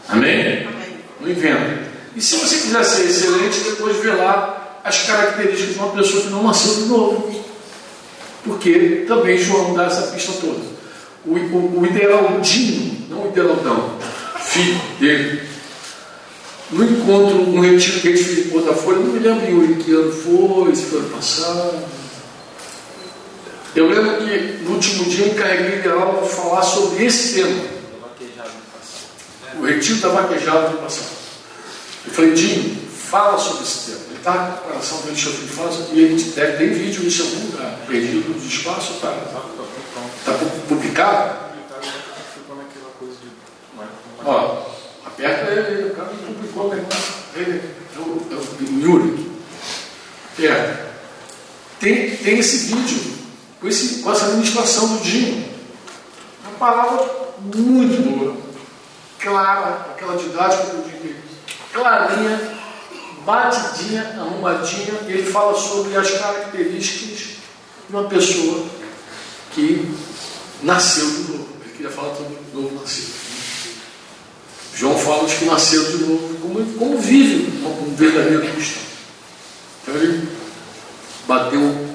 Amém? 0.08 0.66
Amém. 0.66 0.98
Não 1.20 1.30
inventa. 1.30 1.86
E 2.14 2.20
se 2.20 2.36
você 2.36 2.56
quiser 2.58 2.84
ser 2.84 3.04
excelente, 3.04 3.60
depois 3.60 3.96
vê 3.96 4.10
lá 4.10 4.80
as 4.84 5.02
características 5.06 5.74
de 5.74 5.78
uma 5.78 5.92
pessoa 5.92 6.22
que 6.22 6.28
não 6.28 6.42
nasceu 6.42 6.74
de 6.74 6.84
novo. 6.88 7.44
Porque 8.44 9.04
também 9.08 9.38
João 9.38 9.74
dá 9.74 9.86
essa 9.86 10.02
pista 10.08 10.32
toda. 10.40 10.76
O, 11.24 11.34
o, 11.34 11.80
o 11.80 11.86
Ideraldinho, 11.86 13.06
não 13.10 13.24
o 13.24 13.28
Ideraldão, 13.28 13.98
filho 14.44 14.80
dele, 15.00 15.42
no 16.70 16.84
encontro, 16.84 17.38
no 17.46 17.62
retiro 17.62 18.00
que 18.00 18.08
a 18.08 18.16
gente 18.16 18.24
fez 18.24 18.46
em 18.46 18.50
Botafogo, 18.50 18.92
não 18.94 19.12
me 19.12 19.18
lembro 19.20 19.64
em 19.64 19.74
que 19.74 19.92
ano 19.92 20.12
foi, 20.12 20.74
se 20.74 20.82
foi 20.86 20.98
ano 20.98 21.10
passado. 21.10 21.84
Eu 23.74 23.88
lembro 23.88 24.26
que 24.26 24.64
no 24.64 24.72
último 24.72 25.04
dia 25.04 25.26
eu 25.26 25.32
encarreguei 25.32 25.82
de 25.82 25.88
aula 25.88 26.14
para 26.14 26.26
falar 26.26 26.62
sobre 26.62 27.04
esse 27.04 27.34
tema. 27.34 27.76
O 29.60 29.64
retiro 29.64 30.00
da 30.00 30.08
vaquejada 30.08 30.70
do 30.70 30.78
passado. 30.78 31.10
Eu 32.06 32.12
falei, 32.12 32.32
Dinho, 32.32 32.76
fala 32.90 33.38
sobre 33.38 33.62
esse 33.62 33.90
tema. 33.90 34.00
Ele 34.08 34.18
está 34.18 34.60
com 34.62 34.68
relação 34.68 35.00
dele 35.02 35.14
de 35.14 35.28
infância 35.28 35.86
e 35.92 36.00
ele 36.00 36.22
deve 36.22 36.56
ter 36.56 36.74
vídeo 36.74 37.02
em 37.02 37.20
algum 37.20 37.52
lugar. 37.52 37.78
Perdido 37.86 38.28
no 38.30 38.46
espaço, 38.46 38.94
está 38.94 39.10
tá 40.24 40.32
publicado. 40.68 41.46
Ó, 44.24 44.66
aperta 45.06 45.52
ele, 45.52 45.90
o 45.90 45.94
cara 45.94 46.10
né? 46.64 46.86
ele 47.34 47.50
é 47.52 47.76
é 47.96 48.00
o 48.00 48.80
Yuri. 48.80 49.30
É. 50.38 50.86
Tem, 51.80 52.16
tem 52.16 52.38
esse 52.38 52.74
vídeo 52.74 53.16
com, 53.60 53.68
esse, 53.68 54.02
com 54.02 54.12
essa 54.12 54.26
administração 54.26 54.96
do 54.96 55.02
Dinho. 55.02 55.46
Uma 56.42 56.58
palavra 56.58 57.26
muito 57.38 58.02
boa, 58.02 58.36
clara, 59.18 59.86
aquela 59.90 60.16
didática 60.16 60.64
que 60.64 60.70
eu 60.70 60.82
digo, 60.82 61.14
clarinha, 61.72 62.58
batidinha, 63.24 64.16
arrumadinha, 64.18 64.94
ele 65.06 65.30
fala 65.30 65.54
sobre 65.54 65.96
as 65.96 66.10
características 66.12 67.18
de 67.88 67.96
uma 67.96 68.04
pessoa 68.04 68.66
que 69.52 69.94
nasceu 70.62 71.08
de 71.10 71.32
novo. 71.32 71.48
Ele 71.62 71.72
queria 71.74 71.90
falar 71.90 72.14
sobre 72.14 72.34
o 72.34 72.60
novo 72.60 72.80
nascido. 72.80 73.25
João 74.76 74.98
fala 74.98 75.26
de 75.26 75.34
que 75.36 75.46
nasceu 75.46 75.82
de 75.84 76.04
novo, 76.04 76.36
como, 76.36 76.64
como 76.74 76.98
vive 76.98 77.64
um 77.64 77.94
verdadeiro 77.94 78.46
cristão. 78.52 78.82
Então 79.82 79.94
ele 79.96 80.28
bateu 81.26 81.86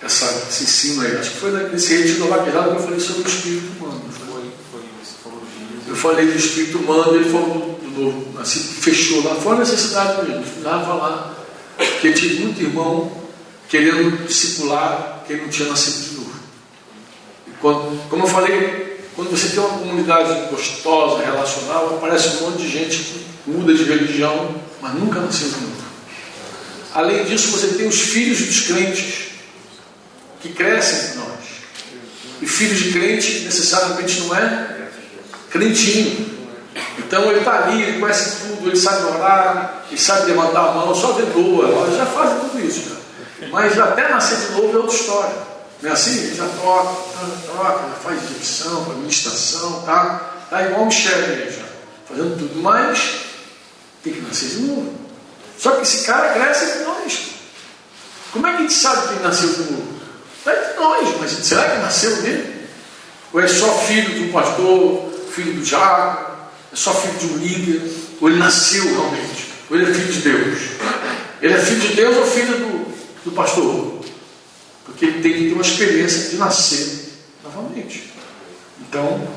essa, 0.00 0.24
esse 0.48 0.64
ensino 0.64 1.02
aí. 1.02 1.18
Acho 1.18 1.32
que 1.32 1.36
foi 1.36 1.50
nesse 1.68 1.94
retiro 1.94 2.28
vaquejada 2.28 2.70
que 2.70 2.76
eu 2.76 2.82
falei 2.82 2.98
sobre 2.98 3.22
o 3.22 3.28
Espírito 3.28 3.66
humano. 3.78 4.02
Foi, 4.10 4.42
foi, 4.72 4.82
eu 5.86 5.94
falei 5.94 6.26
do 6.26 6.38
Espírito 6.38 6.78
humano, 6.78 7.14
ele 7.14 7.30
falou 7.30 7.78
do 7.82 8.00
novo, 8.00 8.40
assim, 8.40 8.60
fechou 8.60 9.22
lá, 9.22 9.34
foi 9.34 9.56
a 9.56 9.58
necessidade 9.58 10.26
mesmo, 10.26 10.44
estava 10.44 10.94
lá, 10.94 11.36
porque 11.76 12.12
tinha 12.12 12.40
muito 12.40 12.62
irmão 12.62 13.12
querendo 13.68 14.26
discipular 14.26 15.24
quem 15.26 15.36
não 15.36 15.48
tinha 15.48 15.68
nascido 15.68 16.08
de 16.08 16.14
novo. 16.16 16.40
E 17.48 17.50
quando, 17.60 18.08
como 18.08 18.24
eu 18.24 18.28
falei, 18.28 18.91
quando 19.14 19.30
você 19.30 19.48
tem 19.48 19.58
uma 19.58 19.78
comunidade 19.78 20.48
gostosa, 20.50 21.24
relacional, 21.24 21.96
aparece 21.96 22.28
um 22.28 22.50
monte 22.50 22.62
de 22.62 22.68
gente 22.68 22.96
que 22.98 23.26
muda 23.46 23.74
de 23.74 23.84
religião, 23.84 24.54
mas 24.80 24.94
nunca 24.94 25.20
nasceu 25.20 25.48
novo. 25.48 25.82
Além 26.94 27.24
disso, 27.24 27.50
você 27.50 27.68
tem 27.68 27.86
os 27.86 28.00
filhos 28.00 28.40
dos 28.40 28.60
crentes 28.60 29.32
que 30.40 30.50
crescem 30.50 30.98
entre 30.98 31.18
nós. 31.18 31.28
E 32.40 32.46
filho 32.46 32.74
de 32.74 32.92
crente 32.92 33.40
necessariamente 33.40 34.20
não 34.20 34.34
é 34.34 34.88
crentinho. 35.50 36.32
Então 36.98 37.30
ele 37.30 37.40
está 37.40 37.64
ali, 37.64 37.82
ele 37.82 38.00
conhece 38.00 38.46
tudo, 38.46 38.68
ele 38.68 38.76
sabe 38.76 39.04
orar, 39.04 39.84
ele 39.90 40.00
sabe 40.00 40.26
levantar 40.26 40.70
a 40.70 40.72
mão, 40.72 40.94
só 40.94 41.18
ela 41.18 41.96
já 41.96 42.06
faz 42.06 42.40
tudo 42.40 42.60
isso. 42.60 42.90
Cara. 42.90 43.50
Mas 43.52 43.78
até 43.78 44.08
nascer 44.08 44.38
de 44.38 44.52
novo 44.52 44.72
é 44.72 44.80
outra 44.80 44.96
história. 44.96 45.51
Não 45.82 45.90
é 45.90 45.92
assim? 45.92 46.16
Ele 46.16 46.34
já 46.36 46.46
toca, 46.46 46.94
toca, 47.44 47.88
já 47.88 47.94
faz 48.02 48.28
direção, 48.28 48.82
administração, 48.92 49.82
tá? 49.82 50.44
Tá 50.48 50.62
igual 50.62 50.82
o 50.82 50.86
Michel 50.86 51.50
já, 51.50 51.64
fazendo 52.08 52.38
tudo, 52.38 52.62
mas 52.62 53.20
tem 54.04 54.12
que 54.12 54.20
nascer 54.20 54.48
de 54.50 54.60
novo. 54.60 54.94
Só 55.58 55.72
que 55.72 55.82
esse 55.82 56.04
cara 56.04 56.34
cresce 56.34 56.66
entre 56.66 56.84
nós. 56.84 57.20
Como 58.32 58.46
é 58.46 58.50
que 58.52 58.56
a 58.56 58.60
gente 58.60 58.72
sabe 58.72 59.08
que 59.08 59.14
ele 59.14 59.24
nasceu 59.24 59.48
de 59.48 59.72
novo? 59.72 59.88
É 60.46 60.54
de 60.54 60.76
nós, 60.76 61.16
mas 61.18 61.30
será 61.30 61.70
que 61.70 61.78
nasceu 61.78 62.22
dele? 62.22 62.68
Ou 63.32 63.40
é 63.40 63.48
só 63.48 63.78
filho 63.78 64.24
um 64.24 64.32
pastor, 64.32 65.12
filho 65.34 65.54
do 65.54 65.62
diabo, 65.62 66.32
é 66.72 66.76
só 66.76 66.94
filho 66.94 67.18
de 67.18 67.26
um 67.26 67.36
líder? 67.38 67.82
Ou 68.20 68.28
ele 68.28 68.38
nasceu 68.38 68.84
realmente? 68.84 69.52
Ou 69.68 69.76
ele 69.76 69.90
é 69.90 69.94
filho 69.94 70.12
de 70.12 70.20
Deus? 70.20 70.58
Ele 71.40 71.54
é 71.54 71.58
filho 71.58 71.80
de 71.80 71.94
Deus 71.94 72.16
ou 72.18 72.26
filho 72.26 72.58
do, 72.58 72.94
do 73.24 73.32
pastor? 73.32 74.02
Porque 74.92 75.06
ele 75.06 75.22
tem 75.22 75.32
que 75.32 75.48
ter 75.48 75.52
uma 75.52 75.62
experiência 75.62 76.30
de 76.30 76.36
nascer 76.36 77.12
novamente. 77.42 78.12
Então, 78.80 79.28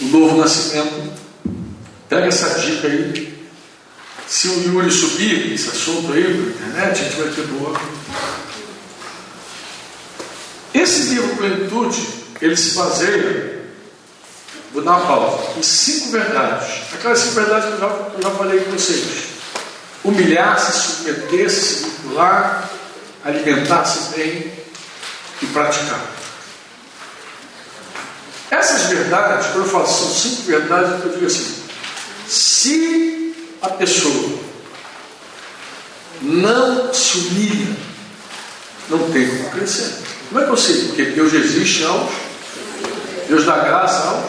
o 0.00 0.04
novo 0.06 0.36
nascimento, 0.36 1.12
pega 2.08 2.26
essa 2.26 2.60
dica 2.60 2.86
aí. 2.86 3.40
Se 4.28 4.48
o 4.48 4.62
Yuri 4.62 4.90
subir 4.90 5.52
esse 5.52 5.68
assunto 5.68 6.12
aí 6.12 6.22
na 6.22 6.68
internet, 6.68 7.00
a 7.00 7.04
gente 7.04 7.16
vai 7.16 7.30
ter 7.30 7.46
boa 7.48 7.78
esse 10.72 11.14
livro 11.14 11.36
Plenitude, 11.36 12.06
ele 12.40 12.56
se 12.56 12.76
baseia, 12.76 13.60
vou 14.72 14.82
dar 14.82 14.98
uma 14.98 15.06
pausa, 15.06 15.58
em 15.58 15.62
cinco 15.62 16.10
verdades. 16.10 16.68
Aquelas 16.94 17.18
cinco 17.18 17.34
verdades 17.34 17.68
que 17.68 17.72
eu 17.74 17.78
já, 17.80 17.86
eu 17.86 18.22
já 18.22 18.30
falei 18.30 18.60
com 18.60 18.70
vocês. 18.70 19.04
Humilhar-se, 20.04 20.72
submeter-se, 20.72 21.74
se 21.74 21.88
alimentar-se 23.24 24.16
bem 24.16 24.59
e 25.42 25.46
praticar. 25.46 26.00
Essas 28.50 28.82
verdades, 28.86 29.46
quando 29.48 29.64
eu 29.64 29.70
falo 29.70 29.86
são 29.86 30.12
cinco 30.12 30.42
verdades, 30.42 31.04
eu 31.04 31.12
digo 31.12 31.26
assim: 31.26 31.62
se 32.26 33.34
a 33.62 33.68
pessoa 33.70 34.38
não 36.22 36.92
se 36.92 37.18
humilha, 37.18 37.76
não 38.88 39.10
tem 39.10 39.28
como 39.28 39.50
crescer. 39.50 40.02
Como 40.28 40.40
é 40.40 40.44
que 40.44 40.50
eu 40.50 40.56
sei? 40.56 40.84
Porque 40.86 41.04
Deus 41.06 41.32
existe 41.32 41.84
aos 41.84 42.30
Deus 43.30 43.44
dá 43.44 43.58
graça 43.58 44.08
aos 44.08 44.24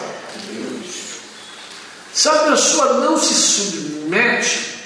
Se 2.14 2.28
a 2.28 2.32
pessoa 2.32 3.00
não 3.00 3.18
se 3.18 3.34
submete, 3.34 4.78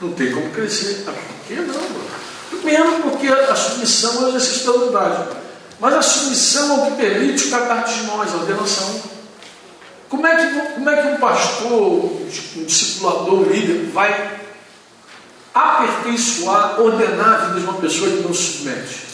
não 0.00 0.12
tem 0.12 0.32
como 0.32 0.48
crescer. 0.50 1.04
Por 1.04 1.14
que 1.46 1.54
não? 1.56 2.12
Primeiro 2.48 3.02
porque 3.02 3.28
a 3.28 3.54
submissão 3.54 4.22
é 4.22 4.24
o 4.24 4.28
exercício 4.28 4.64
da 4.64 4.72
unidade. 4.72 5.41
Mas 5.82 5.94
a 5.94 6.00
submissão 6.00 6.70
é 6.70 6.74
o 6.74 6.90
que 6.92 6.96
permite 7.02 7.48
o 7.48 7.50
catartismos, 7.50 8.32
a 8.32 8.36
ordenação. 8.36 9.02
Como 10.08 10.24
é, 10.24 10.36
que, 10.36 10.74
como 10.74 10.88
é 10.88 11.02
que 11.02 11.08
um 11.08 11.16
pastor, 11.16 11.72
um 11.72 12.64
discipulador, 12.64 13.34
um 13.34 13.42
líder 13.42 13.90
vai 13.92 14.40
aperfeiçoar, 15.52 16.80
ordenar 16.80 17.34
a 17.34 17.44
vida 17.46 17.58
de 17.58 17.66
uma 17.66 17.80
pessoa 17.80 18.08
que 18.10 18.22
não 18.22 18.32
se 18.32 18.42
submete? 18.42 19.06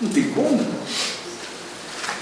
Não 0.00 0.08
tem 0.10 0.30
como. 0.30 0.64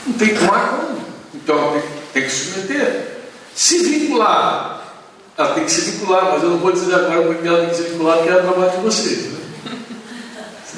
Não 0.07 0.15
tem 0.15 0.35
como. 0.35 1.01
Então 1.35 1.73
tem, 1.73 1.83
tem 2.15 2.23
que 2.23 2.31
se 2.31 2.53
submeter. 2.53 3.19
Se 3.55 3.79
vincular, 3.81 4.95
ela 5.37 5.55
tem 5.55 5.65
que 5.67 5.71
se 5.71 5.91
vincular, 5.91 6.33
mas 6.33 6.43
eu 6.43 6.49
não 6.49 6.59
vou 6.59 6.73
dizer 6.73 6.95
agora 6.95 7.27
porque 7.27 7.47
ela 7.47 7.61
tem 7.61 7.69
que 7.69 7.77
se 7.77 7.83
vincular, 7.83 8.17
porque 8.17 8.31
é 8.31 8.37
trabalho 8.37 8.71
de 8.71 8.77
vocês. 8.79 9.25
Né? 9.27 9.41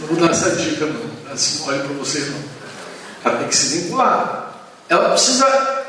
Não 0.00 0.08
vou 0.08 0.16
dar 0.16 0.32
essa 0.32 0.56
dica, 0.56 0.86
não. 0.86 1.32
Assim, 1.32 1.62
olha 1.68 1.78
para 1.84 1.94
vocês, 1.94 2.30
não. 2.30 2.55
Ela 3.26 3.38
tem 3.38 3.48
que 3.48 3.56
se 3.56 3.78
vincular. 3.78 4.52
Ela 4.88 5.10
precisa 5.10 5.84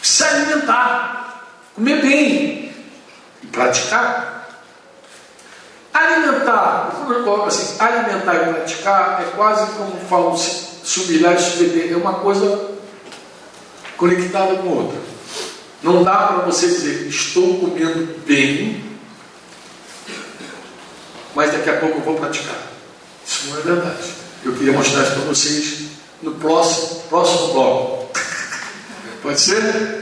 se 0.00 0.24
alimentar, 0.24 1.44
comer 1.74 2.00
bem 2.00 2.74
e 3.42 3.46
praticar. 3.48 4.48
Alimentar, 5.92 7.04
eu 7.06 7.22
coloco 7.22 7.48
assim, 7.48 7.76
alimentar 7.78 8.34
e 8.34 8.54
praticar 8.54 9.22
é 9.22 9.36
quase 9.36 9.72
como 9.72 10.00
falam 10.08 10.36
se 10.38 11.00
humilhar 11.00 11.34
e 11.34 11.38
submeter, 11.38 11.92
é 11.92 11.96
uma 11.96 12.14
coisa 12.14 12.70
conectada 13.98 14.54
com 14.56 14.68
outra. 14.68 14.98
Não 15.82 16.02
dá 16.02 16.28
para 16.28 16.46
você 16.46 16.66
dizer, 16.66 17.08
estou 17.08 17.58
comendo 17.58 18.20
bem, 18.24 18.84
mas 21.34 21.52
daqui 21.52 21.68
a 21.68 21.76
pouco 21.76 21.98
eu 21.98 22.02
vou 22.02 22.14
praticar. 22.14 22.56
Isso 23.26 23.48
não 23.48 23.58
é 23.58 23.60
verdade. 23.60 24.14
Eu 24.42 24.54
queria 24.54 24.72
mostrar 24.72 25.02
isso 25.02 25.12
para 25.12 25.24
vocês 25.24 25.89
no 26.22 26.32
próximo, 26.32 27.00
próximo 27.08 27.52
bloco. 27.52 28.10
Pode 29.22 29.40
ser? 29.40 29.99